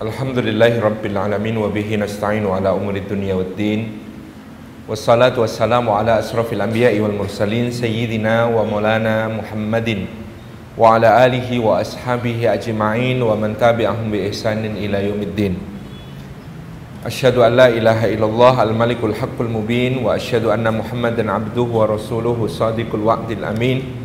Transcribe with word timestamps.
الحمد 0.00 0.38
لله 0.38 0.80
رب 0.80 1.04
العالمين 1.06 1.56
وبه 1.60 1.96
نستعين 1.96 2.46
على 2.48 2.72
أمور 2.72 2.96
الدنيا 2.96 3.34
والدين 3.34 3.80
والصلاة 4.88 5.36
والسلام 5.40 5.84
على 5.90 6.18
أشرف 6.18 6.52
الأنبياء 6.52 7.00
والمرسلين 7.00 7.68
سيدنا 7.70 8.44
ومولانا 8.48 9.28
محمد 9.28 9.88
وعلى 10.80 11.26
آله 11.26 11.48
وأصحابه 11.58 12.38
أجمعين 12.52 13.22
ومن 13.22 13.60
تابعهم 13.60 14.08
بإحسان 14.10 14.64
إلى 14.64 15.08
يوم 15.12 15.20
الدين 15.20 15.54
أشهد 17.06 17.36
أن 17.36 17.52
لا 17.56 17.68
إله 17.68 18.14
إلا 18.16 18.24
الله 18.26 18.62
الملك 18.62 19.04
الحق 19.04 19.36
المبين 19.40 20.00
وأشهد 20.04 20.44
أن 20.48 20.64
محمدا 20.78 21.32
عبده 21.32 21.62
ورسوله 21.76 22.46
صادق 22.48 22.88
الوعد 22.94 23.30
الأمين 23.30 23.99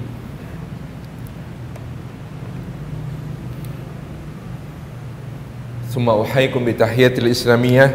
ثم 5.95 6.07
أحييكم 6.07 6.65
بتحية 6.65 7.15
الإسلامية 7.19 7.87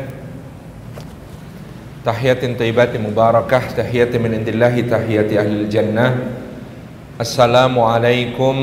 تحية 2.06 2.44
طيبة 2.60 2.94
مباركة 3.00 3.60
تحية 3.80 4.12
من 4.20 4.36
عند 4.36 4.48
الله 4.52 4.76
تحية 4.92 5.30
أهل 5.40 5.54
الجنة 5.64 6.08
السلام 7.16 7.80
عليكم 7.80 8.56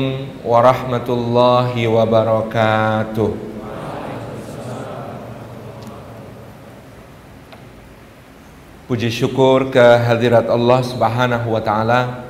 ورحمة 0.45 1.07
الله 1.09 1.73
وبركاته 1.87 3.31
Puji 8.83 9.09
syukur 9.09 9.73
kehadirat 9.73 10.45
Allah 10.51 10.85
Subhanahu 10.85 11.55
wa 11.55 11.63
taala 11.63 12.29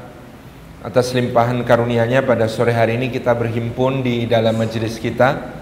atas 0.80 1.12
limpahan 1.12 1.60
karunia-Nya 1.66 2.24
pada 2.24 2.48
sore 2.48 2.72
hari 2.72 2.96
ini 2.96 3.12
kita 3.12 3.36
berhimpun 3.36 4.00
di 4.00 4.24
dalam 4.30 4.56
majelis 4.56 4.96
kita 4.96 5.57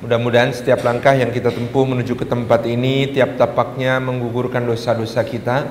Mudah-mudahan 0.00 0.48
setiap 0.56 0.80
langkah 0.80 1.12
yang 1.12 1.28
kita 1.28 1.52
tempuh 1.52 1.84
menuju 1.84 2.16
ke 2.16 2.24
tempat 2.24 2.64
ini 2.64 3.12
Tiap 3.12 3.36
tapaknya 3.36 4.00
menggugurkan 4.00 4.64
dosa-dosa 4.64 5.20
kita 5.20 5.68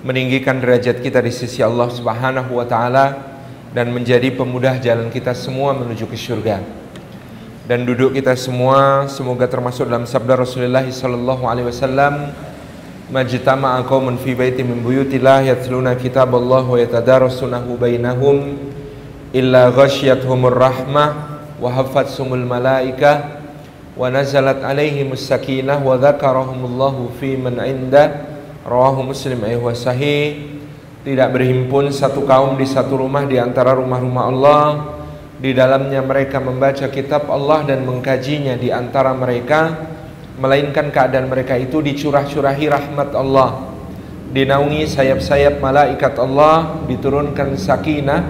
Meninggikan 0.00 0.56
derajat 0.56 1.04
kita 1.04 1.20
di 1.20 1.28
sisi 1.28 1.60
Allah 1.60 1.92
subhanahu 1.92 2.56
wa 2.56 2.64
ta'ala 2.64 3.12
Dan 3.76 3.92
menjadi 3.92 4.32
pemudah 4.32 4.80
jalan 4.80 5.12
kita 5.12 5.36
semua 5.36 5.76
menuju 5.76 6.08
ke 6.08 6.16
surga. 6.16 6.64
Dan 7.68 7.84
duduk 7.84 8.16
kita 8.16 8.32
semua 8.40 9.04
Semoga 9.12 9.44
termasuk 9.44 9.84
dalam 9.84 10.08
sabda 10.08 10.40
Rasulullah 10.40 10.88
sallallahu 10.88 11.44
alaihi 11.44 11.68
wasallam 11.68 12.32
Majtama'a 13.12 13.84
qaumun 13.84 14.16
fi 14.16 14.32
baiti 14.32 14.64
min 14.64 14.80
buyutillah 14.80 15.44
yatluna 15.44 15.92
kitab 16.00 16.32
Allah 16.32 16.64
wa 16.64 16.80
yatadarasunahu 16.80 17.76
bainahum 17.76 18.56
illa 19.36 19.68
ghasyiyatuhumur 19.68 20.56
rahmah 20.56 21.08
wa 21.60 21.68
hafatsumul 21.68 22.40
malaikah 22.40 23.41
nazalat 24.08 24.64
alaihim 24.64 25.12
sakinah 25.12 25.76
wa 25.84 26.00
dzakarahumullahu 26.00 27.12
fi 27.20 27.36
man 27.36 27.60
inda. 27.60 28.24
Rawahu 28.64 29.12
muslim 29.12 29.44
ayat 29.44 29.76
sahih. 29.76 30.48
Tidak 31.02 31.28
berhimpun 31.34 31.92
satu 31.92 32.24
kaum 32.24 32.56
di 32.56 32.64
satu 32.64 33.04
rumah 33.04 33.28
di 33.28 33.36
antara 33.36 33.76
rumah-rumah 33.76 34.24
Allah. 34.24 34.66
Di 35.36 35.52
dalamnya 35.52 36.00
mereka 36.00 36.38
membaca 36.40 36.88
kitab 36.88 37.28
Allah 37.28 37.68
dan 37.68 37.84
mengkajinya 37.84 38.56
di 38.56 38.72
antara 38.72 39.12
mereka. 39.12 39.92
Melainkan 40.40 40.88
keadaan 40.88 41.28
mereka 41.28 41.60
itu 41.60 41.84
dicurah-curahi 41.84 42.72
rahmat 42.72 43.12
Allah. 43.12 43.76
Dinaungi 44.32 44.88
sayap-sayap 44.88 45.60
malaikat 45.60 46.16
Allah 46.16 46.80
diturunkan 46.88 47.60
sakinah 47.60 48.20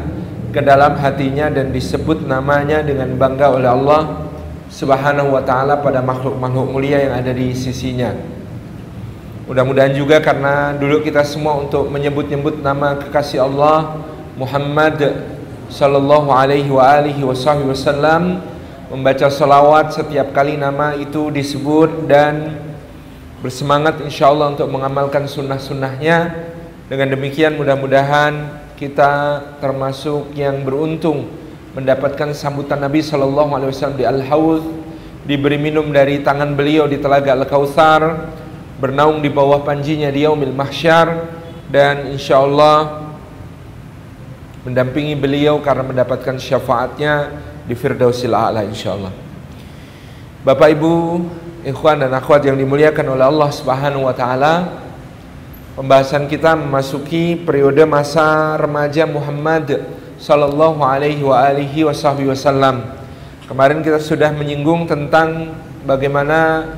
ke 0.51 0.59
dalam 0.59 0.99
hatinya 0.99 1.47
dan 1.47 1.71
disebut 1.71 2.27
namanya 2.27 2.83
dengan 2.83 3.15
bangga 3.15 3.55
oleh 3.55 3.71
Allah 3.71 4.32
Subhanahu 4.73 5.37
wa 5.37 5.45
taala 5.45 5.85
pada 5.85 6.01
makhluk-makhluk 6.01 6.73
mulia 6.73 7.05
yang 7.05 7.13
ada 7.13 7.29
di 7.29 7.53
sisinya. 7.53 8.17
Mudah-mudahan 9.45 9.93
juga 9.93 10.17
karena 10.25 10.73
dulu 10.73 11.05
kita 11.05 11.21
semua 11.29 11.61
untuk 11.61 11.93
menyebut-nyebut 11.93 12.65
nama 12.65 12.97
kekasih 12.97 13.45
Allah 13.45 14.01
Muhammad 14.33 15.29
sallallahu 15.69 16.33
alaihi 16.33 16.73
wa 16.73 16.89
alihi 16.89 17.21
wasallam 17.21 18.41
membaca 18.89 19.29
salawat 19.29 19.93
setiap 19.93 20.33
kali 20.33 20.57
nama 20.57 20.97
itu 20.97 21.29
disebut 21.29 22.09
dan 22.09 22.57
bersemangat 23.45 24.01
insyaallah 24.01 24.57
untuk 24.57 24.73
mengamalkan 24.73 25.29
sunnah-sunnahnya 25.29 26.33
dengan 26.89 27.13
demikian 27.13 27.61
mudah-mudahan 27.61 28.57
kita 28.81 29.45
termasuk 29.61 30.33
yang 30.33 30.65
beruntung 30.65 31.42
mendapatkan 31.73 32.37
sambutan 32.37 32.81
Nabi 32.81 33.01
Shallallahu 33.01 33.51
Alaihi 33.57 33.71
Wasallam 33.73 33.97
di 33.97 34.05
Al 34.05 34.21
Haud, 34.29 34.65
diberi 35.25 35.57
minum 35.57 35.89
dari 35.89 36.21
tangan 36.21 36.53
beliau 36.53 36.85
di 36.85 37.01
telaga 37.01 37.33
Al 37.33 37.49
Kautsar, 37.49 38.29
bernaung 38.77 39.25
di 39.25 39.31
bawah 39.33 39.65
panjinya 39.65 40.13
di 40.13 40.27
Yaumil 40.27 40.53
Mahsyar 40.53 41.31
dan 41.71 42.13
insya 42.13 42.43
Allah 42.43 43.09
mendampingi 44.67 45.17
beliau 45.17 45.59
karena 45.65 45.83
mendapatkan 45.87 46.39
syafaatnya 46.39 47.31
di 47.67 47.75
Firdausil 47.79 48.35
A'la 48.35 48.67
insya 48.67 48.95
Allah. 48.95 49.15
Bapak 50.43 50.75
Ibu, 50.75 50.95
ikhwan 51.63 52.03
dan 52.03 52.11
akhwat 52.11 52.43
yang 52.43 52.59
dimuliakan 52.59 53.15
oleh 53.15 53.27
Allah 53.27 53.51
Subhanahu 53.55 54.11
wa 54.11 54.15
taala, 54.15 54.83
pembahasan 55.79 56.27
kita 56.27 56.59
memasuki 56.59 57.39
periode 57.39 57.87
masa 57.87 58.59
remaja 58.59 59.07
Muhammad 59.07 60.02
sallallahu 60.23 60.79
alaihi 60.87 61.27
wa 61.27 61.43
alihi 61.43 61.83
wasallam. 61.83 62.87
Kemarin 63.51 63.83
kita 63.83 63.99
sudah 63.99 64.31
menyinggung 64.31 64.87
tentang 64.87 65.51
bagaimana 65.83 66.71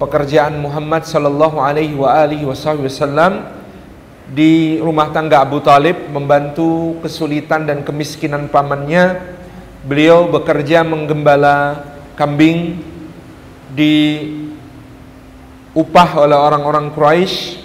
pekerjaan 0.00 0.56
Muhammad 0.56 1.04
sallallahu 1.04 1.60
alaihi 1.60 1.92
wa 1.92 2.08
alihi 2.08 2.48
wasallam 2.48 3.52
di 4.32 4.80
rumah 4.80 5.12
tangga 5.12 5.44
Abu 5.44 5.60
Talib 5.60 6.08
membantu 6.08 6.96
kesulitan 7.04 7.68
dan 7.68 7.84
kemiskinan 7.84 8.48
pamannya. 8.48 9.36
Beliau 9.84 10.32
bekerja 10.32 10.80
menggembala 10.80 11.84
kambing 12.16 12.80
di 13.76 14.24
upah 15.76 16.24
oleh 16.24 16.38
orang-orang 16.40 16.88
Quraisy 16.96 17.60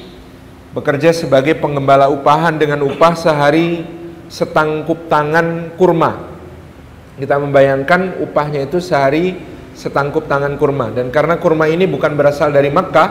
bekerja 0.75 1.15
sebagai 1.15 1.55
penggembala 1.55 2.11
upahan 2.11 2.59
dengan 2.59 2.83
upah 2.83 3.15
sehari 3.15 3.98
setangkup 4.29 5.09
tangan 5.09 5.73
kurma. 5.75 6.29
Kita 7.19 7.35
membayangkan 7.35 8.23
upahnya 8.23 8.63
itu 8.63 8.79
sehari 8.79 9.35
setangkup 9.75 10.29
tangan 10.29 10.55
kurma. 10.55 10.93
Dan 10.93 11.11
karena 11.11 11.35
kurma 11.35 11.67
ini 11.67 11.83
bukan 11.89 12.15
berasal 12.15 12.53
dari 12.53 12.71
Makkah, 12.71 13.09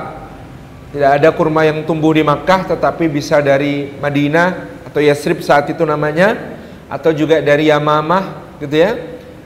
tidak 0.95 1.11
ada 1.21 1.29
kurma 1.37 1.69
yang 1.69 1.85
tumbuh 1.85 2.17
di 2.17 2.25
Makkah, 2.25 2.73
tetapi 2.73 3.13
bisa 3.13 3.45
dari 3.45 3.93
Madinah 4.01 4.81
atau 4.89 5.05
Yasrib 5.05 5.45
saat 5.45 5.69
itu 5.69 5.85
namanya, 5.85 6.57
atau 6.89 7.13
juga 7.13 7.45
dari 7.45 7.69
Yamamah, 7.69 8.57
gitu 8.65 8.77
ya, 8.81 8.97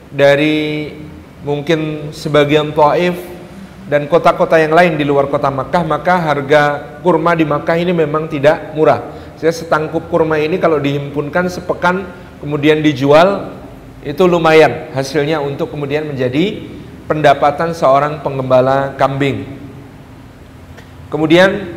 dari 0.07 0.95
mungkin 1.43 2.11
sebagian 2.15 2.71
Taif 2.71 3.19
dan 3.91 4.07
kota-kota 4.07 4.55
yang 4.55 4.71
lain 4.71 4.95
di 4.95 5.03
luar 5.03 5.27
kota 5.27 5.51
Makkah, 5.51 5.83
maka 5.83 6.15
harga 6.31 6.63
kurma 7.03 7.35
di 7.35 7.43
Makkah 7.43 7.75
ini 7.75 7.91
memang 7.91 8.31
tidak 8.31 8.71
murah. 8.71 9.22
Saya 9.43 9.59
setangkup 9.59 10.07
kurma 10.07 10.39
ini 10.39 10.55
kalau 10.55 10.79
dihimpunkan 10.79 11.51
sepekan 11.51 12.07
kemudian 12.39 12.79
dijual 12.79 13.51
itu 13.99 14.23
lumayan 14.23 14.87
hasilnya 14.95 15.43
untuk 15.43 15.67
kemudian 15.67 16.07
menjadi 16.07 16.63
pendapatan 17.11 17.75
seorang 17.75 18.23
penggembala 18.23 18.95
kambing. 18.95 19.43
Kemudian 21.11 21.75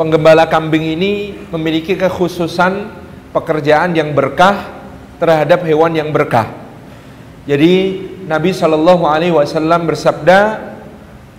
penggembala 0.00 0.48
kambing 0.48 0.96
ini 0.96 1.36
memiliki 1.52 2.00
kekhususan 2.00 2.88
pekerjaan 3.36 3.92
yang 3.92 4.16
berkah 4.16 4.72
terhadap 5.20 5.68
hewan 5.68 5.92
yang 5.92 6.16
berkah. 6.16 6.48
Jadi 7.44 8.08
Nabi 8.24 8.56
Shallallahu 8.56 9.04
Alaihi 9.04 9.36
Wasallam 9.36 9.84
bersabda, 9.84 10.72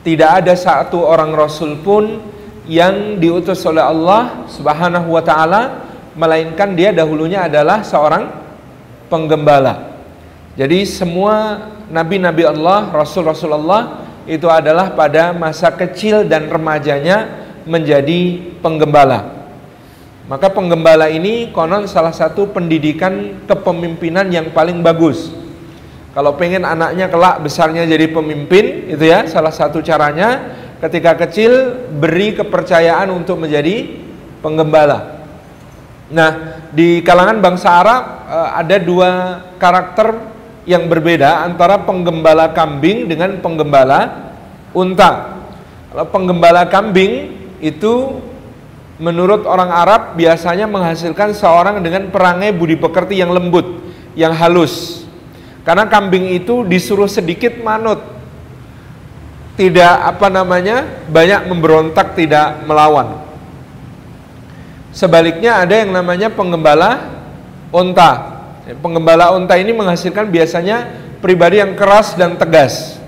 tidak 0.05 0.29
ada 0.37 0.53
satu 0.53 1.01
orang 1.01 1.33
Rasul 1.33 1.81
pun 1.81 2.32
yang 2.69 3.19
diutus 3.19 3.63
oleh 3.68 3.83
Allah 3.83 4.48
Subhanahu 4.48 5.12
wa 5.12 5.24
taala 5.24 5.62
melainkan 6.15 6.71
dia 6.77 6.95
dahulunya 6.95 7.45
adalah 7.50 7.83
seorang 7.83 8.30
penggembala. 9.12 9.94
Jadi 10.54 10.86
semua 10.86 11.69
nabi-nabi 11.89 12.45
Allah, 12.45 12.94
rasul-rasul 12.94 13.51
Allah 13.57 14.06
itu 14.30 14.45
adalah 14.48 14.94
pada 14.94 15.33
masa 15.36 15.74
kecil 15.74 16.24
dan 16.24 16.48
remajanya 16.48 17.27
menjadi 17.65 18.54
penggembala. 18.62 19.44
Maka 20.24 20.48
penggembala 20.48 21.12
ini 21.12 21.51
konon 21.51 21.83
salah 21.83 22.15
satu 22.15 22.48
pendidikan 22.48 23.44
kepemimpinan 23.44 24.31
yang 24.31 24.56
paling 24.56 24.80
bagus. 24.80 25.36
Kalau 26.13 26.38
pengen 26.38 26.63
anaknya 26.63 27.10
kelak 27.10 27.42
besarnya 27.42 27.83
jadi 27.89 28.07
pemimpin, 28.07 28.88
itu 28.88 29.04
ya 29.04 29.25
salah 29.25 29.51
satu 29.51 29.81
caranya 29.81 30.62
ketika 30.83 31.15
kecil 31.15 31.80
beri 31.95 32.35
kepercayaan 32.35 33.07
untuk 33.07 33.39
menjadi 33.39 33.88
penggembala. 34.44 35.24
Nah, 36.12 36.59
di 36.75 37.00
kalangan 37.00 37.39
bangsa 37.39 37.69
Arab 37.80 38.03
eh, 38.27 38.50
ada 38.59 38.75
dua 38.83 39.09
karakter 39.56 40.19
yang 40.68 40.91
berbeda 40.91 41.47
antara 41.47 41.80
penggembala 41.88 42.51
kambing 42.51 43.07
dengan 43.07 43.39
penggembala 43.39 44.31
unta. 44.75 45.39
Kalau 45.91 46.06
penggembala 46.12 46.68
kambing 46.68 47.31
itu 47.63 48.19
menurut 49.00 49.47
orang 49.47 49.71
Arab 49.71 50.01
biasanya 50.19 50.68
menghasilkan 50.68 51.31
seorang 51.31 51.79
dengan 51.79 52.12
perangai 52.12 52.51
budi 52.51 52.75
pekerti 52.75 53.19
yang 53.19 53.31
lembut, 53.31 53.65
yang 54.19 54.36
halus. 54.36 55.07
Karena 55.63 55.88
kambing 55.88 56.36
itu 56.36 56.68
disuruh 56.68 57.07
sedikit 57.07 57.56
manut. 57.63 58.03
Tidak 59.53 59.95
apa 60.01 60.33
namanya? 60.33 61.05
banyak 61.05 61.45
memberontak, 61.45 62.17
tidak 62.17 62.65
melawan. 62.65 63.21
Sebaliknya 64.94 65.61
ada 65.61 65.81
yang 65.81 65.89
namanya 65.89 66.29
penggembala 66.29 67.09
unta. 67.73 68.41
Penggembala 68.81 69.33
unta 69.33 69.57
ini 69.57 69.73
menghasilkan 69.73 70.29
biasanya 70.29 70.89
pribadi 71.17 71.57
yang 71.57 71.73
keras 71.73 72.13
dan 72.13 72.38
tegas. 72.38 73.01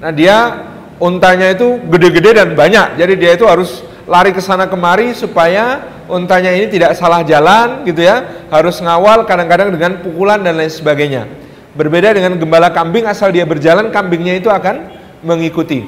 Nah, 0.00 0.12
dia 0.12 0.64
untanya 0.96 1.52
itu 1.52 1.76
gede-gede 1.92 2.40
dan 2.40 2.56
banyak. 2.56 2.96
Jadi 2.96 3.12
dia 3.20 3.36
itu 3.36 3.44
harus 3.44 3.84
lari 4.08 4.32
ke 4.32 4.40
sana 4.40 4.64
kemari 4.64 5.12
supaya 5.12 5.84
untanya 6.08 6.56
ini 6.56 6.72
tidak 6.72 6.96
salah 6.96 7.20
jalan 7.20 7.84
gitu 7.84 8.00
ya. 8.00 8.48
Harus 8.48 8.80
ngawal 8.80 9.28
kadang-kadang 9.28 9.76
dengan 9.76 10.00
pukulan 10.00 10.40
dan 10.40 10.56
lain 10.56 10.72
sebagainya. 10.72 11.28
Berbeda 11.76 12.16
dengan 12.16 12.40
gembala 12.40 12.72
kambing 12.72 13.04
asal 13.04 13.28
dia 13.28 13.44
berjalan 13.44 13.92
kambingnya 13.92 14.40
itu 14.40 14.48
akan 14.48 14.95
mengikuti. 15.24 15.84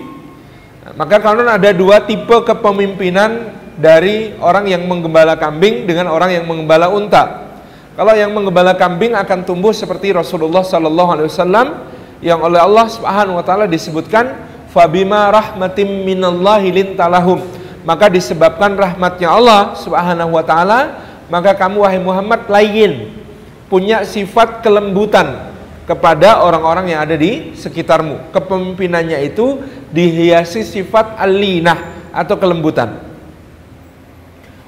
Maka 0.96 1.20
kalau 1.20 1.44
ada 1.44 1.70
dua 1.76 2.00
tipe 2.04 2.32
kepemimpinan 2.44 3.52
dari 3.76 4.32
orang 4.40 4.69
yang 4.69 4.88
menggembala 4.88 5.36
kambing 5.36 5.84
dengan 5.84 6.08
orang 6.08 6.32
yang 6.32 6.44
menggembala 6.48 6.88
unta. 6.88 7.48
Kalau 7.98 8.14
yang 8.14 8.30
menggembala 8.30 8.78
kambing 8.78 9.12
akan 9.12 9.42
tumbuh 9.42 9.75
seperti 9.75 10.14
Rasulullah 10.14 10.62
Sallallahu 10.62 11.10
Alaihi 11.19 11.28
Wasallam 11.28 11.66
yang 12.22 12.40
oleh 12.40 12.62
Allah 12.62 12.86
Subhanahu 12.86 13.42
Wa 13.42 13.44
Taala 13.44 13.64
disebutkan 13.66 14.48
fabima 14.70 15.32
rahmatim 15.32 16.04
minallahi 16.04 16.70
lintalahum 16.70 17.40
maka 17.88 18.12
disebabkan 18.12 18.76
rahmatnya 18.76 19.32
Allah 19.32 19.72
Subhanahu 19.81 20.36
wa 20.36 20.44
taala 20.44 20.81
maka 21.32 21.56
kamu 21.56 21.84
wahai 21.84 22.00
Muhammad 22.00 22.44
lain 22.48 23.16
punya 23.72 24.04
sifat 24.04 24.60
kelembutan 24.60 25.56
kepada 25.88 26.44
orang-orang 26.44 26.93
yang 26.93 27.00
ada 27.00 27.17
di 27.17 27.56
sekitarmu. 27.56 28.29
Kepemimpinannya 28.37 29.25
itu 29.25 29.64
dihiasi 29.88 30.61
sifat 30.69 31.17
alinah 31.17 32.12
atau 32.12 32.37
kelembutan. 32.37 33.00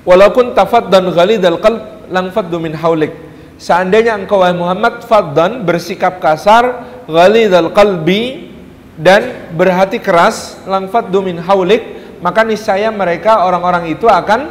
Walaupun 0.08 0.56
tafaddan 0.56 1.12
ghalidal 1.12 1.61
qalb 1.61 2.08
lang 2.08 2.32
faddu 2.32 2.56
min 2.56 2.72
haulik 2.72 3.12
seandainya 3.61 4.17
engkau 4.17 4.40
Muhammad 4.56 5.05
faddan 5.05 5.62
bersikap 5.69 6.19
kasar 6.19 6.88
ghalidal 7.05 7.69
qalbi 7.76 8.50
dan 8.96 9.52
berhati 9.52 10.00
keras 10.00 10.56
langfat 10.64 11.12
dumin 11.12 11.37
haulik 11.40 11.84
maka 12.25 12.44
niscaya 12.44 12.88
mereka 12.93 13.44
orang-orang 13.44 13.93
itu 13.93 14.08
akan 14.08 14.49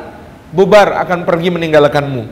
bubar 0.49 1.01
akan 1.05 1.25
pergi 1.25 1.53
meninggalkanmu. 1.53 2.23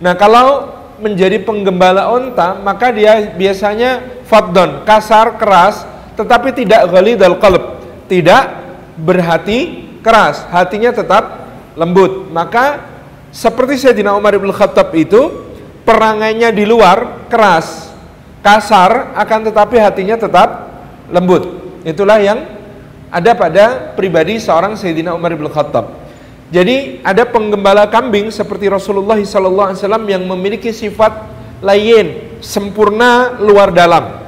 Nah 0.00 0.16
kalau 0.16 0.80
menjadi 1.02 1.42
penggembala 1.42 2.06
onta 2.08 2.62
maka 2.62 2.94
dia 2.94 3.34
biasanya 3.34 4.22
faddon 4.24 4.86
kasar 4.86 5.34
keras 5.36 5.82
tetapi 6.14 6.54
tidak 6.54 6.86
dal 7.18 7.36
qalb 7.42 7.82
tidak 8.06 8.62
berhati 8.94 9.90
keras 10.00 10.46
hatinya 10.54 10.94
tetap 10.94 11.50
lembut 11.74 12.30
maka 12.30 12.86
seperti 13.34 13.82
Sayyidina 13.82 14.14
Umar 14.14 14.38
bin 14.38 14.54
Khattab 14.54 14.94
itu 14.94 15.50
perangainya 15.82 16.54
di 16.54 16.62
luar 16.62 17.26
keras 17.26 17.92
kasar 18.42 19.14
akan 19.16 19.40
tetapi 19.48 19.78
hatinya 19.78 20.18
tetap 20.18 20.48
lembut. 21.08 21.62
Itulah 21.86 22.18
yang 22.18 22.42
ada 23.08 23.32
pada 23.38 23.94
pribadi 23.94 24.42
seorang 24.42 24.74
Sayyidina 24.74 25.14
Umar 25.14 25.32
bin 25.32 25.46
Khattab. 25.46 26.01
Jadi 26.52 27.00
ada 27.00 27.24
penggembala 27.24 27.88
kambing 27.88 28.28
seperti 28.28 28.68
Rasulullah 28.68 29.16
SAW 29.16 30.04
yang 30.04 30.28
memiliki 30.28 30.68
sifat 30.68 31.24
lain, 31.64 32.36
sempurna 32.44 33.40
luar 33.40 33.72
dalam. 33.72 34.20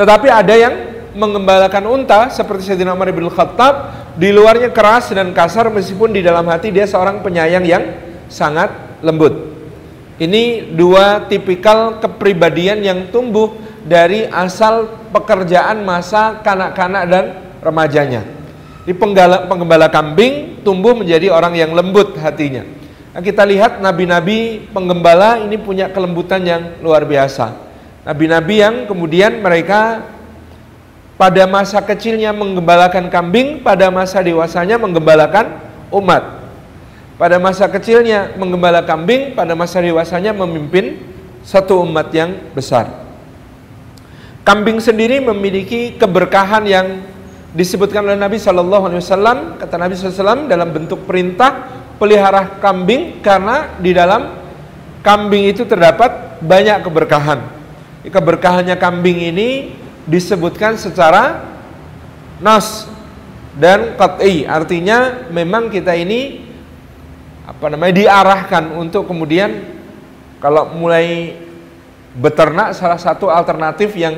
Tetapi 0.00 0.32
ada 0.32 0.54
yang 0.56 0.74
mengembalakan 1.12 1.84
unta 1.92 2.32
seperti 2.32 2.72
Sayyidina 2.72 2.96
Umar 2.96 3.12
bin 3.12 3.28
Khattab, 3.28 3.92
di 4.16 4.32
luarnya 4.32 4.72
keras 4.72 5.12
dan 5.12 5.36
kasar 5.36 5.68
meskipun 5.68 6.16
di 6.16 6.24
dalam 6.24 6.48
hati 6.48 6.72
dia 6.72 6.88
seorang 6.88 7.20
penyayang 7.20 7.68
yang 7.68 7.84
sangat 8.32 8.72
lembut. 9.04 9.52
Ini 10.16 10.72
dua 10.72 11.28
tipikal 11.28 12.00
kepribadian 12.00 12.80
yang 12.80 13.10
tumbuh 13.12 13.52
dari 13.84 14.24
asal 14.30 14.88
pekerjaan 15.12 15.84
masa 15.84 16.40
kanak-kanak 16.40 17.02
dan 17.10 17.24
remajanya. 17.60 18.22
Di 18.86 18.94
penggembala 18.94 19.90
kambing 19.90 20.53
tumbuh 20.64 20.96
menjadi 20.96 21.28
orang 21.28 21.54
yang 21.54 21.76
lembut 21.76 22.16
hatinya. 22.16 22.64
Nah, 23.14 23.22
kita 23.22 23.46
lihat 23.46 23.78
nabi-nabi 23.78 24.66
penggembala 24.74 25.38
ini 25.44 25.54
punya 25.60 25.92
kelembutan 25.92 26.42
yang 26.42 26.62
luar 26.82 27.06
biasa. 27.06 27.54
Nabi-nabi 28.02 28.58
yang 28.58 28.74
kemudian 28.90 29.38
mereka 29.38 30.02
pada 31.14 31.46
masa 31.46 31.78
kecilnya 31.78 32.34
menggembalakan 32.34 33.06
kambing, 33.06 33.62
pada 33.62 33.86
masa 33.92 34.18
dewasanya 34.18 34.80
menggembalakan 34.82 35.62
umat. 35.94 36.42
Pada 37.14 37.38
masa 37.38 37.70
kecilnya 37.70 38.34
menggembala 38.34 38.82
kambing, 38.82 39.38
pada 39.38 39.54
masa 39.54 39.78
dewasanya 39.78 40.34
memimpin 40.34 40.98
satu 41.46 41.86
umat 41.86 42.10
yang 42.10 42.34
besar. 42.50 42.90
Kambing 44.42 44.82
sendiri 44.82 45.22
memiliki 45.22 45.94
keberkahan 45.94 46.66
yang 46.66 46.86
disebutkan 47.54 48.02
oleh 48.02 48.18
Nabi 48.18 48.36
Shallallahu 48.36 48.90
Alaihi 48.90 49.00
Wasallam. 49.00 49.38
Kata 49.62 49.78
Nabi 49.78 49.94
SAW 49.94 50.50
dalam 50.50 50.74
bentuk 50.74 51.06
perintah 51.06 51.70
pelihara 51.96 52.58
kambing 52.58 53.22
karena 53.22 53.78
di 53.78 53.94
dalam 53.94 54.34
kambing 55.00 55.48
itu 55.48 55.62
terdapat 55.62 56.42
banyak 56.42 56.82
keberkahan. 56.82 57.40
Keberkahannya 58.04 58.76
kambing 58.76 59.32
ini 59.32 59.72
disebutkan 60.04 60.76
secara 60.76 61.40
nas 62.42 62.84
dan 63.56 63.96
qat'i 63.96 64.44
artinya 64.44 65.30
memang 65.30 65.72
kita 65.72 65.96
ini 65.96 66.44
apa 67.48 67.72
namanya 67.72 67.94
diarahkan 67.96 68.76
untuk 68.76 69.08
kemudian 69.08 69.62
kalau 70.42 70.76
mulai 70.76 71.38
beternak 72.12 72.76
salah 72.76 73.00
satu 73.00 73.32
alternatif 73.32 73.96
yang 73.96 74.12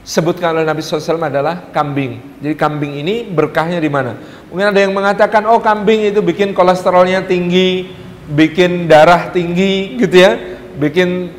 disebutkan 0.00 0.56
oleh 0.56 0.66
Nabi 0.66 0.80
SAW 0.80 1.20
adalah 1.20 1.68
kambing. 1.70 2.40
Jadi 2.40 2.54
kambing 2.56 2.98
ini 2.98 3.28
berkahnya 3.28 3.78
di 3.78 3.90
mana? 3.92 4.16
Mungkin 4.48 4.66
ada 4.72 4.80
yang 4.80 4.96
mengatakan, 4.96 5.44
oh 5.46 5.60
kambing 5.60 6.08
itu 6.08 6.24
bikin 6.24 6.56
kolesterolnya 6.56 7.28
tinggi, 7.28 7.92
bikin 8.30 8.88
darah 8.88 9.28
tinggi 9.30 10.00
gitu 10.00 10.16
ya, 10.16 10.32
bikin 10.80 11.30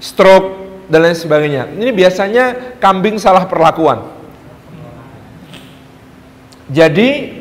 stroke 0.00 0.84
dan 0.88 1.04
lain 1.04 1.14
sebagainya. 1.14 1.68
Ini 1.76 1.90
biasanya 1.92 2.44
kambing 2.80 3.20
salah 3.20 3.44
perlakuan. 3.44 4.16
Jadi 6.68 7.40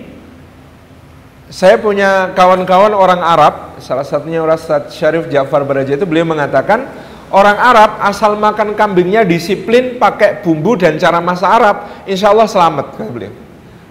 saya 1.48 1.80
punya 1.80 2.36
kawan-kawan 2.36 2.92
orang 2.92 3.24
Arab, 3.24 3.80
salah 3.80 4.04
satunya 4.04 4.44
Ustaz 4.44 4.92
Syarif 4.92 5.32
Ja'far 5.32 5.64
Baraja 5.64 5.96
itu 5.96 6.04
beliau 6.04 6.28
mengatakan 6.28 7.07
Orang 7.28 7.60
Arab 7.60 8.00
asal 8.00 8.40
makan 8.40 8.72
kambingnya 8.72 9.28
disiplin 9.28 10.00
pakai 10.00 10.40
bumbu 10.40 10.80
dan 10.80 10.96
cara 10.96 11.20
masak 11.20 11.52
Arab, 11.52 11.76
insya 12.08 12.32
Allah 12.32 12.48
selamat 12.48 12.96
beliau. 13.12 13.36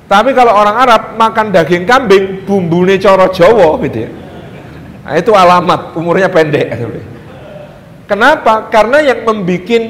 Tapi 0.08 0.32
kalau 0.32 0.56
orang 0.56 0.76
Arab 0.80 1.02
makan 1.20 1.52
daging 1.52 1.84
kambing, 1.84 2.48
bumbunya 2.48 2.96
coro 2.96 3.28
Jawa 3.28 3.76
gitu 3.84 4.08
ya. 4.08 4.10
Nah, 5.04 5.14
itu 5.20 5.30
alamat 5.36 5.92
umurnya 5.98 6.32
pendek 6.32 6.66
beliau. 6.80 7.08
Kenapa? 8.06 8.72
Karena 8.72 9.02
yang 9.02 9.26
membuat 9.26 9.84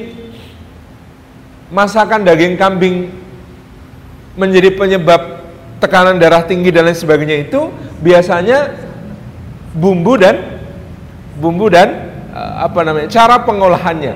masakan 1.71 2.27
daging 2.27 2.59
kambing 2.59 3.13
menjadi 4.35 4.75
penyebab 4.75 5.45
tekanan 5.79 6.17
darah 6.17 6.43
tinggi 6.45 6.73
dan 6.73 6.89
lain 6.89 6.97
sebagainya 6.97 7.47
itu 7.49 7.69
biasanya 8.01 8.73
bumbu 9.77 10.17
dan 10.17 10.61
bumbu 11.37 11.69
dan 11.69 12.16
apa 12.37 12.85
namanya 12.85 13.09
cara 13.09 13.41
pengolahannya 13.41 14.15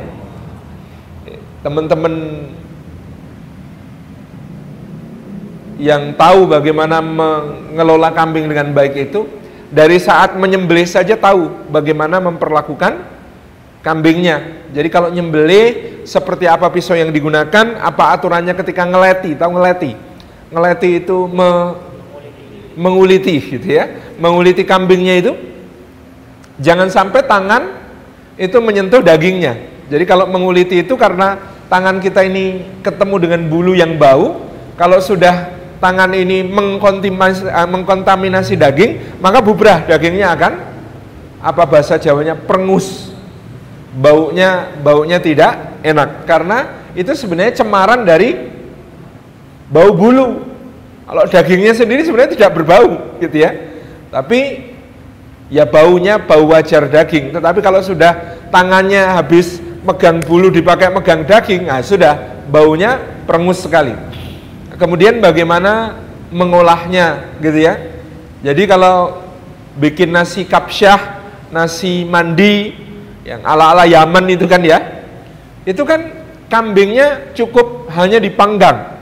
teman-teman 1.65 2.15
yang 5.81 6.13
tahu 6.13 6.45
bagaimana 6.45 7.01
mengelola 7.01 8.13
kambing 8.13 8.45
dengan 8.49 8.77
baik 8.77 9.09
itu 9.09 9.25
dari 9.73 9.97
saat 9.97 10.37
menyembelih 10.37 10.85
saja 10.85 11.17
tahu 11.17 11.73
bagaimana 11.73 12.21
memperlakukan 12.21 13.01
kambingnya. 13.81 14.69
Jadi 14.77 14.89
kalau 14.93 15.09
nyembelih 15.09 16.05
seperti 16.05 16.45
apa 16.45 16.69
pisau 16.69 16.93
yang 16.93 17.09
digunakan, 17.09 17.81
apa 17.81 18.05
aturannya 18.19 18.53
ketika 18.53 18.85
ngeleti, 18.85 19.35
tahu 19.35 19.57
ngeleti? 19.57 19.97
Ngeleti 20.53 20.89
itu 21.01 21.17
me, 21.31 21.75
menguliti 22.77 23.41
gitu 23.41 23.67
ya, 23.67 23.89
menguliti 24.21 24.69
kambingnya 24.69 25.15
itu. 25.17 25.33
Jangan 26.61 26.93
sampai 26.93 27.25
tangan 27.25 27.80
itu 28.41 28.57
menyentuh 28.57 29.05
dagingnya. 29.05 29.61
Jadi 29.93 30.09
kalau 30.09 30.25
menguliti 30.25 30.81
itu 30.81 30.97
karena 30.97 31.37
tangan 31.69 32.01
kita 32.01 32.25
ini 32.25 32.65
ketemu 32.81 33.15
dengan 33.21 33.41
bulu 33.53 33.77
yang 33.77 34.01
bau, 34.01 34.49
Kalau 34.81 34.97
sudah 34.97 35.53
tangan 35.77 36.09
ini 36.17 36.41
mengkontaminasi, 36.41 37.45
eh, 37.53 37.69
mengkontaminasi 37.69 38.57
daging, 38.57 39.21
maka 39.21 39.45
bubrah 39.45 39.85
dagingnya 39.85 40.33
akan 40.33 40.53
apa 41.45 41.63
bahasa 41.69 42.01
Jawanya 42.01 42.33
prengus. 42.33 43.13
Baunya 43.93 44.73
baunya 44.81 45.21
tidak 45.21 45.83
enak 45.85 46.25
karena 46.25 46.89
itu 46.97 47.13
sebenarnya 47.13 47.61
cemaran 47.61 48.09
dari 48.09 48.41
bau 49.69 49.93
bulu. 49.93 50.49
Kalau 51.05 51.25
dagingnya 51.29 51.77
sendiri 51.77 52.09
sebenarnya 52.09 52.41
tidak 52.41 52.57
berbau 52.57 53.21
gitu 53.21 53.37
ya. 53.37 53.53
Tapi 54.09 54.70
ya 55.51 55.67
baunya 55.67 56.17
bau 56.17 56.49
wajar 56.55 56.87
daging. 56.87 57.35
Tetapi 57.35 57.59
kalau 57.61 57.83
sudah 57.83 58.41
tangannya 58.49 59.05
habis 59.05 59.59
megang 59.83 60.23
bulu 60.23 60.49
dipakai 60.49 60.89
megang 60.89 61.27
daging, 61.27 61.67
nah 61.67 61.83
sudah 61.83 62.47
baunya 62.49 62.97
perengus 63.27 63.67
sekali. 63.67 63.93
Kemudian 64.79 65.21
bagaimana 65.21 66.01
mengolahnya 66.33 67.37
gitu 67.43 67.59
ya. 67.61 67.77
Jadi 68.41 68.65
kalau 68.65 69.21
bikin 69.77 70.15
nasi 70.15 70.49
kapsyah, 70.49 71.21
nasi 71.53 72.09
mandi 72.09 72.73
yang 73.27 73.45
ala-ala 73.45 73.85
Yaman 73.85 74.25
itu 74.33 74.49
kan 74.49 74.65
ya. 74.65 75.05
Itu 75.69 75.85
kan 75.85 76.25
kambingnya 76.49 77.37
cukup 77.37 77.93
hanya 77.93 78.17
dipanggang. 78.17 78.97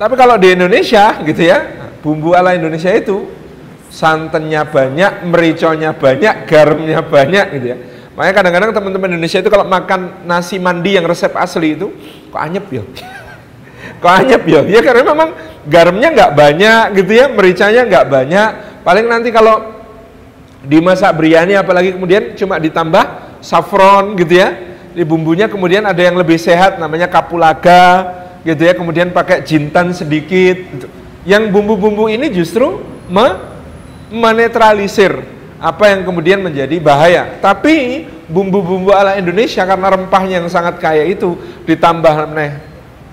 Tapi 0.00 0.14
kalau 0.16 0.40
di 0.40 0.56
Indonesia 0.56 1.20
gitu 1.20 1.44
ya, 1.44 1.68
bumbu 2.00 2.32
ala 2.32 2.56
Indonesia 2.56 2.88
itu 2.92 3.35
santannya 3.90 4.62
banyak, 4.66 5.12
mericonya 5.26 5.90
banyak, 5.94 6.44
garamnya 6.44 7.00
banyak 7.00 7.46
gitu 7.58 7.66
ya. 7.72 7.76
Makanya 8.16 8.34
kadang-kadang 8.34 8.70
teman-teman 8.72 9.08
Indonesia 9.12 9.38
itu 9.44 9.50
kalau 9.52 9.68
makan 9.68 10.24
nasi 10.24 10.56
mandi 10.56 10.96
yang 10.96 11.04
resep 11.04 11.36
asli 11.36 11.76
itu 11.76 11.92
kok 12.32 12.40
anyep 12.40 12.64
ya. 12.72 12.82
kok 14.02 14.12
anyep 14.24 14.42
ya? 14.48 14.60
Ya 14.64 14.80
karena 14.80 15.04
memang 15.04 15.36
garamnya 15.68 16.08
nggak 16.16 16.32
banyak 16.32 16.84
gitu 16.96 17.12
ya, 17.12 17.26
mericanya 17.28 17.82
nggak 17.84 18.06
banyak. 18.08 18.48
Paling 18.80 19.04
nanti 19.04 19.28
kalau 19.28 19.76
dimasak 20.64 21.12
biryani 21.12 21.60
apalagi 21.60 21.92
kemudian 21.94 22.32
cuma 22.34 22.56
ditambah 22.56 23.04
saffron 23.44 24.16
gitu 24.16 24.40
ya. 24.40 24.48
Di 24.96 25.04
bumbunya 25.04 25.44
kemudian 25.44 25.84
ada 25.84 26.00
yang 26.00 26.16
lebih 26.16 26.40
sehat 26.40 26.80
namanya 26.80 27.12
kapulaga 27.12 28.16
gitu 28.48 28.64
ya, 28.64 28.72
kemudian 28.72 29.12
pakai 29.12 29.44
jintan 29.44 29.92
sedikit. 29.92 30.56
Gitu. 30.56 30.88
Yang 31.28 31.52
bumbu-bumbu 31.52 32.08
ini 32.08 32.32
justru 32.32 32.80
me 33.12 33.55
menetralisir 34.12 35.24
apa 35.56 35.90
yang 35.90 36.04
kemudian 36.04 36.40
menjadi 36.44 36.76
bahaya. 36.78 37.40
Tapi 37.40 38.06
bumbu-bumbu 38.28 38.92
ala 38.92 39.16
Indonesia 39.16 39.64
karena 39.64 39.88
rempahnya 39.94 40.44
yang 40.44 40.48
sangat 40.50 40.78
kaya 40.82 41.06
itu 41.06 41.38
ditambah 41.64 42.34
nih 42.34 42.52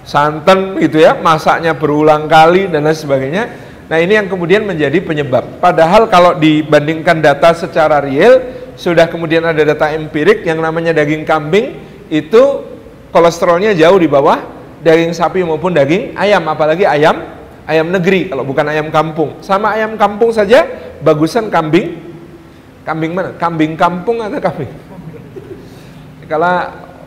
santan 0.04 0.76
gitu 0.84 1.00
ya, 1.00 1.16
masaknya 1.16 1.72
berulang 1.72 2.28
kali 2.28 2.68
dan 2.68 2.84
lain 2.84 2.98
sebagainya. 2.98 3.44
Nah 3.88 3.98
ini 4.00 4.20
yang 4.20 4.28
kemudian 4.28 4.68
menjadi 4.68 5.00
penyebab. 5.00 5.64
Padahal 5.64 6.12
kalau 6.12 6.36
dibandingkan 6.36 7.24
data 7.24 7.56
secara 7.56 8.04
real, 8.04 8.44
sudah 8.76 9.08
kemudian 9.08 9.44
ada 9.46 9.64
data 9.64 9.94
empirik 9.96 10.44
yang 10.44 10.60
namanya 10.60 10.92
daging 10.92 11.24
kambing 11.24 11.80
itu 12.12 12.66
kolesterolnya 13.14 13.72
jauh 13.78 13.96
di 14.02 14.10
bawah 14.10 14.42
daging 14.84 15.16
sapi 15.16 15.46
maupun 15.46 15.72
daging 15.72 16.18
ayam, 16.20 16.44
apalagi 16.52 16.84
ayam 16.84 17.24
ayam 17.68 17.92
negeri 17.92 18.32
kalau 18.32 18.44
bukan 18.44 18.66
ayam 18.68 18.88
kampung. 18.92 19.40
Sama 19.40 19.76
ayam 19.76 19.96
kampung 19.96 20.32
saja 20.36 20.68
bagusan 21.04 21.48
kambing. 21.48 22.00
Kambing 22.84 23.12
mana? 23.16 23.32
Kambing 23.40 23.80
kampung 23.80 24.20
atau 24.20 24.40
kambing? 24.44 24.68
Kalau 26.32 26.56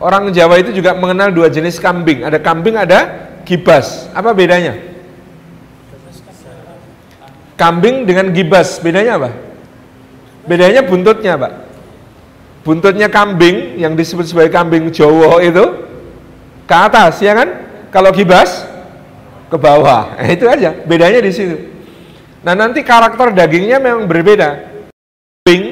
orang 0.01 0.33
Jawa 0.33 0.57
itu 0.57 0.73
juga 0.73 0.97
mengenal 0.97 1.29
dua 1.29 1.53
jenis 1.53 1.77
kambing. 1.77 2.25
Ada 2.25 2.41
kambing, 2.41 2.77
ada 2.77 3.29
gibas. 3.45 4.09
Apa 4.13 4.33
bedanya? 4.33 4.73
Kambing 7.57 8.05
dengan 8.05 8.29
gibas, 8.29 8.77
bedanya 8.77 9.17
apa? 9.17 9.29
Bedanya 10.45 10.85
buntutnya, 10.85 11.33
Pak. 11.41 11.53
Buntutnya 12.61 13.09
kambing 13.09 13.81
yang 13.81 13.97
disebut 13.97 14.29
sebagai 14.29 14.53
kambing 14.53 14.93
Jawa 14.93 15.41
itu 15.41 15.65
ke 16.69 16.75
atas, 16.75 17.17
ya 17.23 17.33
kan? 17.33 17.49
Kalau 17.89 18.13
gibas 18.13 18.66
ke 19.47 19.57
bawah. 19.57 20.15
Nah, 20.15 20.29
itu 20.35 20.45
aja, 20.47 20.75
bedanya 20.83 21.19
di 21.23 21.31
situ. 21.31 21.57
Nah, 22.43 22.53
nanti 22.53 22.83
karakter 22.83 23.33
dagingnya 23.33 23.81
memang 23.81 24.07
berbeda. 24.07 24.79
Kambing 25.43 25.63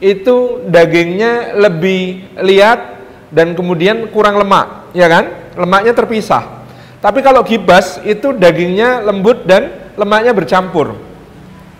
itu 0.00 0.64
dagingnya 0.68 1.56
lebih 1.56 2.32
lihat 2.44 3.00
dan 3.28 3.52
kemudian 3.52 4.08
kurang 4.08 4.40
lemak, 4.40 4.92
ya 4.96 5.06
kan? 5.08 5.52
Lemaknya 5.56 5.92
terpisah. 5.92 6.64
Tapi 6.98 7.22
kalau 7.22 7.46
gibas 7.46 8.02
itu 8.02 8.34
dagingnya 8.34 9.06
lembut 9.06 9.46
dan 9.46 9.92
lemaknya 9.94 10.34
bercampur. 10.34 10.98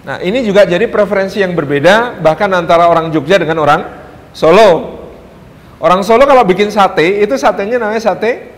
Nah, 0.07 0.23
ini 0.23 0.41
juga 0.47 0.65
jadi 0.65 0.87
preferensi 0.89 1.43
yang 1.43 1.53
berbeda 1.53 2.23
bahkan 2.23 2.49
antara 2.55 2.87
orang 2.87 3.11
Jogja 3.11 3.37
dengan 3.37 3.61
orang 3.61 3.81
Solo. 4.33 4.97
Orang 5.83 6.07
Solo 6.07 6.25
kalau 6.25 6.47
bikin 6.47 6.71
sate, 6.71 7.23
itu 7.23 7.35
satenya 7.35 7.83
namanya 7.83 8.03
sate 8.03 8.58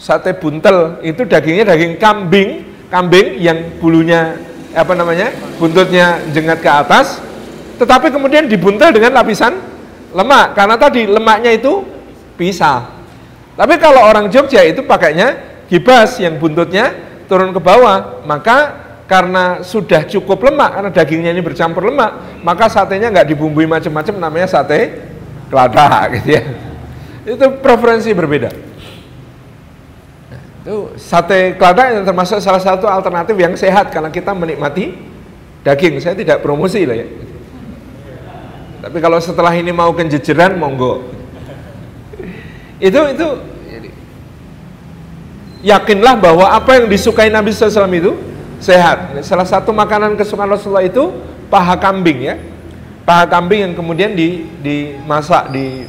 sate 0.00 0.32
buntel. 0.32 0.98
Itu 1.04 1.28
dagingnya 1.28 1.68
daging 1.68 2.00
kambing, 2.00 2.48
kambing 2.88 3.36
yang 3.36 3.76
bulunya 3.78 4.40
apa 4.72 4.96
namanya? 4.96 5.28
buntutnya 5.60 6.24
jengat 6.32 6.64
ke 6.64 6.70
atas, 6.72 7.20
tetapi 7.76 8.08
kemudian 8.08 8.48
dibuntel 8.48 8.88
dengan 8.96 9.20
lapisan 9.20 9.60
lemak 10.16 10.56
karena 10.56 10.80
tadi 10.80 11.04
lemaknya 11.04 11.52
itu 11.52 11.84
pisah. 12.40 12.88
Tapi 13.60 13.76
kalau 13.76 14.08
orang 14.08 14.32
Jogja 14.32 14.64
itu 14.64 14.80
pakainya 14.88 15.36
gibas 15.68 16.16
yang 16.16 16.40
buntutnya 16.40 16.96
turun 17.28 17.52
ke 17.52 17.60
bawah, 17.60 18.24
maka 18.24 18.88
karena 19.04 19.60
sudah 19.60 20.06
cukup 20.06 20.48
lemak 20.48 20.70
karena 20.80 20.90
dagingnya 20.94 21.30
ini 21.36 21.42
bercampur 21.44 21.92
lemak, 21.92 22.40
maka 22.40 22.72
satenya 22.72 23.12
nggak 23.12 23.28
dibumbui 23.36 23.68
macam-macam 23.68 24.14
namanya 24.16 24.48
sate 24.48 24.96
kelada 25.52 25.86
gitu 26.16 26.40
ya. 26.40 26.42
Itu 27.36 27.60
preferensi 27.60 28.08
berbeda. 28.16 28.69
Itu 30.60 30.92
sate 31.00 31.56
kelada 31.56 31.88
yang 31.88 32.04
termasuk 32.04 32.36
salah 32.44 32.60
satu 32.60 32.84
alternatif 32.84 33.32
yang 33.32 33.56
sehat 33.56 33.88
karena 33.88 34.12
kita 34.12 34.36
menikmati 34.36 34.92
daging. 35.64 36.00
Saya 36.04 36.12
tidak 36.12 36.44
promosi 36.44 36.84
lah 36.84 36.96
ya. 37.00 37.08
Tapi 38.80 38.96
kalau 39.00 39.20
setelah 39.20 39.52
ini 39.56 39.72
mau 39.72 39.92
kenjejeran, 39.92 40.56
monggo. 40.56 41.04
Itu 42.80 43.00
itu 43.12 43.28
yakinlah 45.60 46.16
bahwa 46.16 46.48
apa 46.48 46.80
yang 46.80 46.88
disukai 46.88 47.28
Nabi 47.28 47.52
SAW 47.52 47.88
itu 47.92 48.16
sehat. 48.56 49.20
Salah 49.24 49.44
satu 49.44 49.72
makanan 49.72 50.16
kesukaan 50.16 50.48
Rasulullah 50.48 50.84
itu 50.84 51.12
paha 51.52 51.76
kambing 51.76 52.20
ya. 52.24 52.36
Paha 53.04 53.28
kambing 53.28 53.68
yang 53.68 53.72
kemudian 53.76 54.12
di, 54.16 54.48
dimasak 54.64 55.52
di 55.52 55.84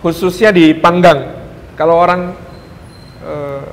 khususnya 0.00 0.52
dipanggang. 0.52 1.44
Kalau 1.76 2.00
orang 2.00 2.36
eh, 3.24 3.64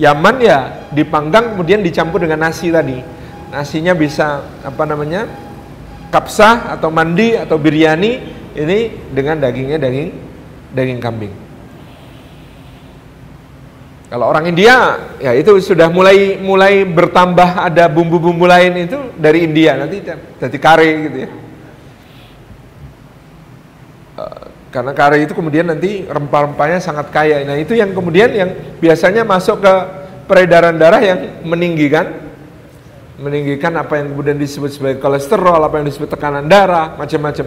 Yaman 0.00 0.36
ya 0.40 0.88
dipanggang 0.96 1.52
kemudian 1.52 1.84
dicampur 1.84 2.24
dengan 2.24 2.48
nasi 2.48 2.72
tadi. 2.72 3.04
Nasinya 3.52 3.92
bisa 3.92 4.40
apa 4.64 4.88
namanya? 4.88 5.28
kapsah 6.10 6.74
atau 6.74 6.90
mandi 6.90 7.38
atau 7.38 7.54
biryani 7.54 8.12
ini 8.58 8.78
dengan 9.14 9.38
dagingnya 9.38 9.78
daging 9.78 10.10
daging 10.74 10.98
kambing. 10.98 11.34
Kalau 14.10 14.26
orang 14.26 14.50
India 14.50 14.98
ya 15.22 15.30
itu 15.38 15.54
sudah 15.62 15.86
mulai 15.86 16.34
mulai 16.42 16.82
bertambah 16.82 17.70
ada 17.70 17.86
bumbu-bumbu 17.86 18.42
lain 18.42 18.90
itu 18.90 18.98
dari 19.14 19.46
India 19.46 19.78
nanti 19.78 20.02
jadi 20.02 20.58
kare 20.58 20.90
gitu 21.06 21.16
ya. 21.22 21.30
Eh, 24.18 24.44
karena 24.70 24.94
kare 24.94 25.18
itu 25.26 25.34
kemudian 25.34 25.66
nanti 25.66 26.06
rempah-rempahnya 26.06 26.78
sangat 26.78 27.10
kaya. 27.10 27.42
Nah 27.42 27.58
itu 27.58 27.74
yang 27.74 27.90
kemudian 27.90 28.30
yang 28.30 28.50
biasanya 28.78 29.26
masuk 29.26 29.58
ke 29.58 29.74
peredaran 30.30 30.78
darah 30.78 31.02
yang 31.02 31.42
meninggikan 31.42 32.30
meninggikan 33.20 33.76
apa 33.76 34.00
yang 34.00 34.16
kemudian 34.16 34.40
disebut 34.40 34.72
sebagai 34.72 34.98
kolesterol, 35.02 35.60
apa 35.60 35.76
yang 35.82 35.86
disebut 35.92 36.08
tekanan 36.08 36.48
darah, 36.48 36.96
macam-macam. 36.96 37.46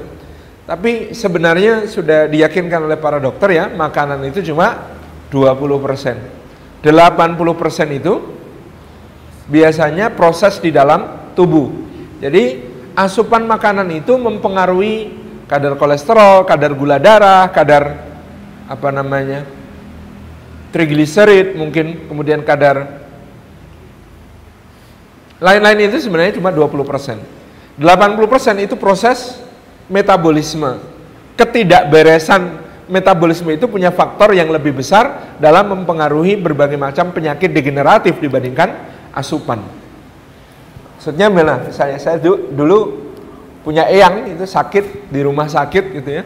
Tapi 0.63 1.17
sebenarnya 1.17 1.89
sudah 1.89 2.29
diyakinkan 2.29 2.85
oleh 2.85 2.95
para 3.01 3.17
dokter 3.17 3.57
ya, 3.57 3.65
makanan 3.73 4.21
itu 4.29 4.53
cuma 4.53 4.93
20%. 5.33 6.85
80% 6.85 7.99
itu 7.99 8.13
biasanya 9.49 10.13
proses 10.13 10.61
di 10.61 10.69
dalam 10.69 11.33
tubuh. 11.33 11.73
Jadi 12.21 12.61
asupan 12.93 13.49
makanan 13.49 13.89
itu 13.91 14.13
mempengaruhi 14.15 15.22
kadar 15.47 15.75
kolesterol, 15.75 16.47
kadar 16.47 16.71
gula 16.73 16.97
darah, 16.97 17.47
kadar 17.51 17.99
apa 18.67 18.89
namanya? 18.89 19.63
trigliserid 20.73 21.53
mungkin, 21.53 22.09
kemudian 22.09 22.41
kadar 22.41 23.05
lain-lain 25.37 25.85
itu 25.85 26.01
sebenarnya 26.01 26.41
cuma 26.41 26.49
20%. 26.49 27.77
80% 27.77 28.65
itu 28.65 28.73
proses 28.73 29.37
metabolisme. 29.85 30.81
Ketidakberesan 31.37 32.41
metabolisme 32.89 33.53
itu 33.53 33.69
punya 33.69 33.93
faktor 33.93 34.33
yang 34.33 34.49
lebih 34.49 34.73
besar 34.73 35.35
dalam 35.37 35.77
mempengaruhi 35.77 36.41
berbagai 36.41 36.77
macam 36.77 37.13
penyakit 37.13 37.53
degeneratif 37.53 38.17
dibandingkan 38.17 38.73
asupan. 39.13 39.61
Maksudnya 40.97 41.29
misalnya 41.29 41.99
saya 42.01 42.17
dulu 42.23 43.12
punya 43.63 43.87
eyang 43.87 44.35
itu 44.35 44.43
sakit 44.43 45.09
di 45.09 45.19
rumah 45.23 45.47
sakit 45.47 45.83
gitu 46.03 46.09
ya. 46.11 46.23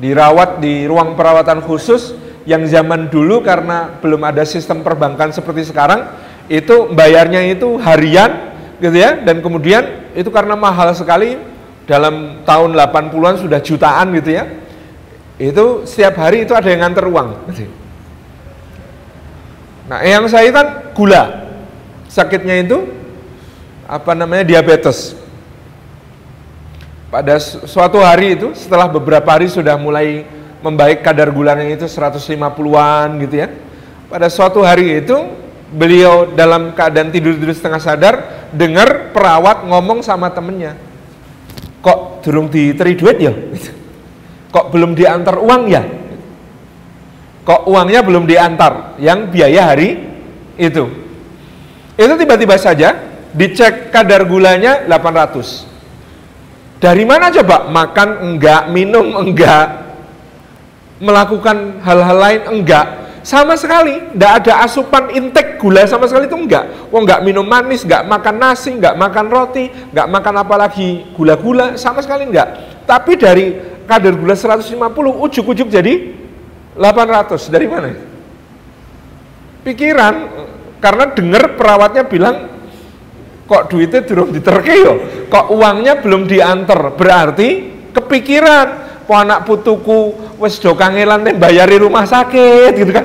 Dirawat 0.00 0.58
di 0.58 0.88
ruang 0.88 1.14
perawatan 1.14 1.60
khusus 1.62 2.16
yang 2.48 2.64
zaman 2.66 3.12
dulu 3.12 3.44
karena 3.44 4.00
belum 4.02 4.24
ada 4.26 4.42
sistem 4.42 4.82
perbankan 4.82 5.30
seperti 5.30 5.68
sekarang 5.68 6.10
itu 6.50 6.90
bayarnya 6.90 7.46
itu 7.54 7.78
harian 7.78 8.50
gitu 8.82 8.98
ya 8.98 9.20
dan 9.22 9.38
kemudian 9.38 10.10
itu 10.16 10.26
karena 10.32 10.58
mahal 10.58 10.90
sekali 10.90 11.38
dalam 11.86 12.42
tahun 12.42 12.74
80-an 12.74 13.36
sudah 13.38 13.60
jutaan 13.62 14.10
gitu 14.16 14.30
ya. 14.32 14.44
Itu 15.38 15.88
setiap 15.88 16.18
hari 16.22 16.46
itu 16.46 16.54
ada 16.54 16.68
yang 16.68 16.86
nganter 16.86 17.06
uang. 17.08 17.28
Nah, 19.90 20.00
yang 20.06 20.24
saya 20.30 20.48
kan 20.54 20.66
gula. 20.94 21.52
Sakitnya 22.06 22.60
itu 22.62 22.86
apa 23.88 24.12
namanya 24.12 24.44
diabetes. 24.46 25.16
Pada 27.12 27.36
suatu 27.68 28.00
hari 28.00 28.40
itu 28.40 28.56
setelah 28.56 28.88
beberapa 28.88 29.28
hari 29.28 29.44
sudah 29.44 29.76
mulai 29.76 30.24
membaik 30.64 31.04
kadar 31.04 31.28
gulanya 31.28 31.68
itu 31.68 31.84
150-an 31.84 33.20
gitu 33.20 33.36
ya. 33.36 33.52
Pada 34.08 34.32
suatu 34.32 34.64
hari 34.64 35.04
itu 35.04 35.20
beliau 35.68 36.32
dalam 36.32 36.72
keadaan 36.72 37.12
tidur-tidur 37.12 37.52
setengah 37.52 37.84
sadar 37.84 38.14
dengar 38.48 39.12
perawat 39.12 39.68
ngomong 39.68 40.00
sama 40.00 40.32
temennya 40.32 40.72
kok 41.82 42.24
durung 42.24 42.48
diteri 42.48 42.96
duit 42.96 43.18
ya? 43.20 43.34
Kok 44.52 44.68
belum 44.68 44.92
diantar 44.92 45.40
uang 45.40 45.62
ya? 45.64 45.80
Kok 47.40 47.72
uangnya 47.72 48.04
belum 48.04 48.28
diantar 48.28 49.00
yang 49.00 49.32
biaya 49.32 49.72
hari 49.72 49.96
itu? 50.60 50.84
Itu 51.96 52.14
tiba-tiba 52.20 52.60
saja 52.60 53.00
dicek 53.32 53.88
kadar 53.88 54.28
gulanya 54.28 54.84
800 54.84 55.71
dari 56.82 57.06
mana 57.06 57.30
coba? 57.30 57.70
Makan 57.70 58.08
enggak 58.26 58.66
minum 58.74 59.14
enggak 59.14 59.86
melakukan 60.98 61.78
hal-hal 61.78 62.18
lain 62.18 62.42
enggak? 62.58 62.86
Sama 63.22 63.54
sekali 63.54 64.02
tidak 64.10 64.42
ada 64.42 64.66
asupan 64.66 65.14
intake 65.14 65.62
gula 65.62 65.86
sama 65.86 66.10
sekali 66.10 66.26
itu 66.26 66.34
enggak. 66.34 66.90
Oh 66.90 66.98
enggak 66.98 67.22
minum 67.22 67.46
manis 67.46 67.86
enggak 67.86 68.02
makan 68.02 68.34
nasi 68.34 68.74
enggak 68.74 68.98
makan 68.98 69.30
roti 69.30 69.70
enggak 69.94 70.10
makan 70.10 70.34
apalagi 70.42 71.14
gula-gula 71.14 71.78
sama 71.78 72.02
sekali 72.02 72.26
enggak. 72.26 72.82
Tapi 72.82 73.14
dari 73.14 73.54
kadar 73.86 74.18
gula 74.18 74.34
150 74.34 74.74
ujuk-ujuk 75.22 75.70
jadi 75.70 76.18
800 76.74 77.46
dari 77.46 77.66
mana? 77.70 77.94
Pikiran 79.62 80.14
karena 80.82 81.04
dengar 81.14 81.54
perawatnya 81.54 82.02
bilang 82.10 82.51
kok 83.52 83.68
duitnya 83.68 84.00
durung 84.08 84.32
diterke 84.32 84.72
yo 84.72 84.92
kok 85.28 85.52
uangnya 85.52 86.00
belum 86.00 86.24
diantar? 86.24 86.96
Berarti 86.96 87.48
kepikiran. 87.92 88.68
Po 89.02 89.18
anak 89.18 89.42
putuku 89.42 90.14
wes 90.38 90.62
do 90.62 90.78
kangelan 90.78 91.26
bayari 91.34 91.74
rumah 91.76 92.06
sakit 92.06 92.70
gitu 92.70 92.94
kan? 92.94 93.04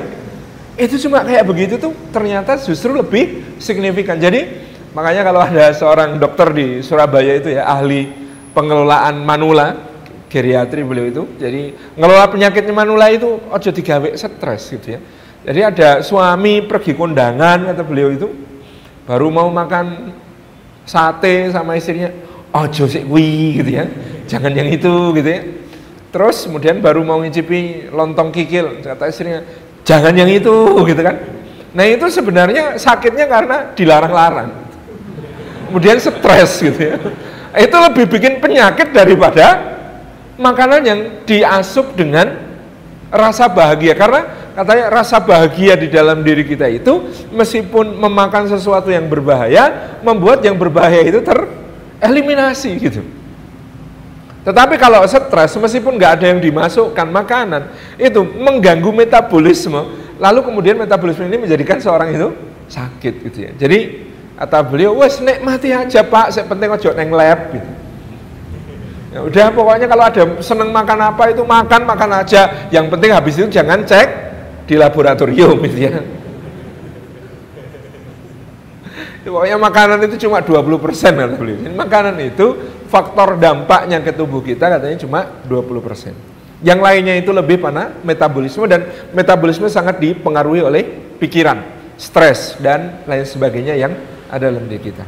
Itu 0.78 0.94
cuma 1.10 1.26
kayak 1.26 1.42
begitu 1.42 1.82
tuh 1.82 1.90
ternyata 2.14 2.54
justru 2.62 2.94
lebih 2.94 3.58
signifikan. 3.58 4.22
Jadi 4.22 4.46
makanya 4.94 5.26
kalau 5.26 5.42
ada 5.42 5.74
seorang 5.74 6.22
dokter 6.22 6.54
di 6.54 6.86
Surabaya 6.86 7.34
itu 7.34 7.50
ya 7.50 7.66
ahli 7.66 8.14
pengelolaan 8.54 9.26
manula 9.26 9.74
geriatri 10.30 10.86
beliau 10.86 11.10
itu 11.10 11.24
jadi 11.42 11.74
ngelola 11.98 12.30
penyakitnya 12.30 12.74
manula 12.78 13.10
itu 13.10 13.42
ojo 13.50 13.70
digawe 13.74 14.10
stres 14.14 14.70
gitu 14.70 14.98
ya. 14.98 15.00
Jadi 15.50 15.60
ada 15.66 15.90
suami 16.06 16.62
pergi 16.62 16.94
kondangan 16.94 17.74
kata 17.74 17.82
beliau 17.82 18.14
itu 18.14 18.30
baru 19.10 19.34
mau 19.34 19.50
makan 19.50 20.14
sate 20.88 21.52
sama 21.52 21.76
istrinya 21.76 22.10
ojo 22.56 22.88
sih 22.88 23.04
kuwi 23.04 23.60
gitu 23.62 23.72
ya. 23.76 23.86
Jangan 24.26 24.56
yang 24.56 24.72
itu 24.72 25.12
gitu 25.14 25.30
ya. 25.30 25.42
Terus 26.10 26.48
kemudian 26.48 26.80
baru 26.80 27.04
mau 27.04 27.20
ngicipi 27.20 27.92
lontong 27.92 28.32
kikil 28.32 28.80
kata 28.80 29.12
istrinya 29.12 29.44
jangan 29.84 30.16
yang 30.16 30.32
itu 30.32 30.56
gitu 30.88 31.02
kan. 31.04 31.16
Nah 31.76 31.86
itu 31.86 32.08
sebenarnya 32.08 32.80
sakitnya 32.80 33.28
karena 33.28 33.76
dilarang-larang. 33.76 34.50
Kemudian 35.68 36.00
stres 36.00 36.64
gitu 36.64 36.80
ya. 36.80 36.96
Itu 37.54 37.76
lebih 37.76 38.08
bikin 38.08 38.40
penyakit 38.40 38.96
daripada 38.96 39.76
makanan 40.40 40.82
yang 40.88 41.00
diasup 41.28 41.92
dengan 42.00 42.40
rasa 43.12 43.52
bahagia. 43.52 43.92
Karena 43.94 44.26
Katanya 44.58 44.90
rasa 44.90 45.22
bahagia 45.22 45.78
di 45.78 45.86
dalam 45.86 46.26
diri 46.26 46.42
kita 46.42 46.66
itu 46.66 47.14
meskipun 47.30 47.94
memakan 47.94 48.50
sesuatu 48.50 48.90
yang 48.90 49.06
berbahaya, 49.06 50.02
membuat 50.02 50.42
yang 50.42 50.58
berbahaya 50.58 51.06
itu 51.06 51.22
tereliminasi 51.22 52.74
gitu. 52.82 53.06
Tetapi 54.42 54.82
kalau 54.82 55.06
stres, 55.06 55.54
meskipun 55.62 56.02
nggak 56.02 56.12
ada 56.18 56.26
yang 56.34 56.42
dimasukkan 56.42 57.06
makanan, 57.06 57.70
itu 58.02 58.18
mengganggu 58.26 58.90
metabolisme, 58.90 59.94
lalu 60.18 60.42
kemudian 60.42 60.74
metabolisme 60.74 61.30
ini 61.30 61.38
menjadikan 61.38 61.78
seorang 61.78 62.18
itu 62.18 62.34
sakit 62.66 63.14
gitu 63.30 63.38
ya. 63.38 63.52
Jadi 63.62 64.10
kata 64.42 64.66
beliau, 64.66 64.98
wes 64.98 65.22
nikmati 65.22 65.70
aja 65.70 66.02
pak, 66.02 66.34
saya 66.34 66.50
penting 66.50 66.74
ojo 66.74 66.90
neng 66.98 67.14
lab 67.14 67.54
gitu. 67.54 67.70
Ya 69.14 69.20
udah 69.22 69.46
pokoknya 69.54 69.86
kalau 69.86 70.04
ada 70.10 70.24
seneng 70.42 70.74
makan 70.74 71.14
apa 71.14 71.24
itu 71.30 71.46
makan 71.46 71.82
makan 71.86 72.26
aja. 72.26 72.74
Yang 72.74 72.86
penting 72.98 73.12
habis 73.14 73.38
itu 73.38 73.46
jangan 73.54 73.86
cek 73.86 74.27
di 74.68 74.76
laboratorium 74.76 75.58
gitu 75.64 75.80
ya. 75.80 76.04
Pokoknya 79.28 79.60
makanan 79.60 80.00
itu 80.08 80.28
cuma 80.28 80.40
20% 80.40 80.80
persen. 80.80 81.14
Makanan 81.76 82.16
itu 82.24 82.48
faktor 82.88 83.36
dampaknya 83.36 84.00
ke 84.00 84.16
tubuh 84.16 84.40
kita 84.40 84.72
katanya 84.72 84.98
cuma 85.04 85.20
20%. 85.48 85.84
persen. 85.84 86.14
Yang 86.64 86.80
lainnya 86.82 87.16
itu 87.20 87.30
lebih 87.30 87.62
pada 87.62 87.94
metabolisme 88.02 88.66
dan 88.66 88.88
metabolisme 89.14 89.70
sangat 89.70 90.02
dipengaruhi 90.02 90.64
oleh 90.64 90.84
pikiran, 91.22 91.62
stres 92.00 92.58
dan 92.58 93.04
lain 93.06 93.28
sebagainya 93.28 93.78
yang 93.78 93.94
ada 94.32 94.50
dalam 94.50 94.66
diri 94.66 94.82
kita. 94.90 95.06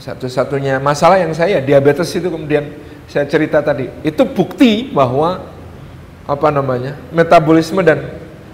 Satu-satunya 0.00 0.78
masalah 0.78 1.18
yang 1.18 1.34
saya 1.34 1.58
diabetes 1.60 2.08
itu 2.14 2.30
kemudian 2.30 2.72
saya 3.10 3.26
cerita 3.26 3.60
tadi, 3.60 3.90
itu 4.06 4.22
bukti 4.22 4.94
bahwa 4.94 5.55
apa 6.26 6.48
namanya? 6.50 6.98
Metabolisme 7.14 7.80
dan 7.86 8.10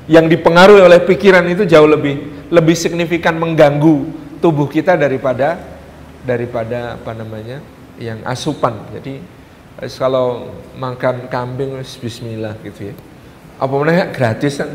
yang 0.07 0.29
dipengaruhi 0.29 0.85
oleh 0.85 1.01
pikiran 1.01 1.43
itu 1.49 1.65
jauh 1.65 1.89
lebih 1.89 2.47
lebih 2.53 2.77
signifikan 2.77 3.35
mengganggu 3.41 4.07
tubuh 4.45 4.69
kita 4.69 4.95
daripada 4.95 5.57
daripada 6.23 7.01
apa 7.01 7.13
namanya? 7.17 7.59
Yang 7.97 8.21
asupan. 8.29 8.77
Jadi 8.93 9.19
kalau 9.97 10.53
makan 10.77 11.27
kambing 11.33 11.75
Bismillah 11.81 12.61
gitu 12.63 12.93
ya. 12.93 12.95
Apa 13.57 13.73
namanya 13.73 14.13
gratis 14.13 14.61
kan? 14.61 14.71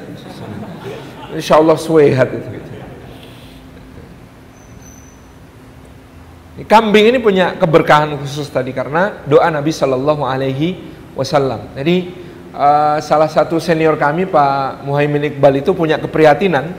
Insya 1.38 1.62
Allah 1.62 1.78
sehat 1.78 2.28
itu 2.34 2.50
gitu. 2.50 2.72
Kambing 6.66 7.14
ini 7.14 7.22
punya 7.22 7.54
keberkahan 7.54 8.18
khusus 8.18 8.50
tadi 8.50 8.74
karena 8.74 9.22
doa 9.30 9.46
Nabi 9.54 9.70
Shallallahu 9.70 10.26
Alaihi 10.26 10.82
Wasallam. 11.14 11.70
Jadi 11.78 12.10
uh, 12.54 12.98
salah 13.04 13.28
satu 13.28 13.58
senior 13.58 14.00
kami 14.00 14.30
Pak 14.30 14.86
Muhaimin 14.86 15.34
Iqbal 15.34 15.60
itu 15.60 15.74
punya 15.74 15.98
keprihatinan 16.00 16.72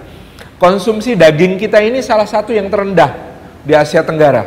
konsumsi 0.58 1.14
daging 1.14 1.56
kita 1.56 1.82
ini 1.82 2.00
salah 2.00 2.26
satu 2.26 2.54
yang 2.54 2.68
terendah 2.68 3.14
di 3.62 3.72
Asia 3.74 4.02
Tenggara. 4.02 4.44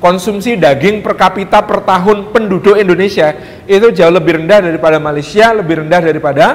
Konsumsi 0.00 0.56
daging 0.56 1.04
per 1.04 1.12
kapita 1.12 1.60
per 1.60 1.84
tahun 1.84 2.32
penduduk 2.32 2.80
Indonesia 2.80 3.36
itu 3.68 3.92
jauh 3.92 4.08
lebih 4.08 4.40
rendah 4.40 4.64
daripada 4.64 4.96
Malaysia, 4.96 5.52
lebih 5.52 5.84
rendah 5.84 6.00
daripada 6.00 6.46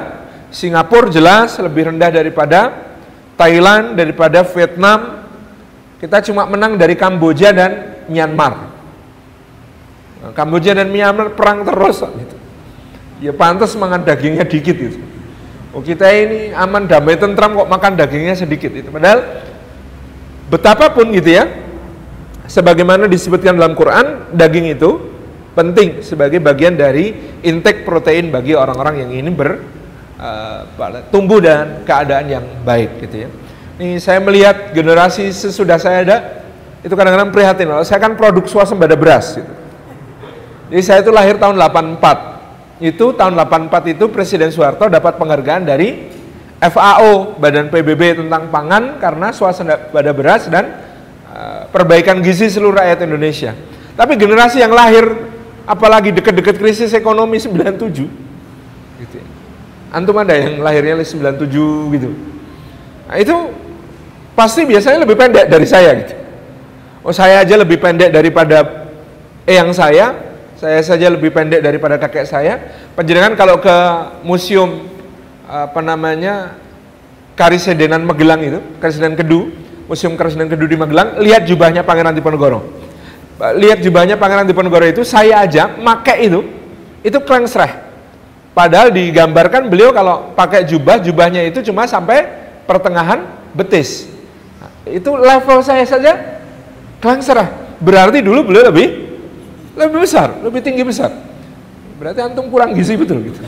Singapura 0.50 1.14
jelas, 1.14 1.54
lebih 1.62 1.94
rendah 1.94 2.10
daripada 2.10 2.74
Thailand, 3.38 3.94
daripada 3.94 4.42
Vietnam. 4.42 5.30
Kita 6.02 6.18
cuma 6.26 6.42
menang 6.50 6.74
dari 6.74 6.98
Kamboja 6.98 7.54
dan 7.54 8.02
Myanmar. 8.10 8.74
Kamboja 10.34 10.74
dan 10.74 10.90
Myanmar 10.90 11.38
perang 11.38 11.62
terus 11.62 12.02
gitu 12.02 12.35
ya 13.20 13.32
pantas 13.32 13.72
makan 13.76 14.04
dagingnya 14.04 14.44
dikit 14.44 14.76
itu. 14.76 14.98
Oh 15.76 15.84
kita 15.84 16.08
ini 16.08 16.56
aman 16.56 16.88
damai 16.88 17.20
tentram 17.20 17.52
kok 17.52 17.68
makan 17.68 18.00
dagingnya 18.00 18.32
sedikit 18.32 18.72
itu. 18.72 18.88
Padahal 18.88 19.44
betapapun 20.48 21.12
gitu 21.12 21.36
ya, 21.36 21.44
sebagaimana 22.48 23.04
disebutkan 23.04 23.60
dalam 23.60 23.76
Quran, 23.76 24.32
daging 24.32 24.72
itu 24.72 25.12
penting 25.52 26.04
sebagai 26.04 26.40
bagian 26.40 26.76
dari 26.76 27.12
intake 27.44 27.84
protein 27.84 28.28
bagi 28.32 28.56
orang-orang 28.56 29.04
yang 29.04 29.10
ingin 29.12 29.36
ber 29.36 29.60
uh, 30.20 30.64
tumbuh 31.12 31.40
dan 31.40 31.84
keadaan 31.84 32.28
yang 32.28 32.44
baik 32.64 33.04
gitu 33.04 33.24
ya. 33.24 33.30
Ini 33.76 34.00
saya 34.00 34.20
melihat 34.24 34.72
generasi 34.72 35.28
sesudah 35.28 35.76
saya 35.76 36.00
ada 36.04 36.16
itu 36.80 36.92
kadang-kadang 36.96 37.32
prihatin. 37.32 37.68
Saya 37.84 38.00
kan 38.00 38.16
produk 38.16 38.48
swasembada 38.48 38.96
beras 38.96 39.36
gitu. 39.36 39.52
Jadi 40.72 40.82
saya 40.82 40.98
itu 41.04 41.12
lahir 41.12 41.36
tahun 41.36 41.60
84 41.60 42.35
itu 42.76 43.16
tahun 43.16 43.32
84 43.36 43.96
itu 43.96 44.04
Presiden 44.12 44.52
Soeharto 44.52 44.88
dapat 44.92 45.16
penghargaan 45.16 45.64
dari 45.64 46.12
FAO 46.60 47.36
Badan 47.40 47.68
PBB 47.72 48.24
tentang 48.24 48.48
pangan 48.52 49.00
karena 49.00 49.32
suasana 49.32 49.92
pada 49.92 50.12
beras 50.12 50.48
dan 50.48 50.64
uh, 51.28 51.68
perbaikan 51.72 52.20
gizi 52.20 52.48
seluruh 52.48 52.80
rakyat 52.80 53.04
Indonesia. 53.04 53.52
Tapi 53.96 54.16
generasi 54.20 54.60
yang 54.60 54.72
lahir 54.76 55.08
apalagi 55.64 56.12
dekat-dekat 56.12 56.56
krisis 56.60 56.92
ekonomi 56.92 57.40
97 57.40 57.80
gitu 59.04 59.16
ya. 59.20 59.26
Antum 59.92 60.16
ada 60.20 60.36
yang 60.36 60.60
lahirnya 60.60 61.00
97 61.00 61.96
gitu. 61.96 62.10
Nah, 63.06 63.16
itu 63.16 63.36
pasti 64.36 64.68
biasanya 64.68 65.08
lebih 65.08 65.16
pendek 65.16 65.48
dari 65.48 65.64
saya 65.64 65.96
gitu. 65.96 66.14
Oh 67.06 67.14
saya 67.14 67.40
aja 67.40 67.54
lebih 67.54 67.78
pendek 67.78 68.10
daripada 68.10 68.88
eyang 69.46 69.70
saya, 69.70 70.25
saya 70.56 70.80
saja 70.80 71.12
lebih 71.12 71.32
pendek 71.36 71.60
daripada 71.60 72.00
kakek 72.00 72.24
saya. 72.24 72.56
Penjenengan 72.96 73.36
kalau 73.36 73.60
ke 73.60 73.76
museum 74.24 74.88
apa 75.44 75.78
namanya 75.84 76.56
Karisedenan 77.36 78.08
Magelang 78.08 78.40
itu, 78.40 78.58
Karisedenan 78.80 79.20
Kedu, 79.20 79.52
Museum 79.84 80.16
Karisedenan 80.16 80.48
Kedu 80.48 80.64
di 80.64 80.76
Magelang, 80.80 81.20
lihat 81.20 81.44
jubahnya 81.44 81.84
Pangeran 81.84 82.16
Diponegoro. 82.16 82.64
Lihat 83.36 83.84
jubahnya 83.84 84.16
Pangeran 84.16 84.48
Diponegoro 84.48 84.88
itu, 84.88 85.04
saya 85.04 85.44
aja 85.44 85.76
make 85.76 86.16
itu, 86.24 86.40
itu 87.04 87.18
klengsreh. 87.20 87.84
Padahal 88.56 88.88
digambarkan 88.88 89.68
beliau 89.68 89.92
kalau 89.92 90.32
pakai 90.32 90.64
jubah, 90.64 90.96
jubahnya 90.96 91.44
itu 91.44 91.60
cuma 91.60 91.84
sampai 91.84 92.24
pertengahan 92.64 93.28
betis. 93.52 94.08
Nah, 94.56 94.72
itu 94.88 95.12
level 95.12 95.60
saya 95.60 95.84
saja 95.84 96.40
klengsreh. 97.04 97.76
Berarti 97.76 98.24
dulu 98.24 98.48
beliau 98.48 98.72
lebih 98.72 99.05
lebih 99.76 99.98
besar, 100.02 100.40
lebih 100.40 100.60
tinggi 100.64 100.82
besar. 100.82 101.12
Berarti 102.00 102.20
antum 102.24 102.48
kurang 102.48 102.72
gizi 102.72 102.96
betul 102.96 103.20
gitu. 103.24 103.40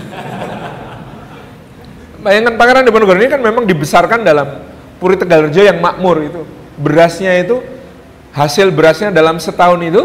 Bayangkan 2.21 2.55
Pangeran 2.61 2.85
Diponegoro 2.85 3.19
ini 3.21 3.31
kan 3.31 3.41
memang 3.41 3.65
dibesarkan 3.65 4.27
dalam 4.27 4.61
Puri 4.99 5.17
Tegalrejo 5.17 5.63
yang 5.65 5.79
makmur 5.81 6.21
itu. 6.21 6.43
Berasnya 6.79 7.33
itu 7.39 7.63
hasil 8.35 8.71
berasnya 8.75 9.11
dalam 9.15 9.39
setahun 9.39 9.81
itu 9.83 10.03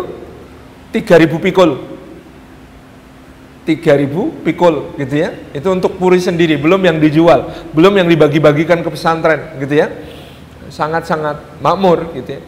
3000 0.93 1.45
pikul. 1.49 1.71
3000 3.65 4.45
pikul 4.45 4.75
gitu 4.99 5.15
ya. 5.17 5.33
Itu 5.55 5.73
untuk 5.73 5.97
puri 5.97 6.19
sendiri, 6.21 6.59
belum 6.59 6.83
yang 6.83 6.97
dijual, 6.99 7.49
belum 7.73 7.97
yang 7.97 8.07
dibagi-bagikan 8.11 8.85
ke 8.85 8.89
pesantren 8.91 9.57
gitu 9.57 9.73
ya. 9.73 9.87
Sangat-sangat 10.69 11.63
makmur 11.63 12.13
gitu 12.13 12.37
ya. 12.37 12.41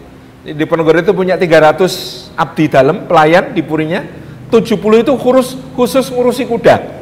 Di 0.46 0.66
Ponorogo 0.70 0.94
itu 0.94 1.14
punya 1.18 1.42
300 1.42 2.38
abdi 2.38 2.70
dalam 2.70 3.10
pelayan 3.10 3.50
di 3.58 3.66
purinya, 3.66 4.06
70 4.54 5.02
itu 5.02 5.14
khusus 5.18 5.58
khusus 5.74 6.06
ngurusi 6.14 6.46
kuda 6.46 6.96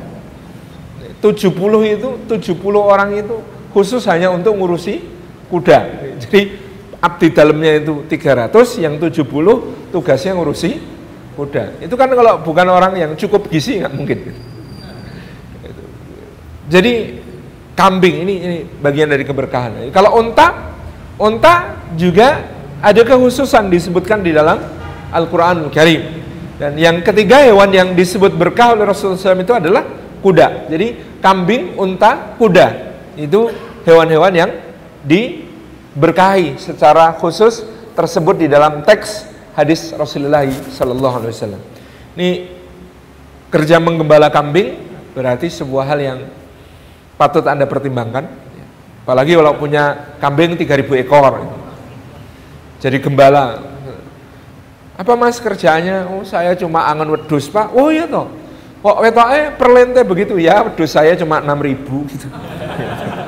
70 1.23 1.55
itu 1.87 2.09
70 2.27 2.59
orang 2.75 3.15
itu 3.15 3.39
khusus 3.71 4.03
hanya 4.11 4.27
untuk 4.27 4.59
ngurusi 4.59 4.99
kuda. 5.47 5.79
Jadi 6.19 6.51
abdi 6.99 7.27
dalamnya 7.31 7.79
itu 7.79 8.03
300, 8.11 8.83
yang 8.83 8.99
70 8.99 9.23
tugasnya 9.95 10.35
ngurusi 10.35 10.83
kuda. 11.39 11.79
Itu 11.79 11.95
kan 11.95 12.11
kalau 12.11 12.43
bukan 12.43 12.67
orang 12.67 12.99
yang 12.99 13.11
cukup 13.15 13.47
gizi 13.47 13.79
nggak 13.79 13.93
mungkin. 13.95 14.19
Jadi 16.67 16.93
kambing 17.71 18.27
ini 18.27 18.33
ini 18.43 18.57
bagian 18.83 19.07
dari 19.07 19.23
keberkahan. 19.23 19.87
Kalau 19.95 20.19
onta, 20.19 20.75
onta 21.15 21.79
juga 21.95 22.52
ada 22.83 23.01
kekhususan 23.07 23.71
disebutkan 23.71 24.19
di 24.19 24.35
dalam 24.35 24.59
Al-Qur'anul 25.15 25.71
Karim. 25.71 26.03
Dan 26.59 26.75
yang 26.75 26.99
ketiga 26.99 27.39
hewan 27.39 27.71
yang 27.71 27.95
disebut 27.95 28.35
berkah 28.35 28.75
oleh 28.75 28.83
Rasulullah 28.83 29.39
SAW 29.39 29.39
itu 29.39 29.55
adalah 29.55 29.87
kuda. 30.19 30.67
Jadi 30.67 31.19
kambing, 31.23 31.79
unta, 31.79 32.35
kuda. 32.35 32.67
Itu 33.15 33.47
hewan-hewan 33.87 34.33
yang 34.35 34.51
diberkahi 35.07 36.59
secara 36.59 37.15
khusus 37.15 37.63
tersebut 37.95 38.35
di 38.43 38.47
dalam 38.51 38.83
teks 38.83 39.31
hadis 39.55 39.95
Rasulullah 39.95 40.43
Sallallahu 40.51 41.15
Alaihi 41.23 41.33
Wasallam. 41.33 41.61
Ini 42.19 42.29
kerja 43.47 43.79
menggembala 43.79 44.27
kambing 44.27 44.75
berarti 45.15 45.47
sebuah 45.47 45.87
hal 45.87 45.99
yang 46.03 46.19
patut 47.15 47.47
anda 47.47 47.63
pertimbangkan. 47.63 48.27
Apalagi 49.07 49.39
kalau 49.39 49.55
punya 49.55 50.15
kambing 50.19 50.59
3000 50.59 50.99
ekor. 50.99 51.62
Jadi 52.83 52.99
gembala. 52.99 53.63
Apa 54.99 55.15
mas 55.15 55.39
kerjanya? 55.39 56.03
Oh 56.11 56.27
saya 56.27 56.51
cuma 56.59 56.83
angon 56.83 57.15
wedus 57.15 57.47
pak. 57.47 57.71
Oh 57.71 57.87
iya 57.87 58.03
toh 58.03 58.27
Kok 58.83 58.99
wetoknya 58.99 59.55
perlente 59.55 60.03
begitu 60.03 60.35
ya, 60.35 60.59
wedus 60.67 60.91
saya 60.91 61.15
cuma 61.15 61.39
6 61.39 61.47
ribu 61.63 62.03
gitu. 62.11 62.27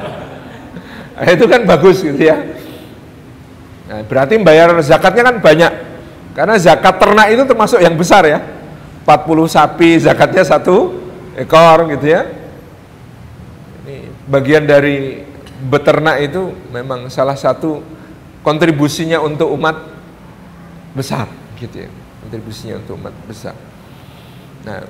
nah, 1.15 1.32
itu 1.32 1.48
kan 1.48 1.63
bagus 1.63 2.04
gitu 2.04 2.20
ya. 2.20 2.36
Nah, 3.88 4.04
berarti 4.04 4.36
bayar 4.44 4.76
zakatnya 4.84 5.32
kan 5.32 5.39
banyak. 5.39 5.72
Karena 6.36 6.60
zakat 6.60 7.00
ternak 7.00 7.32
itu 7.32 7.48
termasuk 7.48 7.80
yang 7.80 7.96
besar 7.96 8.28
ya. 8.28 8.44
40 9.08 9.48
sapi 9.48 9.96
zakatnya 9.96 10.44
satu 10.44 10.91
ekor 11.39 11.88
gitu 11.96 12.04
ya. 12.04 12.28
Ini 13.88 14.12
bagian 14.28 14.68
dari 14.68 15.24
beternak 15.72 16.20
itu 16.20 16.52
memang 16.76 17.08
salah 17.08 17.39
satu 17.39 17.95
kontribusinya 18.46 19.18
untuk 19.26 19.50
umat 19.58 19.74
besar 20.94 21.26
gitu 21.58 21.84
ya. 21.84 21.90
Kontribusinya 22.22 22.78
untuk 22.78 23.02
umat 23.02 23.14
besar. 23.26 23.58
Nah, 24.62 24.86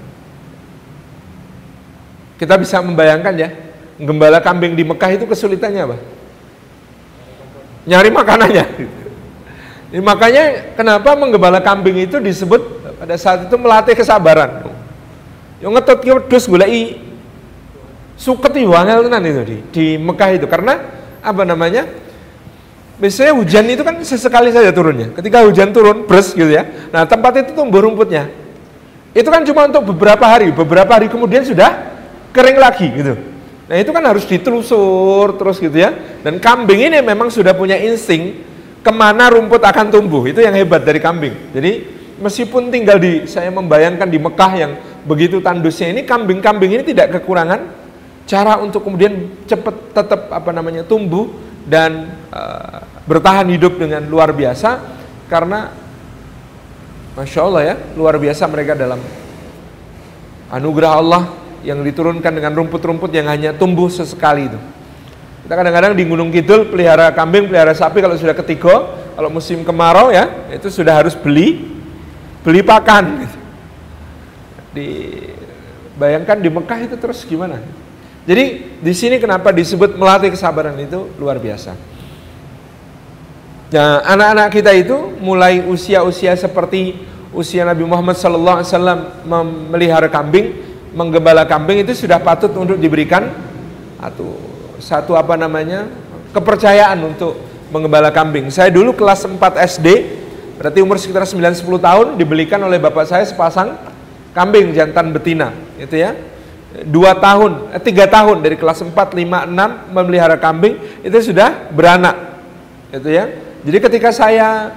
kita 2.36 2.60
bisa 2.60 2.84
membayangkan 2.84 3.34
ya, 3.40 3.50
gembala 3.96 4.44
kambing 4.44 4.76
di 4.76 4.84
Mekah 4.84 5.16
itu 5.16 5.24
kesulitannya 5.24 5.82
apa? 5.88 5.98
Nyari 7.88 8.10
makanannya. 8.12 8.66
Ini 9.96 10.04
makanya 10.04 10.76
kenapa 10.76 11.16
menggembala 11.16 11.64
kambing 11.64 12.04
itu 12.04 12.20
disebut 12.20 12.60
pada 13.00 13.16
saat 13.16 13.48
itu 13.48 13.56
melatih 13.56 13.96
kesabaran. 13.96 14.68
Yang 15.64 15.72
ngetot 15.80 16.00
ki 16.04 16.12
wedhus 16.12 16.46
goleki 16.52 16.84
suket 18.20 18.56
wangel 18.68 19.08
itu 19.08 19.44
di, 19.48 19.58
di 19.72 19.86
Mekah 19.96 20.30
itu 20.36 20.48
karena 20.52 20.84
apa 21.24 21.44
namanya? 21.48 22.05
Biasanya 22.96 23.36
hujan 23.36 23.66
itu 23.68 23.84
kan 23.84 24.00
sesekali 24.00 24.56
saja 24.56 24.72
turunnya. 24.72 25.12
Ketika 25.12 25.44
hujan 25.44 25.76
turun, 25.76 26.08
bres 26.08 26.32
gitu 26.32 26.48
ya. 26.48 26.64
Nah, 26.96 27.04
tempat 27.04 27.44
itu 27.44 27.52
tumbuh 27.52 27.84
rumputnya. 27.84 28.32
Itu 29.16 29.32
kan 29.32 29.48
cuma 29.48 29.68
untuk 29.72 29.96
beberapa 29.96 30.28
hari, 30.28 30.52
beberapa 30.52 30.92
hari 30.92 31.08
kemudian 31.08 31.48
sudah 31.48 31.96
kering 32.36 32.60
lagi 32.60 32.88
gitu. 32.92 33.16
Nah 33.66 33.80
itu 33.82 33.90
kan 33.90 34.04
harus 34.04 34.28
ditelusur 34.28 35.40
terus 35.40 35.58
gitu 35.58 35.74
ya. 35.74 35.96
Dan 36.20 36.38
kambing 36.38 36.92
ini 36.92 37.00
memang 37.00 37.32
sudah 37.32 37.56
punya 37.56 37.80
insting 37.80 38.44
ke 38.84 38.92
mana 38.92 39.32
rumput 39.32 39.64
akan 39.64 39.88
tumbuh. 39.88 40.28
Itu 40.28 40.44
yang 40.44 40.54
hebat 40.54 40.84
dari 40.84 41.00
kambing. 41.00 41.56
Jadi 41.56 41.72
meskipun 42.20 42.70
tinggal 42.70 43.00
di, 43.00 43.26
saya 43.26 43.50
membayangkan 43.50 44.06
di 44.06 44.20
Mekah 44.20 44.52
yang 44.54 44.72
begitu 45.08 45.40
tandusnya 45.40 45.96
ini, 45.96 46.04
kambing-kambing 46.04 46.76
ini 46.76 46.84
tidak 46.84 47.16
kekurangan 47.16 47.72
cara 48.28 48.60
untuk 48.60 48.84
kemudian 48.84 49.32
cepat 49.48 49.96
tetap 49.96 50.28
apa 50.34 50.52
namanya 50.52 50.84
tumbuh 50.84 51.30
dan 51.66 52.14
uh, 52.30 52.86
bertahan 53.10 53.50
hidup 53.50 53.82
dengan 53.82 54.06
luar 54.06 54.32
biasa 54.32 54.82
karena 55.26 55.74
masya 57.18 57.40
Allah 57.42 57.62
ya 57.66 57.76
luar 57.98 58.16
biasa 58.22 58.46
mereka 58.46 58.78
dalam 58.78 59.02
anugerah 60.54 60.92
Allah 60.94 61.24
yang 61.66 61.82
diturunkan 61.82 62.30
dengan 62.30 62.54
rumput-rumput 62.54 63.10
yang 63.10 63.26
hanya 63.26 63.58
tumbuh 63.58 63.90
sesekali 63.90 64.46
itu. 64.46 64.60
Kita 65.46 65.54
kadang-kadang 65.58 65.94
di 65.98 66.06
Gunung 66.06 66.30
Kidul 66.30 66.70
pelihara 66.70 67.14
kambing, 67.14 67.50
pelihara 67.50 67.74
sapi 67.74 68.02
kalau 68.02 68.18
sudah 68.18 68.38
ketiga, 68.38 68.98
kalau 69.18 69.30
musim 69.30 69.62
kemarau 69.66 70.14
ya, 70.14 70.50
itu 70.54 70.70
sudah 70.70 71.02
harus 71.02 71.14
beli 71.18 71.74
beli 72.46 72.62
pakan. 72.62 73.26
Dibayangkan 74.74 76.38
di 76.42 76.50
Mekah 76.50 76.80
itu 76.86 76.96
terus 76.98 77.26
gimana? 77.26 77.62
Jadi 78.26 78.46
di 78.82 78.94
sini 78.98 79.22
kenapa 79.22 79.54
disebut 79.54 80.02
melatih 80.02 80.34
kesabaran 80.34 80.74
itu 80.82 81.14
luar 81.22 81.38
biasa. 81.38 81.78
Nah, 83.70 84.02
anak-anak 84.02 84.50
kita 84.50 84.72
itu 84.74 84.98
mulai 85.22 85.62
usia-usia 85.62 86.34
seperti 86.34 87.06
usia 87.36 87.62
Nabi 87.68 87.86
Muhammad 87.86 88.18
SAW 88.18 88.66
memelihara 89.26 90.10
kambing, 90.10 90.58
menggembala 90.96 91.46
kambing 91.46 91.86
itu 91.86 91.94
sudah 91.94 92.18
patut 92.18 92.50
untuk 92.58 92.82
diberikan 92.82 93.30
atau 94.02 94.38
satu 94.82 95.14
apa 95.14 95.38
namanya 95.38 95.86
kepercayaan 96.34 96.98
untuk 97.06 97.38
menggembala 97.70 98.10
kambing. 98.10 98.50
Saya 98.50 98.74
dulu 98.74 98.96
kelas 98.96 99.28
4 99.28 99.38
SD, 99.76 99.88
berarti 100.58 100.80
umur 100.82 100.98
sekitar 100.98 101.28
9-10 101.28 101.62
tahun 101.78 102.08
dibelikan 102.18 102.62
oleh 102.64 102.80
bapak 102.82 103.06
saya 103.06 103.26
sepasang 103.28 103.76
kambing 104.34 104.72
jantan 104.74 105.12
betina, 105.12 105.52
itu 105.78 106.00
ya. 106.00 106.16
Dua 106.84 107.16
tahun, 107.16 107.72
eh, 107.72 107.80
tiga 107.80 108.04
tahun 108.04 108.44
dari 108.44 108.60
kelas 108.60 108.84
4, 108.84 108.92
5, 109.16 109.48
6 109.48 109.96
memelihara 109.96 110.36
kambing 110.36 110.76
itu 111.08 111.32
sudah 111.32 111.72
beranak, 111.72 112.36
itu 112.92 113.16
ya. 113.16 113.32
Jadi 113.64 113.78
ketika 113.80 114.12
saya 114.12 114.76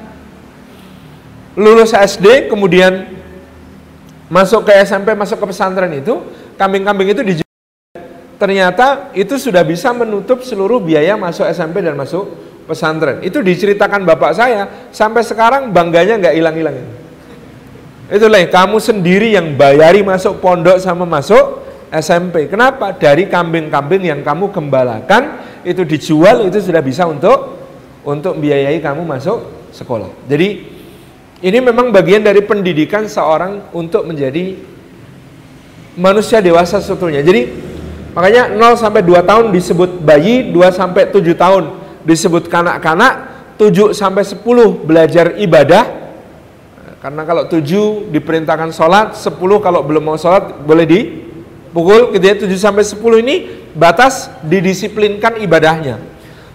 lulus 1.58 1.90
SD, 1.90 2.46
kemudian 2.46 3.18
masuk 4.30 4.70
ke 4.70 4.72
SMP, 4.87 5.18
masuk 5.18 5.42
ke 5.42 5.46
pesantren 5.50 5.90
itu 5.98 6.22
kambing-kambing 6.54 7.11
itu 7.11 7.22
dijual. 7.26 7.48
Ternyata 8.38 9.11
itu 9.18 9.34
sudah 9.34 9.66
bisa 9.66 9.90
menutup 9.90 10.46
seluruh 10.46 10.78
biaya 10.78 11.18
masuk 11.18 11.50
SMP 11.50 11.82
dan 11.82 11.98
masuk 11.98 12.30
pesantren. 12.70 13.18
Itu 13.26 13.42
diceritakan 13.42 14.06
bapak 14.06 14.32
saya, 14.38 14.88
sampai 14.94 15.26
sekarang 15.26 15.74
bangganya 15.74 16.14
nggak 16.22 16.34
hilang-hilang. 16.38 16.78
Itulah 18.08 18.40
kamu 18.48 18.78
sendiri 18.80 19.37
yang 19.37 19.52
bayari 19.58 20.00
masuk 20.00 20.40
pondok 20.40 20.80
sama 20.80 21.04
masuk 21.04 21.67
SMP. 21.90 22.48
Kenapa? 22.48 22.92
Dari 22.96 23.27
kambing-kambing 23.27 24.05
yang 24.09 24.20
kamu 24.20 24.53
gembalakan 24.53 25.40
itu 25.64 25.83
dijual 25.85 26.46
itu 26.46 26.61
sudah 26.61 26.81
bisa 26.85 27.09
untuk 27.09 27.59
untuk 28.07 28.40
biayai 28.40 28.81
kamu 28.81 29.05
masuk 29.05 29.70
sekolah. 29.74 30.09
Jadi 30.24 30.48
ini 31.38 31.59
memang 31.62 31.92
bagian 31.94 32.24
dari 32.24 32.42
pendidikan 32.42 33.07
seorang 33.07 33.70
untuk 33.77 34.09
menjadi 34.09 34.59
manusia 35.98 36.38
dewasa 36.42 36.79
sebetulnya. 36.83 37.20
Jadi 37.20 37.46
makanya 38.14 38.51
0 38.55 38.79
sampai 38.79 39.03
2 39.03 39.22
tahun 39.22 39.44
disebut 39.51 40.03
bayi, 40.03 40.51
2 40.51 40.70
sampai 40.72 41.11
7 41.11 41.35
tahun 41.35 41.64
disebut 42.07 42.46
kanak-kanak, 42.48 43.14
7 43.59 43.94
sampai 43.94 44.22
10 44.24 44.42
belajar 44.87 45.37
ibadah. 45.38 45.85
Karena 46.98 47.22
kalau 47.22 47.46
7 47.46 48.11
diperintahkan 48.11 48.74
sholat, 48.74 49.14
10 49.14 49.62
kalau 49.62 49.87
belum 49.87 50.03
mau 50.03 50.18
sholat 50.18 50.59
boleh 50.66 50.87
dipukul 50.87 51.28
gitu 51.74 52.24
ya. 52.24 52.35
7 52.37 52.48
sampai 52.57 52.85
10 52.85 53.24
ini 53.24 53.37
batas 53.76 54.33
didisiplinkan 54.44 55.40
ibadahnya. 55.42 56.00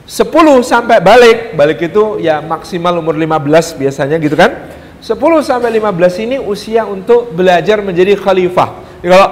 10 0.03 0.27
sampai 0.61 0.99
balik, 0.99 1.55
balik 1.55 1.79
itu 1.79 2.19
ya 2.19 2.43
maksimal 2.43 2.99
umur 2.99 3.15
15 3.15 3.79
biasanya 3.79 4.19
gitu 4.19 4.35
kan. 4.35 4.51
10 4.99 5.19
sampai 5.43 5.69
15 5.79 6.23
ini 6.23 6.37
usia 6.39 6.87
untuk 6.87 7.31
belajar 7.35 7.79
menjadi 7.83 8.15
khalifah. 8.19 8.99
Jadi 9.03 9.09
kalau 9.11 9.29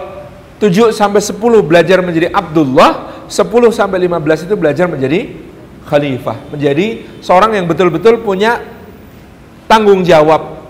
7 0.60 0.92
sampai 0.96 1.22
10 1.24 1.64
belajar 1.64 2.00
menjadi 2.04 2.28
Abdullah, 2.32 3.26
10 3.28 3.72
sampai 3.72 3.98
15 4.04 4.48
itu 4.48 4.56
belajar 4.60 4.86
menjadi 4.88 5.32
khalifah, 5.88 6.38
menjadi 6.54 7.08
seorang 7.24 7.58
yang 7.58 7.66
betul-betul 7.66 8.22
punya 8.22 8.62
tanggung 9.66 10.04
jawab, 10.04 10.62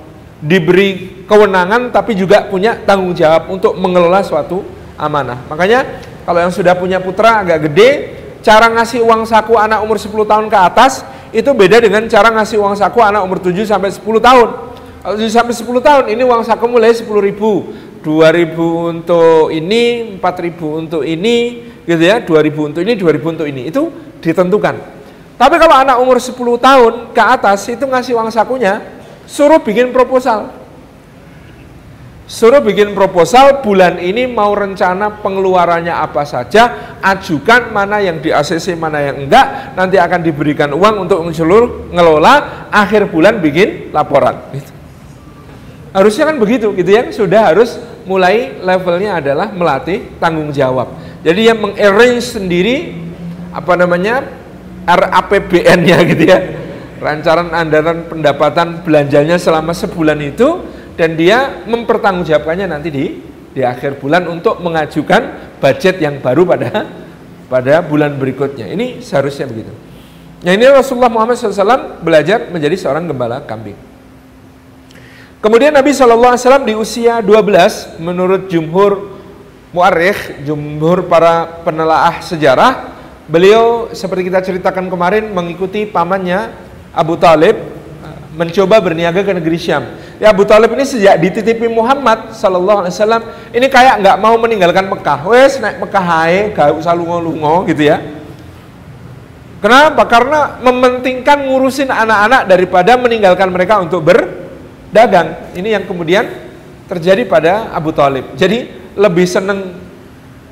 diberi 0.42 1.22
kewenangan 1.30 1.94
tapi 1.94 2.18
juga 2.18 2.50
punya 2.50 2.78
tanggung 2.82 3.14
jawab 3.14 3.54
untuk 3.54 3.78
mengelola 3.78 4.26
suatu 4.26 4.66
amanah. 5.02 5.42
Makanya 5.50 6.06
kalau 6.22 6.38
yang 6.38 6.54
sudah 6.54 6.78
punya 6.78 7.02
putra 7.02 7.42
agak 7.42 7.66
gede, 7.66 7.90
cara 8.46 8.70
ngasih 8.70 9.02
uang 9.02 9.26
saku 9.26 9.58
anak 9.58 9.82
umur 9.82 9.98
10 9.98 10.14
tahun 10.30 10.46
ke 10.54 10.58
atas 10.58 11.02
itu 11.34 11.50
beda 11.50 11.82
dengan 11.82 12.06
cara 12.06 12.30
ngasih 12.30 12.62
uang 12.62 12.78
saku 12.78 13.02
anak 13.02 13.26
umur 13.26 13.42
7 13.42 13.66
sampai 13.66 13.90
10 13.90 14.22
tahun. 14.22 14.50
Kalau 15.02 15.16
7 15.18 15.34
sampai 15.34 15.54
10 15.58 15.82
tahun 15.82 16.04
ini 16.14 16.22
uang 16.22 16.46
saku 16.46 16.66
mulai 16.70 16.94
10 16.94 17.10
ribu, 17.18 17.74
2 18.06 18.30
ribu 18.30 18.94
untuk 18.94 19.50
ini, 19.50 20.18
4 20.22 20.46
ribu 20.46 20.78
untuk 20.78 21.02
ini, 21.02 21.66
gitu 21.90 22.04
ya, 22.06 22.22
2 22.22 22.46
ribu 22.46 22.70
untuk 22.70 22.86
ini, 22.86 22.94
2 22.94 23.10
ribu 23.10 23.28
untuk 23.34 23.50
ini. 23.50 23.74
Itu 23.74 23.90
ditentukan. 24.22 25.02
Tapi 25.42 25.56
kalau 25.58 25.74
anak 25.74 25.98
umur 25.98 26.22
10 26.22 26.38
tahun 26.62 26.94
ke 27.18 27.24
atas 27.26 27.66
itu 27.66 27.82
ngasih 27.82 28.14
uang 28.14 28.30
sakunya, 28.30 28.78
suruh 29.26 29.58
bikin 29.58 29.90
proposal. 29.90 30.61
Suruh 32.32 32.64
bikin 32.64 32.96
proposal 32.96 33.60
bulan 33.60 34.00
ini 34.00 34.24
mau 34.24 34.56
rencana 34.56 35.20
pengeluarannya 35.20 35.92
apa 35.92 36.24
saja, 36.24 36.96
ajukan 37.04 37.76
mana 37.76 38.00
yang 38.00 38.24
di 38.24 38.32
ACC, 38.32 38.72
mana 38.80 39.04
yang 39.04 39.28
enggak, 39.28 39.76
nanti 39.76 40.00
akan 40.00 40.24
diberikan 40.24 40.72
uang 40.72 41.04
untuk 41.04 41.28
seluruh 41.36 41.92
ngelola, 41.92 42.72
akhir 42.72 43.12
bulan 43.12 43.44
bikin 43.44 43.92
laporan. 43.92 44.48
Gitu. 44.56 44.72
Harusnya 45.92 46.32
kan 46.32 46.40
begitu, 46.40 46.72
gitu 46.72 46.88
ya, 46.88 47.04
sudah 47.12 47.52
harus 47.52 47.76
mulai 48.08 48.64
levelnya 48.64 49.20
adalah 49.20 49.52
melatih 49.52 50.16
tanggung 50.16 50.56
jawab. 50.56 50.88
Jadi 51.28 51.52
yang 51.52 51.60
mengarrange 51.60 52.32
sendiri 52.32 52.96
apa 53.52 53.76
namanya 53.76 54.24
RAPBN-nya 54.88 55.98
gitu 56.08 56.24
ya 56.24 56.40
rancangan 57.04 57.52
anggaran 57.52 58.08
pendapatan 58.08 58.88
belanjanya 58.88 59.36
selama 59.36 59.76
sebulan 59.76 60.16
itu 60.24 60.71
dan 60.96 61.16
dia 61.16 61.64
mempertanggungjawabkannya 61.68 62.68
nanti 62.68 62.90
di 62.90 63.06
di 63.52 63.62
akhir 63.62 64.00
bulan 64.00 64.28
untuk 64.32 64.64
mengajukan 64.64 65.56
budget 65.60 66.00
yang 66.00 66.24
baru 66.24 66.48
pada 66.48 66.88
pada 67.52 67.84
bulan 67.84 68.16
berikutnya. 68.16 68.72
Ini 68.72 69.04
seharusnya 69.04 69.48
begitu. 69.48 69.72
Nah 70.42 70.52
ini 70.56 70.66
Rasulullah 70.72 71.12
Muhammad 71.12 71.38
SAW 71.38 72.02
belajar 72.02 72.48
menjadi 72.50 72.74
seorang 72.80 73.06
gembala 73.06 73.44
kambing. 73.44 73.78
Kemudian 75.44 75.74
Nabi 75.74 75.92
SAW 75.92 76.38
di 76.64 76.74
usia 76.78 77.20
12 77.20 78.00
menurut 78.00 78.48
jumhur 78.48 79.20
muarikh, 79.76 80.46
jumhur 80.46 81.06
para 81.10 81.62
penelaah 81.66 82.22
sejarah 82.22 82.92
Beliau 83.32 83.88
seperti 83.96 84.28
kita 84.28 84.44
ceritakan 84.44 84.92
kemarin 84.92 85.32
mengikuti 85.32 85.88
pamannya 85.88 86.52
Abu 86.92 87.16
Talib 87.16 87.56
mencoba 88.32 88.80
berniaga 88.80 89.22
ke 89.22 89.32
negeri 89.36 89.60
Syam. 89.60 89.84
Ya 90.16 90.32
Abu 90.32 90.48
Talib 90.48 90.72
ini 90.72 90.88
sejak 90.88 91.20
dititipi 91.20 91.68
Muhammad 91.68 92.32
Sallallahu 92.32 92.86
Alaihi 92.86 92.96
Wasallam 92.96 93.22
ini 93.52 93.68
kayak 93.68 94.00
nggak 94.00 94.18
mau 94.24 94.36
meninggalkan 94.40 94.88
Mekah. 94.88 95.20
Wes 95.28 95.60
naik 95.60 95.84
Mekah 95.84 96.06
hae, 96.06 96.40
gak 96.56 96.72
usah 96.78 96.96
lungo-lungo 96.96 97.68
gitu 97.68 97.92
ya. 97.92 98.00
Kenapa? 99.62 100.08
Karena 100.10 100.58
mementingkan 100.58 101.46
ngurusin 101.46 101.92
anak-anak 101.92 102.50
daripada 102.50 102.98
meninggalkan 102.98 103.54
mereka 103.54 103.78
untuk 103.78 104.02
berdagang. 104.02 105.54
Ini 105.54 105.78
yang 105.78 105.84
kemudian 105.86 106.26
terjadi 106.90 107.28
pada 107.30 107.70
Abu 107.70 107.94
Talib. 107.94 108.34
Jadi 108.34 108.74
lebih 108.98 109.28
seneng 109.30 109.76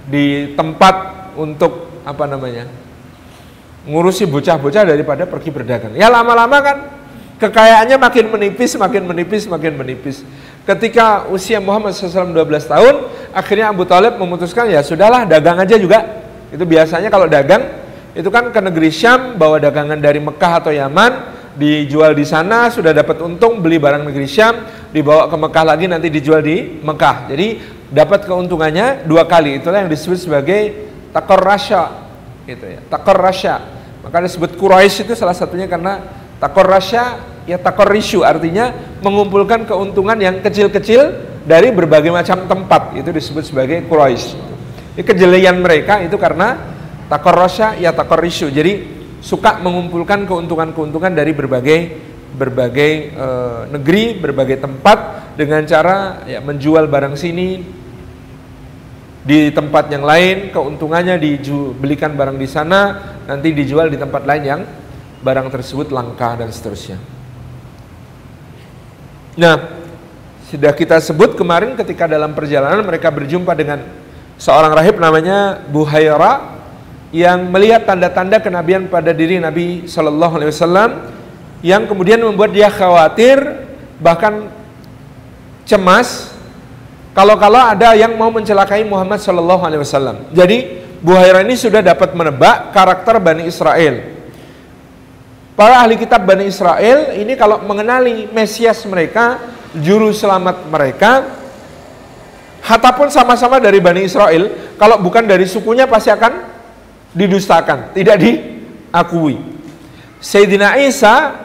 di 0.06 0.54
tempat 0.54 1.30
untuk 1.40 2.02
apa 2.06 2.26
namanya 2.26 2.70
ngurusi 3.88 4.28
bocah-bocah 4.30 4.84
daripada 4.86 5.26
pergi 5.26 5.50
berdagang. 5.50 5.94
Ya 5.98 6.12
lama-lama 6.12 6.58
kan 6.62 6.78
kekayaannya 7.40 7.98
makin 7.98 8.26
menipis, 8.30 8.76
makin 8.76 9.04
menipis, 9.08 9.44
makin 9.48 9.74
menipis. 9.80 10.22
Ketika 10.68 11.26
usia 11.34 11.58
Muhammad 11.58 11.98
SAW 11.98 12.36
12 12.36 12.68
tahun, 12.68 12.96
akhirnya 13.34 13.74
Abu 13.74 13.88
Talib 13.90 14.20
memutuskan 14.20 14.70
ya 14.70 14.86
sudahlah 14.86 15.26
dagang 15.26 15.58
aja 15.58 15.80
juga. 15.80 16.06
Itu 16.54 16.68
biasanya 16.68 17.10
kalau 17.10 17.26
dagang 17.26 17.66
itu 18.14 18.28
kan 18.30 18.54
ke 18.54 18.60
negeri 18.60 18.94
Syam 18.94 19.40
bawa 19.40 19.58
dagangan 19.58 19.98
dari 19.98 20.22
Mekah 20.22 20.54
atau 20.62 20.70
Yaman 20.74 21.40
dijual 21.58 22.14
di 22.14 22.24
sana 22.28 22.70
sudah 22.70 22.94
dapat 22.94 23.20
untung 23.26 23.64
beli 23.64 23.82
barang 23.82 24.06
negeri 24.06 24.28
Syam 24.30 24.68
dibawa 24.94 25.26
ke 25.26 25.38
Mekah 25.40 25.66
lagi 25.66 25.86
nanti 25.90 26.14
dijual 26.14 26.46
di 26.46 26.84
Mekah. 26.84 27.32
Jadi 27.34 27.48
dapat 27.90 28.30
keuntungannya 28.30 29.10
dua 29.10 29.26
kali. 29.26 29.58
Itulah 29.58 29.82
yang 29.82 29.90
disebut 29.90 30.20
sebagai 30.22 30.90
takor 31.10 31.42
rasya 31.42 32.10
gitu 32.46 32.66
ya 32.66 32.80
takor 32.90 33.18
rasya 33.18 33.62
maka 34.02 34.26
disebut 34.26 34.58
Quraisy 34.58 35.06
itu 35.06 35.14
salah 35.14 35.36
satunya 35.36 35.70
karena 35.70 36.02
takor 36.42 36.66
rasya 36.66 37.29
ya 37.50 37.58
takor 37.58 37.90
risu 37.90 38.22
artinya 38.22 38.70
mengumpulkan 39.02 39.66
keuntungan 39.66 40.14
yang 40.22 40.38
kecil-kecil 40.46 41.02
dari 41.50 41.74
berbagai 41.74 42.14
macam 42.14 42.46
tempat. 42.46 42.94
Itu 42.94 43.10
disebut 43.10 43.50
sebagai 43.50 43.90
Quraisy. 43.90 44.38
Ini 44.94 45.02
kejelian 45.02 45.66
mereka 45.66 45.98
itu 46.06 46.14
karena 46.22 46.54
takor 47.10 47.34
rasya 47.34 47.74
ya 47.82 47.90
takor 47.90 48.22
risu 48.22 48.54
jadi 48.54 48.86
suka 49.26 49.58
mengumpulkan 49.58 50.30
keuntungan-keuntungan 50.30 51.10
dari 51.18 51.34
berbagai 51.34 51.80
berbagai 52.30 52.92
e, 53.18 53.28
negeri, 53.74 54.22
berbagai 54.22 54.62
tempat 54.62 55.34
dengan 55.34 55.66
cara 55.66 56.22
ya 56.30 56.38
menjual 56.46 56.86
barang 56.86 57.18
sini, 57.18 57.66
di 59.26 59.52
tempat 59.52 59.92
yang 59.92 60.08
lain 60.08 60.54
keuntungannya 60.54 61.20
dibelikan 61.20 62.16
barang 62.16 62.40
di 62.40 62.48
sana 62.48 62.82
nanti 63.28 63.52
dijual 63.52 63.92
di 63.92 63.98
tempat 64.00 64.24
lain 64.24 64.44
yang 64.44 64.62
barang 65.20 65.52
tersebut 65.52 65.92
langka 65.92 66.40
dan 66.40 66.48
seterusnya 66.50 67.19
nah 69.36 69.78
sudah 70.50 70.74
kita 70.74 70.98
sebut 70.98 71.38
kemarin 71.38 71.78
ketika 71.78 72.10
dalam 72.10 72.34
perjalanan 72.34 72.82
mereka 72.82 73.14
berjumpa 73.14 73.54
dengan 73.54 73.86
seorang 74.40 74.74
rahib 74.74 74.98
namanya 74.98 75.62
Buhaira 75.70 76.58
yang 77.14 77.50
melihat 77.50 77.86
tanda-tanda 77.86 78.42
kenabian 78.42 78.90
pada 78.90 79.14
diri 79.14 79.38
Nabi 79.38 79.86
Shallallahu 79.86 80.34
Alaihi 80.42 80.52
Wasallam 80.54 80.90
yang 81.66 81.86
kemudian 81.86 82.22
membuat 82.22 82.54
dia 82.54 82.72
khawatir 82.72 83.38
bahkan 84.00 84.48
cemas 85.68 86.34
kalau-kalau 87.14 87.60
ada 87.60 87.98
yang 87.98 88.16
mau 88.16 88.32
mencelakai 88.32 88.86
Muhammad 88.86 89.20
Shallallahu 89.20 89.64
Alaihi 89.66 89.82
Wasallam. 89.82 90.30
Jadi 90.32 90.82
Buhaira 91.00 91.44
ini 91.44 91.56
sudah 91.56 91.80
dapat 91.84 92.12
menebak 92.16 92.72
karakter 92.72 93.18
Bani 93.20 93.48
Israel. 93.48 94.19
Para 95.60 95.84
ahli 95.84 96.00
kitab 96.00 96.24
Bani 96.24 96.48
Israel 96.48 97.12
ini 97.20 97.36
kalau 97.36 97.60
mengenali 97.60 98.32
Mesias 98.32 98.80
mereka, 98.88 99.44
juru 99.76 100.16
selamat 100.16 100.72
mereka, 100.72 101.28
hatta 102.64 102.96
pun 102.96 103.12
sama-sama 103.12 103.60
dari 103.60 103.84
Bani 103.84 104.08
Israel, 104.08 104.48
kalau 104.80 104.96
bukan 105.04 105.28
dari 105.28 105.44
sukunya 105.44 105.84
pasti 105.84 106.16
akan 106.16 106.48
didustakan, 107.12 107.92
tidak 107.92 108.24
diakui. 108.24 109.36
Sayyidina 110.24 110.80
Isa 110.80 111.44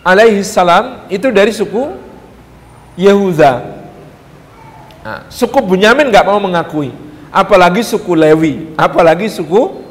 alaihi 0.00 0.40
salam 0.40 1.04
itu 1.12 1.28
dari 1.28 1.52
suku 1.52 1.92
Yehuda 2.96 3.76
Nah, 5.00 5.28
suku 5.28 5.60
Bunyamin 5.64 6.08
nggak 6.08 6.24
mau 6.28 6.40
mengakui, 6.40 6.96
apalagi 7.28 7.84
suku 7.84 8.16
Lewi, 8.16 8.72
apalagi 8.72 9.28
suku 9.28 9.84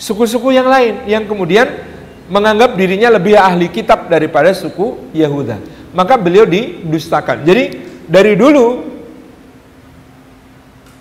suku-suku 0.00 0.48
yang 0.52 0.68
lain 0.68 1.04
yang 1.04 1.24
kemudian 1.28 1.91
menganggap 2.30 2.78
dirinya 2.78 3.10
lebih 3.14 3.34
ahli 3.38 3.70
kitab 3.72 4.06
daripada 4.06 4.50
suku 4.54 5.10
Yahuda. 5.14 5.58
Maka 5.92 6.16
beliau 6.20 6.46
didustakan. 6.48 7.44
Jadi 7.44 7.64
dari 8.08 8.38
dulu 8.38 8.90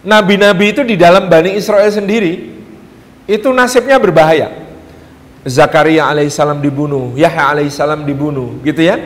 nabi-nabi 0.02 0.74
itu 0.74 0.82
di 0.82 0.98
dalam 0.98 1.30
Bani 1.30 1.56
Israel 1.56 1.90
sendiri 1.90 2.52
itu 3.30 3.50
nasibnya 3.54 4.02
berbahaya. 4.02 4.62
Zakaria 5.42 6.06
alaihissalam 6.06 6.62
dibunuh, 6.62 7.18
Yahya 7.18 7.58
alaihissalam 7.58 8.06
dibunuh, 8.06 8.62
gitu 8.62 8.86
ya. 8.86 9.02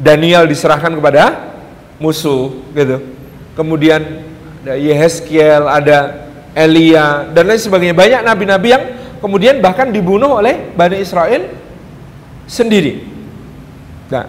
Daniel 0.00 0.48
diserahkan 0.48 0.96
kepada 0.96 1.52
musuh, 2.00 2.56
gitu 2.72 3.20
kemudian 3.60 4.24
ada 4.64 4.74
Yehezkiel, 4.80 5.64
ada 5.68 6.28
Elia 6.56 7.28
dan 7.30 7.44
lain 7.44 7.60
sebagainya. 7.60 7.96
Banyak 7.96 8.20
nabi-nabi 8.24 8.68
yang 8.72 8.84
kemudian 9.20 9.60
bahkan 9.60 9.92
dibunuh 9.92 10.40
oleh 10.40 10.72
Bani 10.74 10.98
Israel 10.98 11.46
sendiri. 12.50 13.04
Nah, 14.10 14.26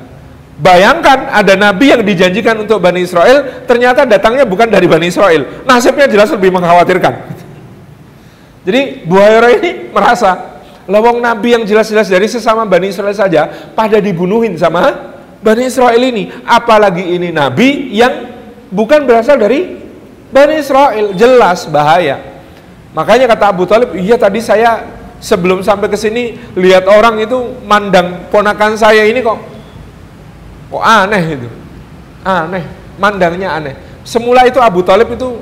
bayangkan 0.62 1.34
ada 1.34 1.58
nabi 1.58 1.90
yang 1.90 2.06
dijanjikan 2.06 2.62
untuk 2.62 2.78
Bani 2.78 3.02
Israel 3.02 3.66
ternyata 3.66 4.06
datangnya 4.06 4.46
bukan 4.46 4.70
dari 4.70 4.86
Bani 4.86 5.10
Israel. 5.10 5.66
Nasibnya 5.66 6.06
jelas 6.06 6.30
lebih 6.30 6.54
mengkhawatirkan. 6.54 7.14
Jadi 8.68 9.08
Buhaira 9.10 9.50
ini 9.58 9.90
merasa 9.90 10.62
lawang 10.86 11.18
nabi 11.18 11.58
yang 11.58 11.66
jelas-jelas 11.66 12.06
dari 12.06 12.30
sesama 12.30 12.68
Bani 12.70 12.94
Israel 12.94 13.18
saja 13.18 13.50
pada 13.74 13.98
dibunuhin 13.98 14.54
sama 14.54 14.94
Bani 15.42 15.66
Israel 15.66 15.98
ini. 15.98 16.30
Apalagi 16.46 17.18
ini 17.18 17.34
nabi 17.34 17.90
yang 17.90 18.30
bukan 18.70 19.10
berasal 19.10 19.42
dari 19.42 19.82
Bani 20.32 20.64
Israel, 20.64 21.12
jelas 21.12 21.68
bahaya. 21.68 22.31
Makanya 22.92 23.26
kata 23.32 23.56
Abu 23.56 23.64
Talib, 23.64 23.96
iya 23.96 24.20
tadi 24.20 24.44
saya 24.44 24.84
sebelum 25.22 25.64
sampai 25.64 25.88
ke 25.88 25.96
sini 25.96 26.36
lihat 26.60 26.90
orang 26.90 27.22
itu 27.24 27.62
mandang 27.64 28.28
ponakan 28.34 28.76
saya 28.76 29.06
ini 29.08 29.24
kok 29.24 29.40
kok 30.72 30.84
aneh 30.84 31.24
itu. 31.40 31.50
Aneh, 32.22 32.64
mandangnya 33.00 33.56
aneh. 33.56 33.74
Semula 34.04 34.44
itu 34.44 34.60
Abu 34.60 34.84
Talib 34.84 35.14
itu 35.14 35.40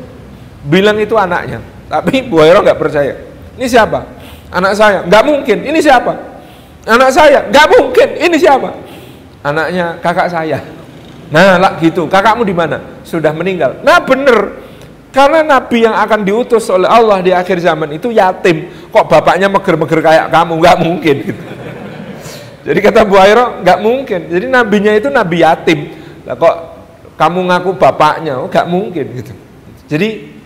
bilang 0.68 1.00
itu 1.02 1.18
anaknya, 1.18 1.64
tapi 1.90 2.22
Bu 2.30 2.42
Hurairah 2.44 2.62
nggak 2.62 2.80
percaya. 2.80 3.14
Ini 3.60 3.68
siapa? 3.68 4.00
Anak 4.50 4.74
saya. 4.74 5.04
Nggak 5.06 5.24
mungkin. 5.26 5.58
Ini 5.68 5.80
siapa? 5.84 6.14
Anak 6.88 7.12
saya. 7.12 7.46
Nggak 7.52 7.68
mungkin. 7.76 8.10
Ini 8.18 8.38
siapa? 8.40 8.70
Anaknya 9.44 10.00
kakak 10.02 10.32
saya. 10.32 10.64
Nah, 11.30 11.62
lah 11.62 11.78
gitu. 11.78 12.10
Kakakmu 12.10 12.42
di 12.48 12.56
mana? 12.56 12.82
Sudah 13.06 13.30
meninggal. 13.36 13.84
Nah, 13.86 14.02
bener. 14.02 14.69
Karena 15.10 15.42
nabi 15.42 15.90
yang 15.90 15.98
akan 15.98 16.22
diutus 16.22 16.70
oleh 16.70 16.86
Allah 16.86 17.18
di 17.26 17.34
akhir 17.34 17.58
zaman 17.66 17.98
itu 17.98 18.14
yatim. 18.14 18.70
Kok 18.94 19.06
bapaknya 19.10 19.50
meger-meger 19.50 20.00
kayak 20.06 20.26
kamu? 20.30 20.54
Nggak 20.62 20.78
mungkin 20.86 21.16
gitu. 21.26 21.44
Jadi 22.70 22.80
kata 22.86 23.02
Bu 23.08 23.18
Airo, 23.18 23.66
nggak 23.66 23.80
mungkin. 23.82 24.20
Jadi 24.30 24.46
nabinya 24.46 24.94
itu 24.94 25.10
nabi 25.10 25.42
yatim. 25.42 25.80
Lah 26.30 26.38
kok 26.38 26.56
kamu 27.18 27.40
ngaku 27.50 27.70
bapaknya? 27.74 28.38
Oh, 28.38 28.52
mungkin 28.70 29.06
gitu. 29.18 29.34
Jadi 29.90 30.40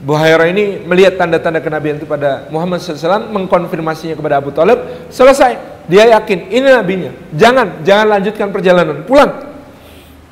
Bu 0.00 0.16
Haira 0.16 0.48
ini 0.48 0.80
melihat 0.80 1.20
tanda-tanda 1.20 1.60
kenabian 1.60 2.00
itu 2.00 2.08
pada 2.08 2.48
Muhammad 2.48 2.80
SAW, 2.80 3.28
mengkonfirmasinya 3.28 4.16
kepada 4.16 4.40
Abu 4.40 4.48
Talib, 4.48 4.80
selesai. 5.12 5.84
Dia 5.92 6.08
yakin, 6.16 6.48
ini 6.48 6.64
nabinya. 6.72 7.12
Jangan, 7.36 7.84
jangan 7.84 8.16
lanjutkan 8.16 8.48
perjalanan, 8.48 9.04
pulang. 9.04 9.52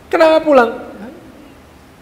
Kenapa 0.08 0.40
pulang? 0.40 0.87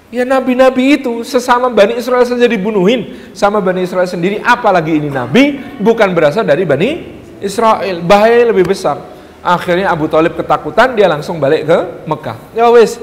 Ya 0.06 0.22
nabi-nabi 0.22 1.02
itu 1.02 1.26
sesama 1.26 1.66
Bani 1.66 1.98
Israel 1.98 2.22
saja 2.22 2.46
dibunuhin 2.46 3.30
sama 3.34 3.58
Bani 3.58 3.82
Israel 3.82 4.06
sendiri, 4.06 4.38
apalagi 4.38 5.02
ini 5.02 5.10
nabi 5.10 5.58
bukan 5.82 6.14
berasal 6.14 6.46
dari 6.46 6.62
Bani 6.62 7.18
Israel. 7.42 7.98
Bahaya 8.06 8.46
lebih 8.54 8.70
besar. 8.70 9.02
Akhirnya 9.42 9.90
Abu 9.90 10.06
Talib 10.06 10.38
ketakutan, 10.38 10.94
dia 10.94 11.10
langsung 11.10 11.42
balik 11.42 11.66
ke 11.66 11.78
Mekah. 12.06 12.38
Ya 12.54 12.70
wis, 12.70 13.02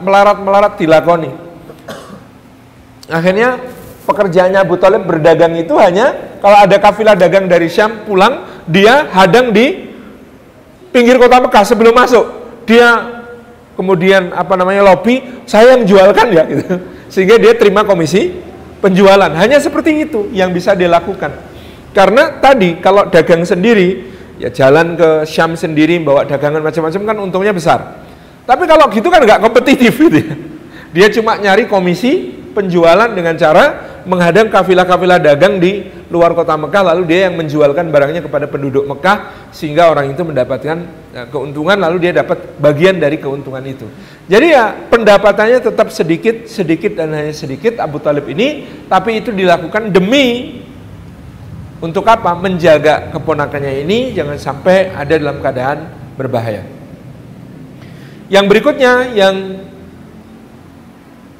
melarat-melarat 0.00 0.80
dilakoni. 0.80 1.32
Akhirnya 3.12 3.60
pekerjaannya 4.08 4.60
Abu 4.60 4.80
Talib 4.80 5.04
berdagang 5.04 5.52
itu 5.56 5.76
hanya 5.76 6.36
kalau 6.40 6.58
ada 6.58 6.76
kafilah 6.80 7.12
dagang 7.12 7.44
dari 7.44 7.68
Syam 7.68 8.08
pulang, 8.08 8.64
dia 8.64 9.04
hadang 9.12 9.52
di 9.52 9.94
pinggir 10.96 11.20
kota 11.20 11.44
Mekah 11.44 11.64
sebelum 11.64 11.92
masuk. 11.92 12.24
Dia 12.64 13.20
kemudian 13.74 14.32
apa 14.32 14.56
namanya 14.56 14.86
lobby, 14.86 15.22
saya 15.48 15.76
yang 15.76 15.84
jualkan 15.88 16.26
ya 16.32 16.42
gitu. 16.48 16.64
Sehingga 17.12 17.36
dia 17.36 17.52
terima 17.56 17.84
komisi 17.84 18.32
penjualan. 18.80 19.30
Hanya 19.36 19.60
seperti 19.60 20.08
itu 20.08 20.32
yang 20.32 20.50
bisa 20.50 20.72
dilakukan. 20.72 21.30
Karena 21.92 22.40
tadi 22.40 22.80
kalau 22.80 23.06
dagang 23.12 23.44
sendiri, 23.44 24.08
ya 24.40 24.48
jalan 24.48 24.96
ke 24.96 25.28
Syam 25.28 25.52
sendiri 25.54 26.00
bawa 26.00 26.24
dagangan 26.24 26.64
macam-macam 26.64 27.02
kan 27.04 27.16
untungnya 27.20 27.52
besar. 27.52 28.00
Tapi 28.48 28.64
kalau 28.64 28.88
gitu 28.90 29.06
kan 29.12 29.22
nggak 29.22 29.38
kompetitif 29.44 29.92
gitu 29.92 30.18
ya. 30.18 30.34
Dia 30.92 31.06
cuma 31.12 31.36
nyari 31.40 31.68
komisi 31.68 32.32
penjualan 32.52 33.08
dengan 33.12 33.36
cara 33.36 33.91
menghadang 34.04 34.50
kafilah-kafilah 34.52 35.18
dagang 35.22 35.62
di 35.62 35.86
luar 36.12 36.36
kota 36.36 36.58
Mekah 36.58 36.92
lalu 36.92 37.02
dia 37.08 37.30
yang 37.30 37.40
menjualkan 37.40 37.88
barangnya 37.88 38.22
kepada 38.22 38.46
penduduk 38.50 38.84
Mekah 38.84 39.50
sehingga 39.54 39.88
orang 39.88 40.12
itu 40.12 40.22
mendapatkan 40.22 40.76
ya, 41.14 41.22
keuntungan 41.32 41.80
lalu 41.80 42.08
dia 42.08 42.12
dapat 42.20 42.56
bagian 42.60 43.00
dari 43.00 43.16
keuntungan 43.16 43.62
itu. 43.64 43.88
Jadi 44.28 44.52
ya 44.52 44.76
pendapatannya 44.92 45.58
tetap 45.64 45.88
sedikit 45.88 46.46
sedikit 46.46 47.00
dan 47.00 47.16
hanya 47.16 47.34
sedikit 47.34 47.80
Abu 47.80 47.98
Talib 47.98 48.28
ini 48.28 48.68
tapi 48.86 49.24
itu 49.24 49.32
dilakukan 49.32 49.90
demi 49.90 50.60
untuk 51.82 52.06
apa? 52.06 52.38
Menjaga 52.38 53.10
keponakannya 53.10 53.82
ini 53.82 54.14
jangan 54.14 54.38
sampai 54.38 54.94
ada 54.94 55.18
dalam 55.18 55.42
keadaan 55.42 55.90
berbahaya. 56.14 56.62
Yang 58.30 58.44
berikutnya 58.48 59.12
yang 59.12 59.34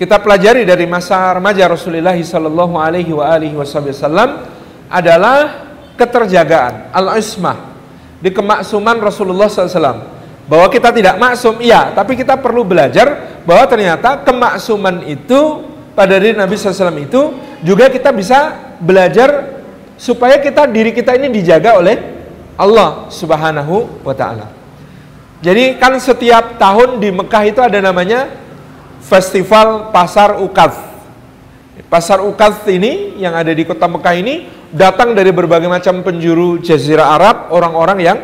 kita 0.03 0.19
pelajari 0.19 0.67
dari 0.67 0.83
masa 0.83 1.31
remaja 1.31 1.71
Rasulullah 1.71 2.19
sallallahu 2.19 2.75
alaihi 2.75 3.15
wasallam 3.55 4.51
adalah 4.91 5.71
keterjagaan, 5.95 6.91
al-ismah 6.91 7.71
di 8.19 8.35
kemaksuman 8.35 8.99
Rasulullah 8.99 9.47
SAW. 9.47 10.11
Bahwa 10.43 10.67
kita 10.67 10.91
tidak 10.91 11.23
maksum, 11.23 11.63
iya, 11.63 11.95
tapi 11.95 12.19
kita 12.19 12.35
perlu 12.35 12.67
belajar 12.67 13.39
bahwa 13.47 13.63
ternyata 13.71 14.27
kemaksuman 14.27 15.07
itu 15.07 15.71
pada 15.95 16.19
diri 16.19 16.35
Nabi 16.35 16.59
SAW 16.59 16.99
itu 16.99 17.31
juga 17.63 17.87
kita 17.87 18.11
bisa 18.11 18.75
belajar 18.83 19.63
supaya 19.95 20.43
kita 20.43 20.67
diri 20.67 20.91
kita 20.91 21.15
ini 21.15 21.31
dijaga 21.31 21.79
oleh 21.79 21.95
Allah 22.59 23.07
Subhanahu 23.07 24.03
wa 24.03 24.15
taala. 24.19 24.51
Jadi 25.43 25.79
kan 25.79 25.95
setiap 26.03 26.59
tahun 26.59 26.99
di 26.99 27.15
Mekah 27.15 27.43
itu 27.47 27.63
ada 27.63 27.79
namanya 27.79 28.27
festival 29.03 29.91
Pasar 29.91 30.39
Ukaz. 30.39 30.79
Pasar 31.91 32.25
Ukaz 32.25 32.65
ini 32.71 33.19
yang 33.21 33.37
ada 33.37 33.53
di 33.53 33.67
kota 33.69 33.85
Mekah 33.85 34.15
ini 34.17 34.49
datang 34.73 35.13
dari 35.13 35.29
berbagai 35.29 35.69
macam 35.69 36.01
penjuru 36.01 36.57
jazirah 36.63 37.19
Arab, 37.19 37.37
orang-orang 37.53 37.99
yang 38.01 38.19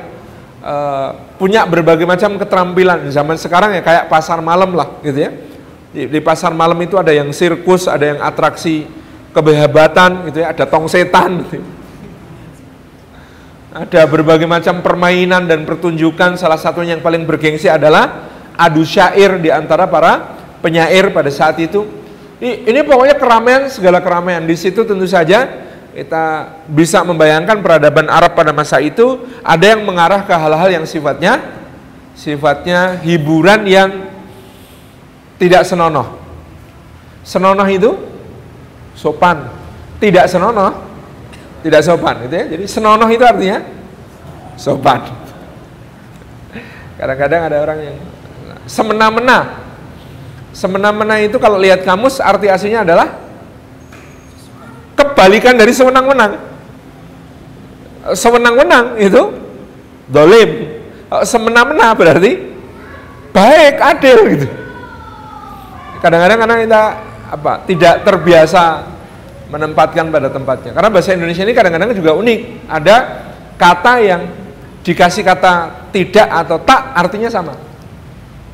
uh, 0.65 1.13
punya 1.37 1.69
berbagai 1.69 2.09
macam 2.09 2.41
keterampilan. 2.41 3.13
Zaman 3.13 3.37
sekarang 3.37 3.77
ya 3.77 3.83
kayak 3.85 4.09
pasar 4.09 4.41
malam 4.41 4.73
lah 4.73 5.03
gitu 5.05 5.21
ya. 5.21 5.31
Di, 5.93 6.09
di 6.09 6.21
pasar 6.25 6.57
malam 6.57 6.77
itu 6.81 6.97
ada 6.97 7.13
yang 7.13 7.29
sirkus, 7.33 7.89
ada 7.89 8.17
yang 8.17 8.21
atraksi 8.25 8.89
kebehabatan 9.37 10.33
gitu 10.33 10.41
ya, 10.41 10.57
ada 10.57 10.65
tong 10.65 10.89
setan 10.89 11.45
gitu. 11.45 11.61
Ya. 11.61 11.67
Ada 13.69 14.09
berbagai 14.09 14.49
macam 14.49 14.81
permainan 14.81 15.45
dan 15.45 15.69
pertunjukan, 15.69 16.41
salah 16.41 16.57
satunya 16.57 16.97
yang 16.97 17.05
paling 17.05 17.29
bergengsi 17.29 17.69
adalah 17.69 18.33
adu 18.57 18.81
syair 18.81 19.37
di 19.39 19.53
antara 19.53 19.85
para 19.85 20.38
penyair 20.61 21.11
pada 21.11 21.31
saat 21.31 21.59
itu. 21.61 21.87
Ini, 22.39 22.87
pokoknya 22.87 23.19
keramaian 23.19 23.67
segala 23.67 23.99
keramaian 23.99 24.47
di 24.47 24.55
situ 24.55 24.87
tentu 24.87 25.11
saja 25.11 25.67
kita 25.91 26.55
bisa 26.71 27.03
membayangkan 27.03 27.59
peradaban 27.59 28.07
Arab 28.07 28.39
pada 28.39 28.55
masa 28.55 28.79
itu 28.79 29.27
ada 29.43 29.75
yang 29.75 29.83
mengarah 29.83 30.23
ke 30.23 30.31
hal-hal 30.31 30.71
yang 30.71 30.87
sifatnya 30.87 31.43
sifatnya 32.15 33.03
hiburan 33.03 33.67
yang 33.67 33.91
tidak 35.43 35.67
senonoh. 35.67 36.15
Senonoh 37.27 37.67
itu 37.67 37.91
sopan, 38.95 39.51
tidak 39.99 40.31
senonoh 40.31 40.89
tidak 41.63 41.81
sopan 41.83 42.15
gitu 42.27 42.35
ya. 42.35 42.45
Jadi 42.55 42.65
senonoh 42.71 43.09
itu 43.11 43.25
artinya 43.27 43.59
sopan. 44.55 45.01
Kadang-kadang 46.99 47.41
ada 47.51 47.57
orang 47.63 47.79
yang 47.83 47.97
semena-mena 48.67 49.68
Semena-mena 50.59 51.23
itu 51.23 51.39
kalau 51.39 51.55
lihat 51.55 51.87
kamus 51.87 52.19
arti 52.19 52.51
aslinya 52.51 52.83
adalah 52.83 53.15
kebalikan 54.99 55.55
dari 55.55 55.71
sewenang-wenang. 55.71 56.35
Sewenang-wenang 58.11 58.99
itu 58.99 59.39
dolim. 60.11 60.83
Semena-mena 61.23 61.95
berarti 61.95 62.51
baik, 63.31 63.75
adil 63.79 64.19
gitu. 64.35 64.47
Kadang-kadang 66.03 66.39
karena 66.43 66.57
kita 66.67 66.83
apa 67.39 67.53
tidak 67.63 67.95
terbiasa 68.03 68.83
menempatkan 69.55 70.11
pada 70.11 70.27
tempatnya. 70.27 70.75
Karena 70.75 70.91
bahasa 70.91 71.15
Indonesia 71.15 71.47
ini 71.47 71.55
kadang-kadang 71.55 71.95
juga 71.95 72.19
unik. 72.19 72.67
Ada 72.67 72.97
kata 73.55 73.95
yang 74.03 74.27
dikasih 74.83 75.23
kata 75.23 75.87
tidak 75.95 76.27
atau 76.27 76.59
tak 76.67 76.99
artinya 76.99 77.31
sama. 77.31 77.68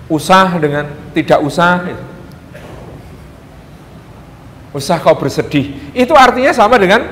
Usah 0.09 0.61
dengan 0.61 0.85
tidak 1.17 1.41
usah. 1.41 1.81
Usah 4.75 4.97
kau 4.99 5.15
bersedih. 5.15 5.95
Itu 5.95 6.13
artinya 6.19 6.51
sama 6.51 6.77
dengan 6.77 7.07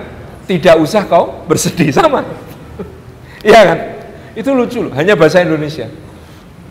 tidak 0.50 0.76
usah 0.82 1.06
kau 1.06 1.46
bersedih 1.46 1.94
sama. 1.98 2.26
Iya 3.42 3.60
kan? 3.66 3.78
Itu 4.32 4.56
lucu 4.56 4.80
loh, 4.80 4.92
hanya 4.96 5.12
bahasa 5.12 5.44
Indonesia 5.44 5.86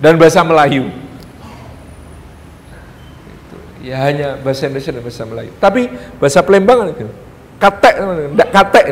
dan 0.02 0.18
bahasa 0.18 0.42
Melayu. 0.42 0.90
Ya 3.82 3.98
hanya 4.06 4.38
bahasa 4.42 4.66
Indonesia 4.66 4.94
dan 4.94 5.02
bahasa 5.06 5.24
Melayu. 5.26 5.52
Tapi 5.62 5.82
bahasa 6.18 6.42
Palembang 6.42 6.90
itu 6.90 7.06
katek, 7.62 7.96
tidak 8.02 8.50
katek. 8.50 8.86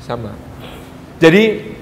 Sama. 0.00 0.32
Jadi 1.20 1.75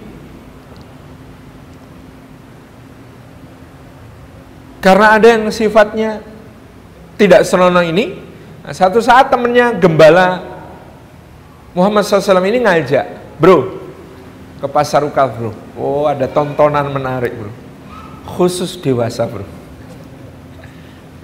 karena 4.84 5.16
ada 5.16 5.26
yang 5.32 5.48
sifatnya 5.48 6.20
tidak 7.16 7.48
senonoh 7.48 7.80
ini, 7.80 8.20
nah, 8.60 8.76
satu 8.76 9.00
saat 9.00 9.32
temennya 9.32 9.72
gembala 9.72 10.44
Muhammad 11.72 12.04
SAW 12.04 12.44
ini 12.44 12.60
ngajak, 12.60 13.40
bro, 13.40 13.80
ke 14.60 14.66
pasar 14.68 15.00
ukal 15.08 15.32
bro. 15.32 15.50
Oh 15.80 16.04
ada 16.04 16.28
tontonan 16.28 16.92
menarik 16.92 17.32
bro, 17.32 17.48
khusus 18.36 18.76
dewasa 18.76 19.24
bro 19.24 19.64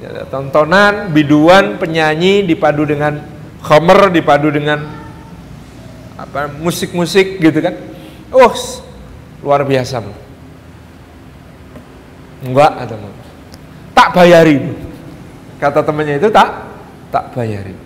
ya, 0.00 0.24
tontonan 0.26 1.12
biduan 1.12 1.76
penyanyi 1.76 2.42
dipadu 2.48 2.88
dengan 2.88 3.20
khomer 3.61 4.08
dipadu 4.08 4.48
dengan 4.48 4.88
apa 6.16 6.48
musik-musik 6.61 7.40
gitu 7.40 7.61
kan 7.61 7.76
oh 8.32 8.52
luar 9.44 9.64
biasa 9.64 10.00
bro. 10.00 10.16
enggak 12.44 12.72
atau 12.80 12.96
tak 14.01 14.16
bayari. 14.16 14.57
Kata 15.61 15.84
temannya 15.84 16.16
itu 16.16 16.32
tak 16.32 16.48
tak 17.12 17.36
bayari. 17.36 17.76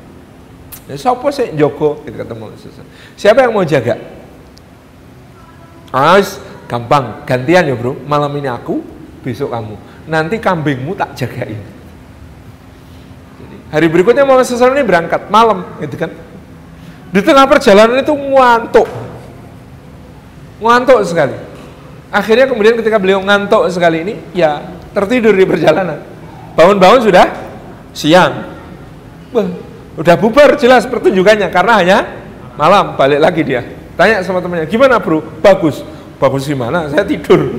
Ya, 0.87 0.95
siapa 0.95 1.27
sih 1.35 1.51
Joko 1.59 2.07
gitu 2.07 2.15
ketemu 2.15 2.55
siapa 3.19 3.43
yang 3.43 3.51
mau 3.51 3.67
jaga? 3.67 3.99
Ais, 5.91 6.39
gampang. 6.71 7.27
Gantian 7.27 7.67
ya 7.67 7.75
bro. 7.75 7.99
Malam 8.07 8.31
ini 8.39 8.47
aku 8.47 8.79
besok 9.27 9.51
kamu. 9.51 9.75
Nanti 10.07 10.39
kambingmu 10.39 10.95
tak 10.95 11.19
jagain. 11.19 11.59
Hari 13.75 13.87
berikutnya 13.91 14.23
Muhammad 14.23 14.47
SAW 14.47 14.71
ini 14.71 14.87
berangkat 14.87 15.27
malam, 15.35 15.67
gitu 15.83 15.99
kan. 15.99 16.15
Di 17.11 17.19
tengah 17.23 17.47
perjalanan 17.47 17.99
itu 17.99 18.15
ngantuk, 18.15 18.87
ngantuk 20.63 21.01
sekali. 21.03 21.35
Akhirnya 22.15 22.47
kemudian 22.47 22.79
ketika 22.79 23.03
beliau 23.03 23.19
ngantuk 23.19 23.67
sekali 23.75 24.07
ini, 24.07 24.15
ya 24.31 24.63
tertidur 24.95 25.35
di 25.35 25.45
perjalanan. 25.45 25.99
Bangun-bangun 26.55 27.11
sudah 27.11 27.27
siang. 27.91 28.55
Wah, 29.35 29.49
udah 29.99 30.15
bubar 30.15 30.55
jelas 30.55 30.87
pertunjukannya 30.87 31.51
karena 31.51 31.73
hanya 31.83 31.99
malam 32.55 32.95
balik 32.95 33.19
lagi 33.19 33.43
dia. 33.43 33.67
Tanya 33.99 34.23
sama 34.23 34.39
temannya, 34.39 34.71
gimana 34.71 35.03
bro? 35.03 35.23
Bagus. 35.43 35.83
Bagus 36.23 36.47
gimana? 36.47 36.87
Saya 36.91 37.03
tidur. 37.03 37.51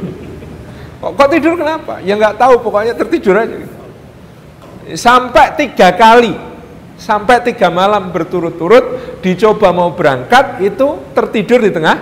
Kok, 1.03 1.11
kok 1.19 1.27
tidur 1.27 1.59
kenapa? 1.59 1.99
Ya 2.01 2.15
nggak 2.15 2.39
tahu, 2.39 2.63
pokoknya 2.63 2.95
tertidur 2.95 3.35
aja. 3.35 3.55
Sampai 4.95 5.51
tiga 5.59 5.91
kali 5.91 6.55
sampai 6.95 7.43
tiga 7.43 7.67
malam 7.67 8.11
berturut-turut 8.11 9.19
dicoba 9.19 9.75
mau 9.75 9.91
berangkat 9.91 10.63
itu 10.63 11.11
tertidur 11.11 11.59
di 11.59 11.71
tengah 11.71 11.97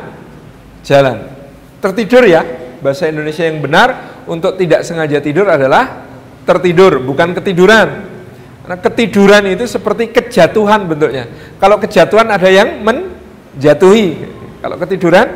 jalan 0.85 1.33
tertidur 1.81 2.21
ya 2.29 2.45
bahasa 2.79 3.09
Indonesia 3.09 3.41
yang 3.41 3.57
benar 3.63 4.12
untuk 4.27 4.55
tidak 4.59 4.87
sengaja 4.87 5.19
tidur 5.19 5.49
adalah 5.49 6.07
tertidur 6.43 6.99
bukan 7.03 7.35
ketiduran 7.35 8.11
karena 8.63 8.77
ketiduran 8.79 9.43
itu 9.51 9.67
seperti 9.67 10.11
kejatuhan 10.11 10.87
bentuknya 10.87 11.27
kalau 11.59 11.79
kejatuhan 11.79 12.31
ada 12.31 12.47
yang 12.47 12.83
menjatuhi 12.83 14.23
kalau 14.63 14.75
ketiduran 14.79 15.27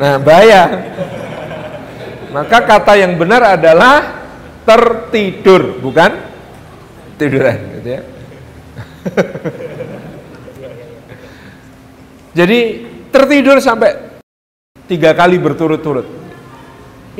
nah 0.00 0.16
bahaya 0.16 0.88
maka 2.30 2.62
kata 2.62 2.94
yang 2.94 3.18
benar 3.18 3.58
adalah 3.58 4.22
tertidur 4.62 5.82
bukan 5.82 6.14
tiduran 7.18 7.58
gitu 7.80 7.88
ya. 7.98 8.02
Jadi 12.38 12.58
tertidur 13.10 13.58
sampai 13.58 14.22
tiga 14.86 15.10
kali 15.12 15.36
berturut-turut. 15.42 16.06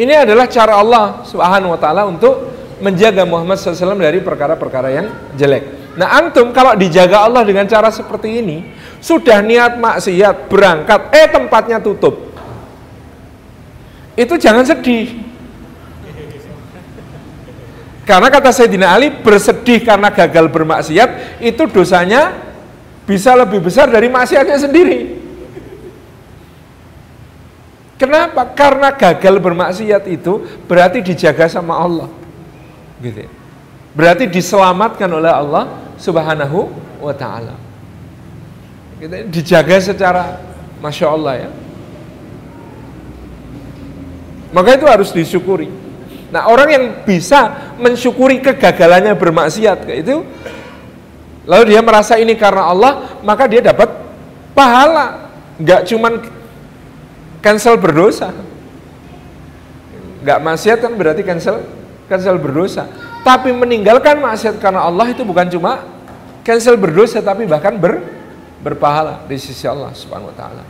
Ini 0.00 0.24
adalah 0.24 0.48
cara 0.48 0.80
Allah 0.80 1.20
Subhanahu 1.28 1.76
wa 1.76 1.80
taala 1.80 2.08
untuk 2.08 2.48
menjaga 2.80 3.28
Muhammad 3.28 3.60
SAW 3.60 4.00
dari 4.00 4.24
perkara-perkara 4.24 4.88
yang 4.88 5.06
jelek. 5.36 5.92
Nah, 6.00 6.16
antum 6.16 6.56
kalau 6.56 6.72
dijaga 6.72 7.28
Allah 7.28 7.44
dengan 7.44 7.68
cara 7.68 7.92
seperti 7.92 8.40
ini, 8.40 8.64
sudah 9.04 9.44
niat 9.44 9.76
maksiat, 9.76 10.48
berangkat, 10.48 11.12
eh 11.12 11.28
tempatnya 11.28 11.84
tutup. 11.84 12.32
Itu 14.16 14.40
jangan 14.40 14.64
sedih. 14.64 15.20
Karena 18.08 18.32
kata 18.32 18.56
Sayyidina 18.56 18.96
Ali 18.96 19.12
bersedih 19.12 19.84
karena 19.84 20.08
gagal 20.08 20.48
bermaksiat 20.48 21.44
itu 21.44 21.62
dosanya 21.68 22.32
bisa 23.04 23.36
lebih 23.36 23.60
besar 23.60 23.92
dari 23.92 24.08
maksiatnya 24.08 24.56
sendiri. 24.56 25.19
Kenapa? 28.00 28.48
Karena 28.56 28.88
gagal 28.96 29.36
bermaksiat 29.36 30.08
itu 30.08 30.40
berarti 30.64 31.04
dijaga 31.04 31.44
sama 31.52 31.76
Allah. 31.76 32.08
Gitu. 32.96 33.28
Berarti 33.92 34.24
diselamatkan 34.24 35.04
oleh 35.12 35.28
Allah 35.28 35.68
Subhanahu 36.00 36.72
wa 36.96 37.12
taala. 37.12 37.60
Gitu. 39.04 39.28
Dijaga 39.28 39.76
secara 39.84 40.40
Masya 40.80 41.06
Allah 41.12 41.34
ya. 41.44 41.50
Maka 44.56 44.80
itu 44.80 44.86
harus 44.88 45.12
disyukuri. 45.12 45.68
Nah 46.32 46.48
orang 46.48 46.68
yang 46.72 46.84
bisa 47.04 47.74
mensyukuri 47.76 48.40
kegagalannya 48.40 49.12
bermaksiat 49.12 49.84
itu 49.92 50.24
lalu 51.44 51.74
dia 51.76 51.84
merasa 51.84 52.16
ini 52.16 52.32
karena 52.32 52.70
Allah 52.70 53.20
maka 53.20 53.44
dia 53.44 53.60
dapat 53.60 53.92
pahala 54.56 55.28
nggak 55.58 55.90
cuman 55.90 56.39
cancel 57.40 57.76
berdosa 57.80 58.32
nggak 60.20 60.38
maksiat 60.40 60.78
kan 60.84 60.92
berarti 60.96 61.24
cancel 61.24 61.64
cancel 62.06 62.36
berdosa 62.36 62.84
tapi 63.24 63.52
meninggalkan 63.52 64.20
maksiat 64.20 64.60
karena 64.60 64.84
Allah 64.84 65.12
itu 65.12 65.24
bukan 65.24 65.48
cuma 65.48 65.84
cancel 66.44 66.76
berdosa 66.76 67.24
tapi 67.24 67.44
bahkan 67.48 67.76
ber, 67.76 68.00
berpahala 68.60 69.24
di 69.28 69.40
sisi 69.40 69.64
Allah 69.64 69.92
subhanahu 69.96 70.32
wa 70.32 70.36
ta'ala 70.36 70.64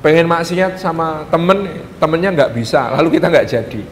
pengen 0.00 0.30
maksiat 0.30 0.78
sama 0.78 1.26
temen 1.26 1.66
temennya 1.98 2.30
nggak 2.34 2.50
bisa 2.54 2.94
lalu 2.94 3.18
kita 3.18 3.26
nggak 3.26 3.48
jadi 3.50 3.82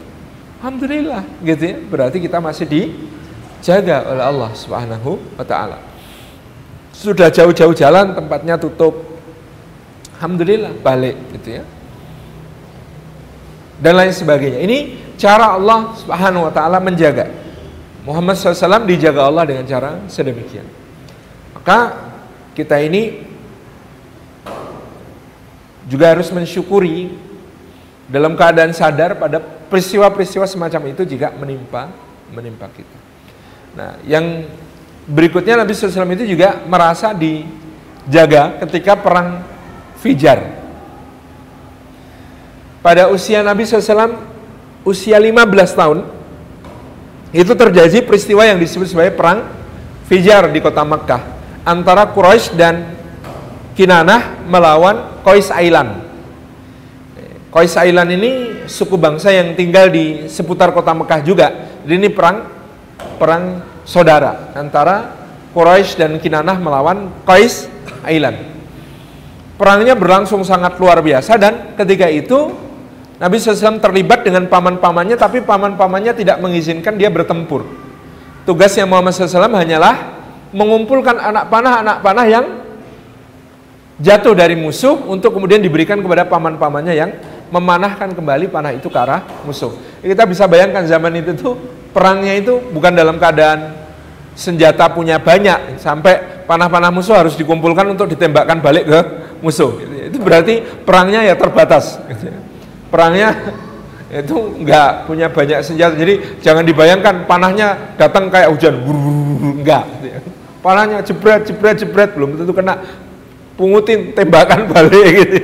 Alhamdulillah 0.65 1.21
gitu 1.45 1.61
ya. 1.61 1.77
Berarti 1.77 2.17
kita 2.17 2.41
masih 2.41 2.65
dijaga 2.65 4.01
oleh 4.09 4.23
Allah 4.25 4.51
Subhanahu 4.57 5.21
wa 5.37 5.45
taala. 5.45 5.77
Sudah 6.89 7.29
jauh-jauh 7.29 7.77
jalan 7.77 8.17
tempatnya 8.17 8.57
tutup. 8.57 9.14
Alhamdulillah 10.15 10.71
balik 10.79 11.15
gitu 11.35 11.59
ya. 11.59 11.63
Dan 13.75 13.99
lain 13.99 14.15
sebagainya. 14.15 14.63
Ini 14.63 14.77
cara 15.19 15.59
Allah 15.59 15.91
Subhanahu 15.99 16.47
wa 16.47 16.53
taala 16.55 16.79
menjaga. 16.79 17.27
Muhammad 18.05 18.37
SAW 18.37 18.85
dijaga 18.85 19.25
Allah 19.27 19.43
dengan 19.49 19.65
cara 19.65 19.99
sedemikian. 20.07 20.63
Maka 21.57 21.97
kita 22.53 22.77
ini 22.77 23.25
juga 25.89 26.13
harus 26.13 26.29
mensyukuri 26.29 27.17
dalam 28.05 28.37
keadaan 28.37 28.71
sadar 28.71 29.17
pada 29.17 29.41
peristiwa-peristiwa 29.41 30.45
semacam 30.45 30.93
itu 30.93 31.01
jika 31.03 31.33
menimpa 31.33 31.89
menimpa 32.29 32.69
kita. 32.69 32.97
Nah, 33.73 33.97
yang 34.05 34.45
berikutnya 35.09 35.57
Nabi 35.61 35.73
SAW 35.73 36.05
itu 36.13 36.37
juga 36.37 36.61
merasa 36.69 37.13
dijaga 37.13 38.61
ketika 38.65 38.97
perang 38.97 39.41
Fijar. 40.05 40.37
Pada 42.85 43.09
usia 43.09 43.41
Nabi 43.41 43.65
SAW 43.65 44.21
usia 44.85 45.17
15 45.17 45.33
tahun 45.73 46.05
itu 47.33 47.49
terjadi 47.57 48.05
peristiwa 48.05 48.45
yang 48.45 48.61
disebut 48.61 48.85
sebagai 48.85 49.17
perang 49.17 49.49
Fijar 50.05 50.45
di 50.53 50.61
kota 50.61 50.85
Mekah 50.85 51.21
antara 51.65 52.05
Quraisy 52.13 52.53
dan 52.53 52.93
Kinanah 53.73 54.45
melawan 54.45 55.25
Qais 55.25 55.49
Ailan. 55.49 56.05
Qais 57.49 57.73
Ailan 57.73 58.13
ini 58.13 58.31
suku 58.69 59.01
bangsa 59.01 59.33
yang 59.33 59.57
tinggal 59.57 59.89
di 59.89 60.29
seputar 60.29 60.69
kota 60.69 60.93
Mekah 60.93 61.25
juga. 61.25 61.49
Jadi 61.81 61.97
ini 61.97 62.13
perang 62.13 62.45
perang 63.17 63.65
saudara 63.81 64.53
antara 64.53 65.17
Quraisy 65.57 65.97
dan 65.97 66.11
Kinanah 66.21 66.61
melawan 66.61 67.09
Qais 67.25 67.65
Ailan. 68.05 68.54
Perangnya 69.55 69.95
berlangsung 69.95 70.43
sangat 70.43 70.75
luar 70.75 70.99
biasa 70.99 71.39
dan 71.39 71.77
ketika 71.79 72.11
itu 72.11 72.51
Nabi 73.15 73.39
SAW 73.39 73.79
terlibat 73.79 74.27
dengan 74.27 74.51
paman-pamannya 74.51 75.15
tapi 75.15 75.39
paman-pamannya 75.39 76.11
tidak 76.11 76.43
mengizinkan 76.43 76.99
dia 76.99 77.07
bertempur. 77.07 77.63
Tugasnya 78.43 78.83
Muhammad 78.83 79.15
SAW 79.15 79.55
hanyalah 79.55 79.95
mengumpulkan 80.51 81.15
anak 81.15 81.47
panah-anak 81.47 81.97
panah 82.03 82.27
yang 82.27 82.45
jatuh 84.03 84.35
dari 84.35 84.59
musuh 84.59 85.07
untuk 85.07 85.31
kemudian 85.31 85.63
diberikan 85.63 86.03
kepada 86.03 86.27
paman-pamannya 86.27 86.93
yang 86.95 87.11
memanahkan 87.47 88.11
kembali 88.11 88.51
panah 88.51 88.75
itu 88.75 88.91
ke 88.91 88.99
arah 88.99 89.23
musuh. 89.47 89.71
Kita 90.03 90.27
bisa 90.27 90.51
bayangkan 90.51 90.83
zaman 90.83 91.23
itu 91.23 91.31
tuh 91.39 91.55
perangnya 91.95 92.35
itu 92.35 92.59
bukan 92.75 92.91
dalam 92.91 93.15
keadaan 93.15 93.84
senjata 94.35 94.91
punya 94.91 95.17
banyak 95.17 95.79
sampai 95.79 96.43
panah-panah 96.43 96.91
musuh 96.91 97.15
harus 97.15 97.39
dikumpulkan 97.39 97.87
untuk 97.87 98.11
ditembakkan 98.11 98.59
balik 98.59 98.85
ke 98.85 98.99
musuh. 99.39 99.79
Itu 99.81 100.19
berarti 100.21 100.61
perangnya 100.83 101.23
ya 101.23 101.33
terbatas. 101.39 101.97
Perangnya 102.91 103.33
itu 104.11 104.35
enggak 104.61 105.09
punya 105.09 105.31
banyak 105.31 105.63
senjata. 105.63 105.95
Jadi 105.97 106.43
jangan 106.43 106.67
dibayangkan 106.67 107.25
panahnya 107.25 107.97
datang 107.97 108.29
kayak 108.29 108.51
hujan, 108.53 108.75
enggak. 109.59 109.87
Panahnya 110.59 111.01
jebret, 111.01 111.47
jebret, 111.47 111.77
jebret 111.79 112.11
belum 112.13 112.37
tentu 112.37 112.53
kena 112.53 112.83
pungutin 113.55 114.11
tembakan 114.11 114.67
balik 114.71 115.05
gitu. 115.15 115.37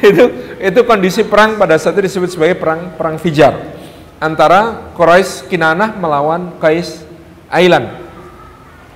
itu 0.00 0.24
itu 0.56 0.80
kondisi 0.88 1.20
perang 1.22 1.60
pada 1.60 1.76
saat 1.76 1.94
itu 2.00 2.08
disebut 2.08 2.32
sebagai 2.32 2.56
perang 2.56 2.96
perang 2.96 3.20
Fijar 3.20 3.76
antara 4.16 4.92
Quraisy 4.96 5.52
Kinanah 5.52 5.94
melawan 6.00 6.56
Qais 6.56 7.04
Ailan. 7.52 8.05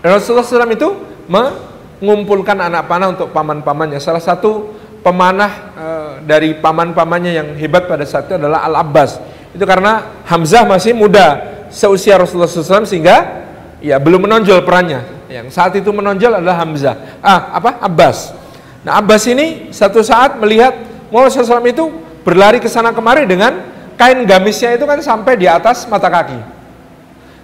Rasulullah 0.01 0.45
SAW 0.45 0.73
itu 0.73 0.89
mengumpulkan 1.29 2.57
anak 2.57 2.89
panah 2.89 3.13
untuk 3.13 3.29
paman-pamannya. 3.37 4.01
Salah 4.01 4.23
satu 4.25 4.73
pemanah 5.05 5.53
e, 5.77 5.87
dari 6.25 6.57
paman-pamannya 6.57 7.33
yang 7.37 7.49
hebat 7.57 7.85
pada 7.85 8.05
saat 8.09 8.29
itu 8.33 8.41
adalah 8.41 8.65
Al 8.65 8.81
Abbas. 8.81 9.21
Itu 9.53 9.65
karena 9.69 10.25
Hamzah 10.25 10.65
masih 10.65 10.97
muda 10.97 11.45
seusia 11.69 12.17
Rasulullah 12.17 12.49
SAW 12.49 12.89
sehingga 12.89 13.45
ya 13.85 14.01
belum 14.01 14.25
menonjol 14.25 14.65
perannya. 14.65 15.05
Yang 15.29 15.53
saat 15.55 15.77
itu 15.77 15.93
menonjol 15.93 16.41
adalah 16.41 16.65
Hamzah. 16.65 17.21
Ah, 17.21 17.55
apa? 17.61 17.79
Abbas. 17.85 18.33
Nah, 18.81 18.99
Abbas 18.99 19.29
ini 19.29 19.69
satu 19.71 20.01
saat 20.01 20.41
melihat 20.41 20.73
Muhammad 21.13 21.37
SAW 21.37 21.61
itu 21.69 21.93
berlari 22.25 22.59
ke 22.59 22.69
sana 22.73 22.97
kemari 22.97 23.29
dengan 23.29 23.69
kain 24.01 24.25
gamisnya 24.25 24.75
itu 24.75 24.89
kan 24.89 24.97
sampai 25.05 25.37
di 25.37 25.45
atas 25.45 25.85
mata 25.85 26.09
kaki. 26.09 26.60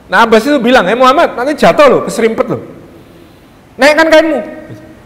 Nah, 0.07 0.23
Abbas 0.23 0.47
itu 0.47 0.59
bilang, 0.63 0.87
"Eh 0.87 0.95
Muhammad, 0.95 1.35
nanti 1.35 1.59
jatuh 1.59 1.87
loh, 1.91 2.01
keserimpet 2.07 2.47
loh. 2.47 2.63
Naikkan 3.75 4.07
kainmu." 4.07 4.41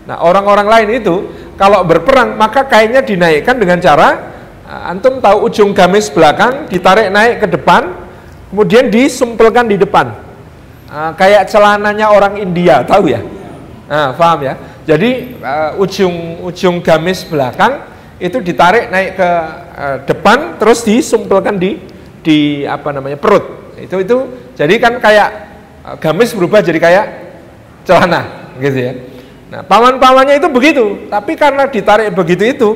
Nah, 0.04 0.16
orang-orang 0.20 0.68
lain 0.68 0.88
itu 1.00 1.14
kalau 1.60 1.84
berperang 1.84 2.36
maka 2.40 2.64
kainnya 2.64 3.04
dinaikkan 3.04 3.56
dengan 3.60 3.80
cara 3.80 4.32
ah, 4.64 4.92
antum 4.92 5.20
tahu 5.20 5.48
ujung 5.48 5.76
gamis 5.76 6.08
belakang 6.08 6.68
ditarik 6.68 7.08
naik 7.12 7.44
ke 7.44 7.46
depan, 7.48 7.96
kemudian 8.52 8.88
disumpelkan 8.88 9.68
di 9.68 9.76
depan. 9.80 10.30
Uh, 10.90 11.14
kayak 11.14 11.46
celananya 11.46 12.10
orang 12.10 12.34
India, 12.42 12.82
tahu 12.82 13.14
ya? 13.14 13.22
Nah, 13.86 14.10
paham 14.10 14.42
ya? 14.42 14.58
Jadi 14.82 15.38
uh, 15.38 15.78
ujung 15.78 16.42
ujung 16.50 16.82
gamis 16.82 17.22
belakang 17.22 17.86
itu 18.18 18.42
ditarik 18.42 18.90
naik 18.90 19.14
ke 19.14 19.30
uh, 19.78 19.96
depan, 20.02 20.58
terus 20.58 20.82
disumpulkan 20.82 21.54
di 21.54 21.78
di 22.26 22.66
apa 22.66 22.90
namanya 22.90 23.14
perut. 23.22 23.70
Itu 23.78 24.02
itu 24.02 24.18
jadi 24.54 24.74
kan 24.78 24.98
kayak 24.98 25.28
uh, 25.84 25.96
gamis 25.98 26.32
berubah 26.32 26.62
jadi 26.64 26.78
kayak 26.78 27.06
celana, 27.84 28.52
gitu 28.58 28.78
ya. 28.78 28.92
Nah, 29.50 29.60
paman-pamannya 29.66 30.38
itu 30.38 30.48
begitu, 30.48 31.10
tapi 31.10 31.34
karena 31.34 31.66
ditarik 31.66 32.14
begitu 32.14 32.46
itu, 32.46 32.68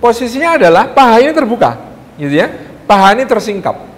posisinya 0.00 0.56
adalah 0.56 0.88
paha 0.88 1.20
ini 1.20 1.32
terbuka, 1.36 1.76
gitu 2.16 2.32
ya. 2.32 2.48
Paha 2.88 3.16
ini 3.16 3.28
tersingkap. 3.28 3.92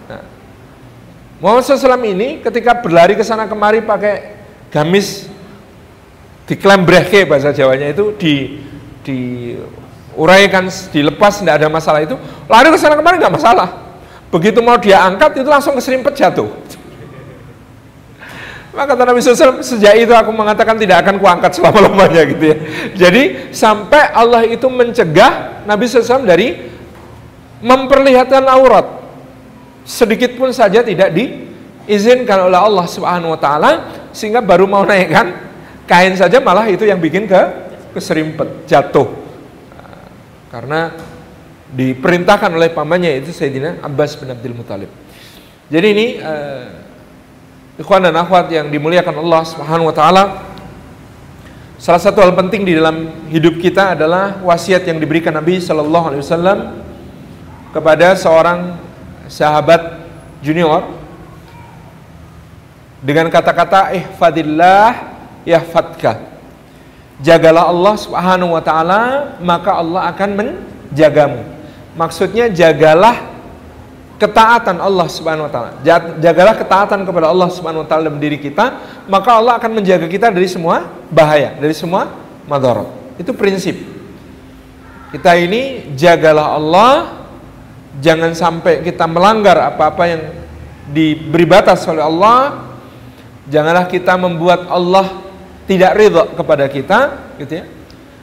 Muhammad 1.44 1.66
SAW 1.66 2.00
ini 2.08 2.40
ketika 2.40 2.72
berlari 2.80 3.12
ke 3.12 3.20
sana 3.20 3.44
kemari 3.44 3.84
pakai 3.84 4.32
gamis 4.72 5.28
diklembrehe 6.48 7.28
bahasa 7.28 7.52
Jawanya 7.52 7.92
itu 7.92 8.16
di 8.16 8.64
diuraikan, 9.04 10.72
dilepas, 10.88 11.44
tidak 11.44 11.60
ada 11.60 11.68
masalah 11.68 12.00
itu, 12.00 12.16
lari 12.48 12.72
ke 12.72 12.80
sana 12.80 12.96
kemari 12.96 13.20
nggak 13.20 13.34
masalah. 13.36 13.68
Begitu 14.32 14.64
mau 14.64 14.80
dia 14.80 15.04
angkat 15.04 15.44
itu 15.44 15.48
langsung 15.52 15.76
keserimpet 15.76 16.16
jatuh. 16.16 16.48
Maka 18.74 18.98
kata 18.98 19.02
Nabi 19.06 19.22
SAW, 19.22 19.62
sejak 19.62 19.94
itu 19.94 20.10
aku 20.10 20.34
mengatakan 20.34 20.74
tidak 20.74 21.06
akan 21.06 21.22
kuangkat 21.22 21.54
selama-lamanya 21.54 22.22
gitu 22.26 22.44
ya. 22.50 22.56
Jadi 23.06 23.54
sampai 23.54 24.10
Allah 24.10 24.42
itu 24.42 24.66
mencegah 24.66 25.62
Nabi 25.62 25.86
SAW 25.86 26.26
dari 26.26 26.58
memperlihatkan 27.62 28.44
aurat 28.50 28.86
sedikit 29.86 30.34
pun 30.34 30.50
saja 30.50 30.82
tidak 30.82 31.14
diizinkan 31.14 32.50
oleh 32.50 32.58
Allah 32.58 32.84
Subhanahu 32.84 33.32
wa 33.32 33.40
taala 33.40 33.72
sehingga 34.10 34.44
baru 34.44 34.68
mau 34.68 34.84
naikkan 34.84 35.32
kain 35.88 36.12
saja 36.16 36.40
malah 36.40 36.68
itu 36.68 36.84
yang 36.84 37.00
bikin 37.00 37.24
ke 37.24 37.40
keserimpet 37.96 38.68
jatuh 38.68 39.08
karena 40.52 40.92
diperintahkan 41.74 42.50
oleh 42.54 42.70
pamannya 42.70 43.18
itu 43.18 43.34
Sayyidina 43.34 43.82
Abbas 43.82 44.14
bin 44.14 44.30
Abdul 44.30 44.54
Muthalib. 44.54 44.90
Jadi 45.66 45.86
ini 45.90 46.06
uh, 46.22 46.83
ikhwan 47.80 48.02
dan 48.06 48.14
akhwat 48.14 48.50
yang 48.50 48.70
dimuliakan 48.70 49.18
Allah 49.18 49.42
Subhanahu 49.46 49.90
wa 49.90 49.96
taala 49.96 50.24
Salah 51.84 52.00
satu 52.00 52.24
hal 52.24 52.32
penting 52.32 52.64
di 52.64 52.72
dalam 52.72 53.28
hidup 53.28 53.60
kita 53.60 53.92
adalah 53.92 54.40
wasiat 54.40 54.88
yang 54.88 54.96
diberikan 54.96 55.36
Nabi 55.36 55.60
Shallallahu 55.60 56.06
Alaihi 56.08 56.22
Wasallam 56.24 56.58
kepada 57.76 58.16
seorang 58.16 58.80
sahabat 59.28 60.00
junior 60.40 60.86
dengan 63.04 63.28
kata-kata 63.28 63.92
ihfadillah 64.00 65.12
yahfadka. 65.44 66.24
Jagalah 67.20 67.68
Allah 67.68 67.94
Subhanahu 68.00 68.56
wa 68.56 68.62
taala, 68.64 69.02
maka 69.44 69.76
Allah 69.76 70.08
akan 70.08 70.30
menjagamu. 70.40 71.42
Maksudnya 72.00 72.48
jagalah 72.48 73.33
ketaatan 74.18 74.78
Allah 74.78 75.06
Subhanahu 75.10 75.46
wa 75.46 75.52
taala. 75.52 75.70
Jagalah 76.20 76.54
ketaatan 76.54 77.02
kepada 77.02 77.26
Allah 77.30 77.48
Subhanahu 77.50 77.82
wa 77.84 77.88
taala 77.88 78.08
dalam 78.10 78.20
diri 78.22 78.38
kita, 78.38 78.78
maka 79.10 79.36
Allah 79.36 79.58
akan 79.58 79.82
menjaga 79.82 80.06
kita 80.06 80.30
dari 80.30 80.46
semua 80.46 80.86
bahaya, 81.10 81.54
dari 81.58 81.74
semua 81.74 82.10
madarat. 82.46 82.88
Itu 83.18 83.34
prinsip. 83.34 83.78
Kita 85.14 85.38
ini 85.38 85.94
jagalah 85.94 86.58
Allah 86.58 86.92
jangan 88.02 88.34
sampai 88.34 88.82
kita 88.82 89.06
melanggar 89.06 89.54
apa-apa 89.70 90.02
yang 90.10 90.22
diberi 90.90 91.46
batas 91.46 91.86
oleh 91.86 92.02
Allah 92.02 92.66
janganlah 93.48 93.86
kita 93.88 94.18
membuat 94.18 94.68
Allah 94.68 95.22
tidak 95.64 95.96
ridho 95.96 96.24
kepada 96.36 96.64
kita 96.68 96.98
gitu 97.40 97.62
ya 97.62 97.64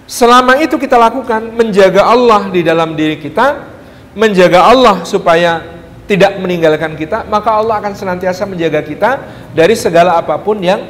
selama 0.05 0.59
itu 0.61 0.75
kita 0.77 0.97
lakukan 0.99 1.41
menjaga 1.55 2.05
Allah 2.05 2.51
di 2.51 2.61
dalam 2.61 2.93
diri 2.93 3.17
kita 3.17 3.65
menjaga 4.13 4.67
Allah 4.67 5.07
supaya 5.07 5.80
tidak 6.12 6.36
meninggalkan 6.43 6.99
kita 6.99 7.24
maka 7.32 7.55
Allah 7.55 7.80
akan 7.80 7.95
senantiasa 7.95 8.43
menjaga 8.43 8.84
kita 8.84 9.09
dari 9.55 9.80
segala 9.80 10.20
apa 10.20 10.36
pun 10.43 10.59
yang 10.59 10.84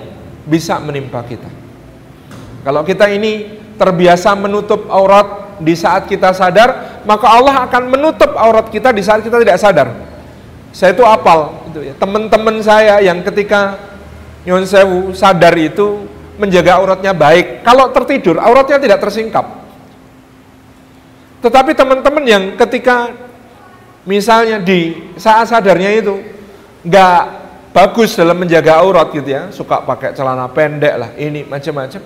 bisa 0.50 0.82
menimpa 0.82 1.22
kita 1.22 1.46
kalau 2.66 2.82
kita 2.82 3.06
ini 3.14 3.62
terbiasa 3.78 4.34
menutup 4.34 4.90
aurat 4.90 5.58
di 5.62 5.78
saat 5.78 6.10
kita 6.10 6.34
sadar 6.34 7.02
maka 7.06 7.26
Allah 7.30 7.66
akan 7.66 7.84
menutup 7.90 8.34
aurat 8.38 8.70
kita 8.70 8.94
di 8.94 9.02
saat 9.02 9.26
kita 9.26 9.42
tidak 9.42 9.58
sadar. 9.58 9.90
Saya 10.72 10.96
itu 10.96 11.04
apal, 11.04 11.52
itu 11.74 11.92
ya. 11.92 11.94
Teman-teman 11.98 12.62
saya 12.64 13.02
yang 13.04 13.20
ketika 13.26 13.76
Nyon 14.48 14.64
Sewu 14.64 15.12
sadar 15.12 15.54
itu 15.58 16.06
menjaga 16.38 16.80
auratnya 16.80 17.12
baik. 17.12 17.66
Kalau 17.66 17.92
tertidur, 17.92 18.40
auratnya 18.40 18.80
tidak 18.80 19.04
tersingkap. 19.04 19.46
Tetapi 21.42 21.74
teman-teman 21.74 22.24
yang 22.24 22.44
ketika 22.56 23.12
misalnya 24.06 24.58
di 24.62 25.12
saat 25.18 25.50
sadarnya 25.50 25.92
itu 25.94 26.18
nggak 26.82 27.22
bagus 27.72 28.18
dalam 28.18 28.36
menjaga 28.36 28.84
aurat 28.84 29.10
gitu 29.16 29.30
ya, 29.32 29.50
suka 29.54 29.82
pakai 29.84 30.12
celana 30.12 30.52
pendek 30.52 30.96
lah, 30.98 31.10
ini 31.16 31.48
macam-macam. 31.48 32.02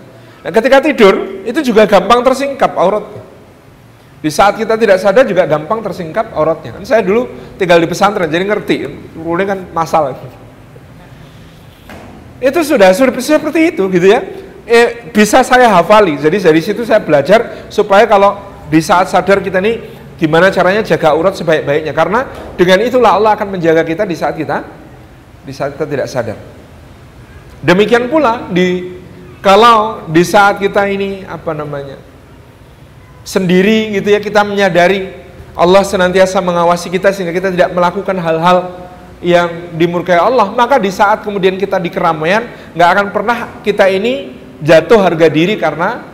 Nah, 0.45 0.51
ketika 0.53 0.77
tidur 0.77 1.41
itu 1.41 1.59
juga 1.65 1.89
gampang 1.89 2.21
tersingkap 2.21 2.77
auratnya. 2.77 3.25
Di 4.21 4.29
saat 4.33 4.57
kita 4.57 4.73
tidak 4.77 4.97
sadar 4.97 5.25
juga 5.25 5.45
gampang 5.45 5.85
tersingkap 5.85 6.33
auratnya. 6.33 6.77
Kan 6.77 6.85
saya 6.85 7.05
dulu 7.05 7.29
tinggal 7.61 7.77
di 7.77 7.85
pesantren, 7.85 8.25
jadi 8.25 8.45
ngerti. 8.45 8.75
Rule 9.17 9.45
kan 9.45 9.69
masalah. 9.69 10.17
Itu 12.41 12.61
sudah, 12.65 12.89
seperti 12.93 13.73
itu 13.73 13.85
gitu 13.89 14.07
ya. 14.09 14.21
Eh, 14.65 15.13
bisa 15.13 15.45
saya 15.45 15.69
hafali. 15.69 16.17
Jadi 16.17 16.41
dari 16.41 16.61
situ 16.61 16.81
saya 16.81 16.97
belajar 17.01 17.69
supaya 17.69 18.09
kalau 18.09 18.37
di 18.65 18.81
saat 18.81 19.13
sadar 19.13 19.45
kita 19.45 19.61
ini 19.61 19.94
gimana 20.16 20.51
caranya 20.51 20.82
jaga 20.82 21.16
aurat 21.16 21.36
sebaik-baiknya. 21.36 21.91
Karena 21.91 22.28
dengan 22.55 22.80
itulah 22.84 23.16
Allah 23.16 23.36
akan 23.36 23.59
menjaga 23.59 23.84
kita 23.84 24.03
di 24.03 24.16
saat 24.16 24.36
kita 24.36 24.63
di 25.45 25.53
saat 25.53 25.78
kita 25.78 25.86
tidak 25.86 26.07
sadar. 26.09 26.38
Demikian 27.61 28.09
pula 28.09 28.49
di 28.49 28.97
kalau 29.45 30.09
di 30.09 30.26
saat 30.26 30.57
kita 30.57 30.89
ini 30.89 31.22
apa 31.22 31.53
namanya 31.53 32.01
sendiri 33.22 33.93
gitu 33.97 34.09
ya 34.13 34.18
kita 34.18 34.41
menyadari 34.41 35.13
Allah 35.53 35.86
senantiasa 35.86 36.41
mengawasi 36.41 36.89
kita 36.89 37.13
sehingga 37.13 37.34
kita 37.34 37.53
tidak 37.53 37.70
melakukan 37.74 38.18
hal-hal 38.22 38.74
yang 39.22 39.74
dimurkai 39.74 40.18
Allah 40.18 40.49
maka 40.53 40.82
di 40.82 40.89
saat 40.89 41.22
kemudian 41.26 41.57
kita 41.57 41.78
di 41.82 41.89
keramaian 41.89 42.45
nggak 42.78 42.89
akan 42.89 43.07
pernah 43.09 43.38
kita 43.61 43.89
ini 43.89 44.34
jatuh 44.61 45.01
harga 45.01 45.30
diri 45.30 45.57
karena 45.57 46.05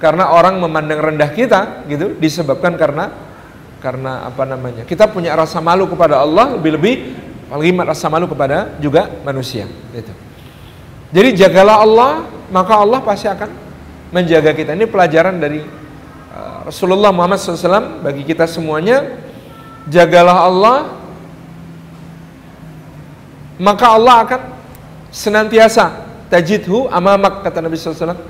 karena 0.00 0.32
orang 0.32 0.60
memandang 0.60 1.00
rendah 1.12 1.30
kita 1.32 1.88
gitu 1.88 2.16
disebabkan 2.16 2.76
karena 2.76 3.27
karena 3.78 4.26
apa 4.26 4.42
namanya 4.42 4.82
kita 4.82 5.06
punya 5.06 5.34
rasa 5.38 5.62
malu 5.62 5.86
kepada 5.86 6.18
Allah 6.22 6.58
lebih-lebih 6.58 6.94
apalagi 7.48 7.72
rasa 7.80 8.06
malu 8.12 8.26
kepada 8.28 8.76
juga 8.82 9.08
manusia 9.24 9.64
gitu. 9.94 10.12
Jadi 11.08 11.28
jagalah 11.40 11.80
Allah 11.80 12.10
maka 12.52 12.76
Allah 12.76 13.00
pasti 13.00 13.24
akan 13.24 13.48
menjaga 14.12 14.52
kita. 14.52 14.76
Ini 14.76 14.84
pelajaran 14.84 15.40
dari 15.40 15.64
uh, 16.32 16.68
Rasulullah 16.68 17.08
Muhammad 17.12 17.40
SAW 17.40 18.04
bagi 18.04 18.28
kita 18.28 18.44
semuanya. 18.44 19.16
Jagalah 19.88 20.38
Allah 20.44 20.78
maka 23.56 23.86
Allah 23.96 24.14
akan 24.28 24.40
senantiasa 25.08 26.04
tajidhu 26.28 26.92
amamak 26.92 27.40
kata 27.40 27.64
Nabi 27.64 27.80
SAW 27.80 28.20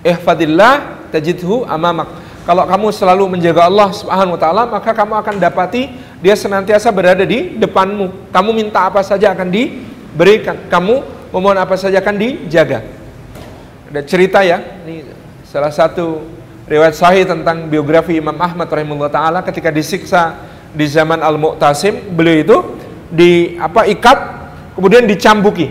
ihfadillah 0.00 1.04
tajidhu 1.12 1.68
amamak 1.68 2.08
kalau 2.44 2.68
kamu 2.68 2.88
selalu 2.92 3.24
menjaga 3.36 3.66
Allah 3.66 3.88
subhanahu 3.92 4.36
wa 4.36 4.40
ta'ala 4.40 4.62
maka 4.68 4.92
kamu 4.92 5.14
akan 5.20 5.34
dapati 5.40 5.92
dia 6.20 6.36
senantiasa 6.36 6.92
berada 6.92 7.24
di 7.24 7.56
depanmu 7.56 8.30
kamu 8.32 8.50
minta 8.52 8.88
apa 8.88 9.00
saja 9.00 9.32
akan 9.32 9.48
diberikan 9.48 10.56
kamu 10.68 11.00
memohon 11.32 11.58
apa 11.58 11.74
saja 11.74 11.98
akan 12.04 12.16
dijaga 12.20 12.84
ada 13.90 14.00
cerita 14.04 14.44
ya 14.44 14.60
ini 14.84 15.04
salah 15.48 15.72
satu 15.72 16.22
riwayat 16.64 16.96
sahih 16.96 17.28
tentang 17.28 17.68
biografi 17.68 18.16
Imam 18.16 18.36
Ahmad 18.40 18.68
rahimahullah 18.68 19.12
taala 19.12 19.40
ketika 19.44 19.68
disiksa 19.68 20.36
di 20.74 20.88
zaman 20.88 21.22
Al-Mu'tasim 21.22 22.12
beliau 22.16 22.36
itu 22.42 22.56
di 23.12 23.54
apa 23.60 23.86
ikat 23.86 24.18
kemudian 24.74 25.06
dicambuki. 25.06 25.70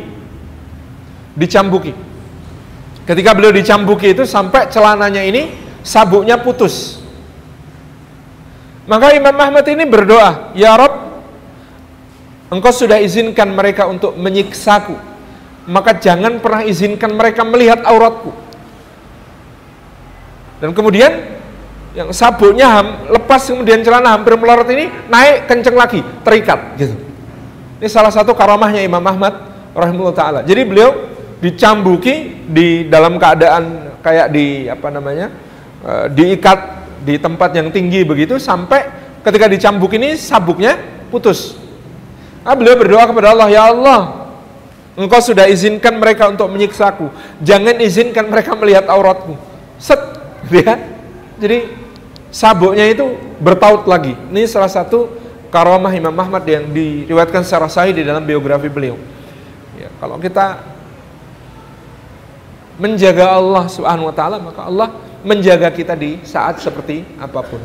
Dicambuki. 1.36 1.92
Ketika 3.04 3.36
beliau 3.36 3.52
dicambuki 3.52 4.16
itu 4.16 4.24
sampai 4.24 4.72
celananya 4.72 5.20
ini 5.20 5.52
sabuknya 5.84 6.40
putus. 6.40 7.04
Maka 8.84 9.16
Imam 9.16 9.36
Ahmad 9.36 9.64
ini 9.68 9.84
berdoa, 9.88 10.52
"Ya 10.58 10.76
Rob, 10.76 11.14
Engkau 12.52 12.70
sudah 12.70 13.00
izinkan 13.00 13.50
mereka 13.50 13.88
untuk 13.88 14.14
menyiksaku, 14.20 14.94
maka 15.68 15.96
jangan 15.98 16.38
pernah 16.44 16.62
izinkan 16.68 17.16
mereka 17.16 17.48
melihat 17.48 17.84
auratku." 17.88 18.32
Dan 20.60 20.72
kemudian 20.76 21.12
yang 21.94 22.10
sabuknya 22.10 22.82
lepas 23.12 23.46
kemudian 23.46 23.86
celana 23.86 24.18
hampir 24.18 24.34
melorot 24.34 24.66
ini 24.74 24.90
naik 25.08 25.46
kenceng 25.46 25.78
lagi, 25.78 26.02
terikat 26.26 26.60
gitu. 26.80 26.96
Ini 27.80 27.88
salah 27.92 28.10
satu 28.10 28.32
karamahnya 28.32 28.82
Imam 28.82 29.04
Ahmad 29.04 29.54
rahimahullah 29.76 30.16
taala. 30.16 30.40
Jadi 30.42 30.62
beliau 30.64 31.12
dicambuki 31.44 32.48
di 32.48 32.88
dalam 32.88 33.20
keadaan 33.20 33.94
kayak 34.00 34.28
di 34.32 34.72
apa 34.72 34.88
namanya? 34.88 35.28
Uh, 35.84 36.08
diikat 36.08 36.88
di 37.04 37.20
tempat 37.20 37.52
yang 37.52 37.68
tinggi 37.68 38.08
begitu 38.08 38.40
sampai 38.40 38.88
ketika 39.20 39.52
dicambuk 39.52 39.92
ini 39.92 40.16
sabuknya 40.16 40.80
putus. 41.12 41.60
Nah, 42.44 42.56
beliau 42.56 42.80
berdoa 42.80 43.04
kepada 43.04 43.36
Allah, 43.36 43.48
"Ya 43.52 43.64
Allah, 43.68 44.00
Engkau 44.96 45.20
sudah 45.20 45.50
izinkan 45.52 46.00
mereka 46.00 46.32
untuk 46.32 46.48
menyiksaku. 46.48 47.12
Jangan 47.44 47.84
izinkan 47.84 48.32
mereka 48.32 48.56
melihat 48.56 48.88
auratku." 48.88 49.36
Set, 49.76 50.00
ya. 50.56 50.80
Jadi 51.40 51.68
sabuknya 52.32 52.88
itu 52.88 53.20
bertaut 53.44 53.84
lagi. 53.84 54.16
Ini 54.32 54.48
salah 54.48 54.72
satu 54.72 55.12
karamah 55.52 55.92
Imam 55.92 56.16
Ahmad 56.16 56.48
yang 56.48 56.72
diriwayatkan 56.72 57.44
secara 57.44 57.68
sahih 57.68 57.92
di 57.92 58.08
dalam 58.08 58.24
biografi 58.24 58.72
beliau. 58.72 58.96
Ya, 59.76 59.92
kalau 60.00 60.16
kita 60.16 60.64
menjaga 62.80 63.36
Allah 63.36 63.68
Subhanahu 63.68 64.10
wa 64.10 64.16
taala, 64.16 64.38
maka 64.42 64.62
Allah 64.66 64.90
menjaga 65.24 65.72
kita 65.72 65.98
di 65.98 66.22
saat 66.28 66.60
seperti 66.60 67.04
apa 67.18 67.42
pun. 67.44 67.60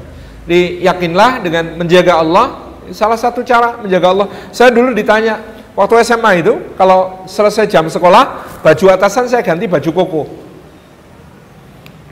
Diyakinlah 0.48 1.44
dengan 1.44 1.76
menjaga 1.76 2.18
Allah, 2.22 2.74
salah 2.94 3.20
satu 3.20 3.44
cara 3.44 3.78
menjaga 3.82 4.06
Allah. 4.14 4.26
Saya 4.54 4.72
dulu 4.72 4.96
ditanya 4.96 5.42
waktu 5.76 6.00
SMA 6.06 6.40
itu, 6.40 6.74
kalau 6.78 7.28
selesai 7.28 7.68
jam 7.68 7.84
sekolah, 7.90 8.58
baju 8.64 8.86
atasan 8.94 9.28
saya 9.28 9.44
ganti 9.44 9.68
baju 9.68 9.90
koko. 9.92 10.22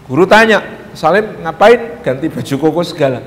Guru 0.07 0.25
tanya, 0.29 0.63
Salim 0.93 1.45
ngapain 1.45 2.01
ganti 2.05 2.29
baju 2.29 2.55
koko 2.61 2.81
segala? 2.85 3.21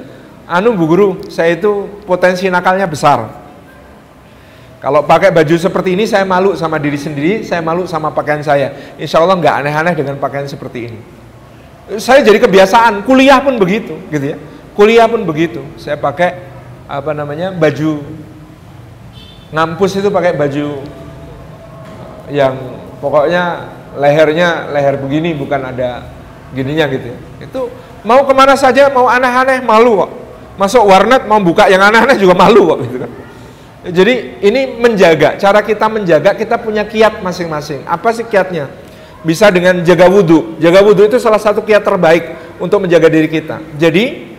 anu 0.49 0.73
Bu 0.73 0.89
Guru, 0.89 1.09
saya 1.29 1.53
itu 1.53 2.01
potensi 2.09 2.49
nakalnya 2.49 2.89
besar. 2.89 3.29
Kalau 4.81 5.05
pakai 5.05 5.29
baju 5.29 5.55
seperti 5.59 5.93
ini 5.93 6.09
saya 6.09 6.25
malu 6.25 6.57
sama 6.57 6.81
diri 6.81 6.97
sendiri, 6.97 7.45
saya 7.45 7.61
malu 7.61 7.85
sama 7.85 8.09
pakaian 8.09 8.41
saya. 8.41 8.97
Insya 8.97 9.21
Allah 9.21 9.37
nggak 9.37 9.55
aneh-aneh 9.61 9.93
dengan 9.93 10.15
pakaian 10.17 10.49
seperti 10.49 10.89
ini. 10.89 10.99
Saya 11.97 12.21
jadi 12.21 12.37
kebiasaan, 12.37 13.01
kuliah 13.01 13.41
pun 13.41 13.57
begitu, 13.57 13.97
gitu 14.13 14.35
ya. 14.35 14.37
Kuliah 14.77 15.09
pun 15.09 15.25
begitu. 15.25 15.65
Saya 15.81 15.97
pakai 15.97 16.37
apa 16.85 17.11
namanya 17.17 17.49
baju 17.49 18.05
ngampus 19.49 19.97
itu 19.97 20.09
pakai 20.13 20.37
baju 20.37 20.85
yang 22.29 22.53
pokoknya 23.01 23.73
lehernya 23.97 24.69
leher 24.69 25.01
begini 25.01 25.33
bukan 25.33 25.73
ada 25.73 26.05
gininya 26.53 26.85
gitu 26.85 27.09
ya. 27.09 27.17
Itu 27.41 27.61
mau 28.03 28.23
ke 28.23 28.33
mana 28.35 28.55
saja 28.55 28.87
mau 28.91 29.09
aneh-aneh 29.09 29.59
malu 29.63 30.05
kok 30.05 30.11
masuk 30.59 30.83
warnet 30.87 31.23
mau 31.27 31.39
buka 31.39 31.67
yang 31.71 31.83
aneh-aneh 31.83 32.19
juga 32.19 32.35
malu 32.35 32.75
kok 32.75 32.79
gitu 32.87 32.97
kan 33.03 33.11
jadi 33.89 34.13
ini 34.43 34.75
menjaga 34.79 35.39
cara 35.39 35.63
kita 35.63 35.87
menjaga 35.87 36.35
kita 36.35 36.59
punya 36.59 36.83
kiat 36.83 37.23
masing-masing 37.23 37.83
apa 37.87 38.11
sih 38.11 38.27
kiatnya 38.27 38.67
bisa 39.23 39.51
dengan 39.51 39.83
jaga 39.83 40.07
wudhu 40.07 40.59
jaga 40.59 40.79
wudhu 40.83 41.07
itu 41.07 41.17
salah 41.19 41.39
satu 41.41 41.63
kiat 41.63 41.83
terbaik 41.83 42.57
untuk 42.61 42.83
menjaga 42.83 43.11
diri 43.11 43.27
kita 43.27 43.59
jadi 43.75 44.29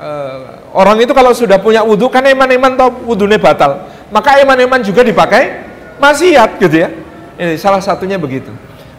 uh, 0.00 0.72
orang 0.76 1.00
itu 1.04 1.12
kalau 1.12 1.32
sudah 1.36 1.60
punya 1.60 1.84
wudhu 1.84 2.08
kan 2.08 2.24
eman-eman 2.24 2.76
tau 2.76 2.88
wudhunya 3.04 3.36
batal 3.36 3.88
maka 4.08 4.40
eman-eman 4.40 4.80
juga 4.80 5.04
dipakai 5.04 5.64
maksiat 6.00 6.56
gitu 6.56 6.76
ya 6.76 6.88
ini 7.36 7.60
salah 7.60 7.84
satunya 7.84 8.16
begitu 8.16 8.48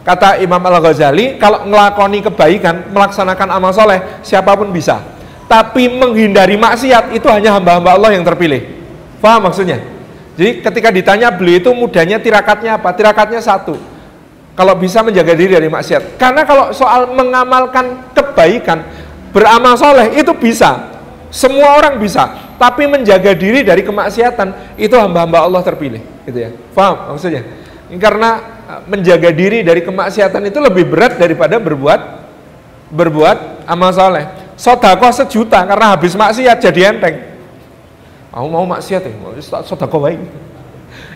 kata 0.02 0.42
Imam 0.42 0.62
Al-Ghazali 0.62 1.38
kalau 1.38 1.66
ngelakoni 1.66 2.22
kebaikan 2.22 2.90
melaksanakan 2.90 3.48
amal 3.50 3.70
soleh 3.74 4.22
siapa 4.22 4.54
pun 4.54 4.70
bisa 4.70 5.12
tapi 5.52 5.84
menghindari 5.92 6.56
maksiat 6.56 7.12
itu 7.12 7.28
hanya 7.28 7.52
hamba-hamba 7.52 7.92
Allah 7.92 8.16
yang 8.16 8.24
terpilih. 8.24 8.64
Paham 9.20 9.52
maksudnya? 9.52 9.84
Jadi 10.32 10.64
ketika 10.64 10.88
ditanya 10.88 11.28
beliau 11.28 11.60
itu 11.60 11.70
mudahnya 11.76 12.16
tirakatnya 12.16 12.80
apa? 12.80 12.88
Tirakatnya 12.96 13.44
satu. 13.44 13.76
Kalau 14.62 14.78
bisa 14.78 15.02
menjaga 15.02 15.34
diri 15.34 15.58
dari 15.58 15.66
maksiat. 15.66 16.22
Karena 16.22 16.46
kalau 16.46 16.70
soal 16.70 17.10
mengamalkan 17.10 18.14
kebaikan, 18.14 18.86
beramal 19.34 19.74
soleh 19.74 20.14
itu 20.14 20.30
bisa. 20.38 20.86
Semua 21.34 21.82
orang 21.82 21.98
bisa. 21.98 22.54
Tapi 22.62 22.86
menjaga 22.86 23.34
diri 23.34 23.66
dari 23.66 23.82
kemaksiatan 23.82 24.78
itu 24.78 24.94
hamba-hamba 24.94 25.42
Allah 25.50 25.66
terpilih. 25.66 25.98
Gitu 26.30 26.38
ya. 26.38 26.54
Paham 26.78 27.10
maksudnya? 27.10 27.42
Karena 27.98 28.38
eh, 28.70 28.80
menjaga 28.86 29.34
diri 29.34 29.66
dari 29.66 29.82
kemaksiatan 29.82 30.46
itu 30.46 30.62
lebih 30.62 30.86
berat 30.86 31.18
daripada 31.18 31.58
berbuat 31.58 32.22
berbuat 32.94 33.66
amal 33.66 33.90
soleh 33.90 34.30
sodako 34.54 35.10
sejuta 35.10 35.64
karena 35.64 35.96
habis 35.96 36.12
maksiat 36.12 36.60
jadi 36.60 36.92
enteng 36.92 37.24
aku 38.28 38.46
mau 38.52 38.68
maksiat 38.68 39.00
ya 39.00 39.16
sodako 39.64 40.04
baik 40.04 40.20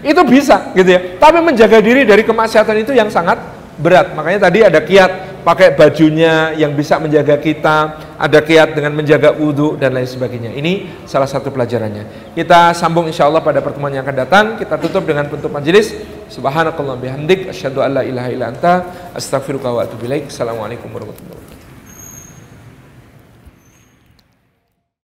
itu 0.04 0.20
bisa 0.26 0.72
gitu 0.76 0.90
ya. 0.90 1.00
Tapi 1.16 1.38
menjaga 1.40 1.78
diri 1.80 2.02
dari 2.04 2.24
kemaksiatan 2.26 2.84
itu 2.84 2.92
yang 2.92 3.08
sangat 3.08 3.38
berat. 3.80 4.16
Makanya 4.16 4.48
tadi 4.48 4.64
ada 4.64 4.80
kiat 4.80 5.44
pakai 5.46 5.78
bajunya 5.78 6.56
yang 6.58 6.74
bisa 6.74 6.98
menjaga 6.98 7.38
kita 7.38 7.76
ada 8.18 8.38
kiat 8.42 8.74
dengan 8.74 8.96
menjaga 8.96 9.36
wudhu 9.36 9.78
dan 9.78 9.94
lain 9.94 10.08
sebagainya. 10.08 10.50
Ini 10.56 11.06
salah 11.06 11.28
satu 11.28 11.54
pelajarannya. 11.54 12.34
Kita 12.34 12.74
sambung 12.74 13.06
insya 13.06 13.28
Allah 13.28 13.44
pada 13.44 13.62
pertemuan 13.62 13.94
yang 13.94 14.02
akan 14.02 14.16
datang. 14.16 14.44
Kita 14.58 14.80
tutup 14.80 15.06
dengan 15.06 15.30
penutup 15.30 15.52
majelis. 15.52 15.94
Subhanakallah 16.26 16.98
bihamdik 16.98 17.46
asyhadu 17.52 17.84
alla 17.84 18.02
ilaha 18.02 18.28
illa 18.34 18.50
anta 18.50 18.74
astaghfiruka 19.14 19.70
wa 19.70 19.86
atubu 19.86 20.10
assalamualaikum 20.10 20.90
warahmatullahi 20.90 21.30
wabarakatuh 21.30 21.45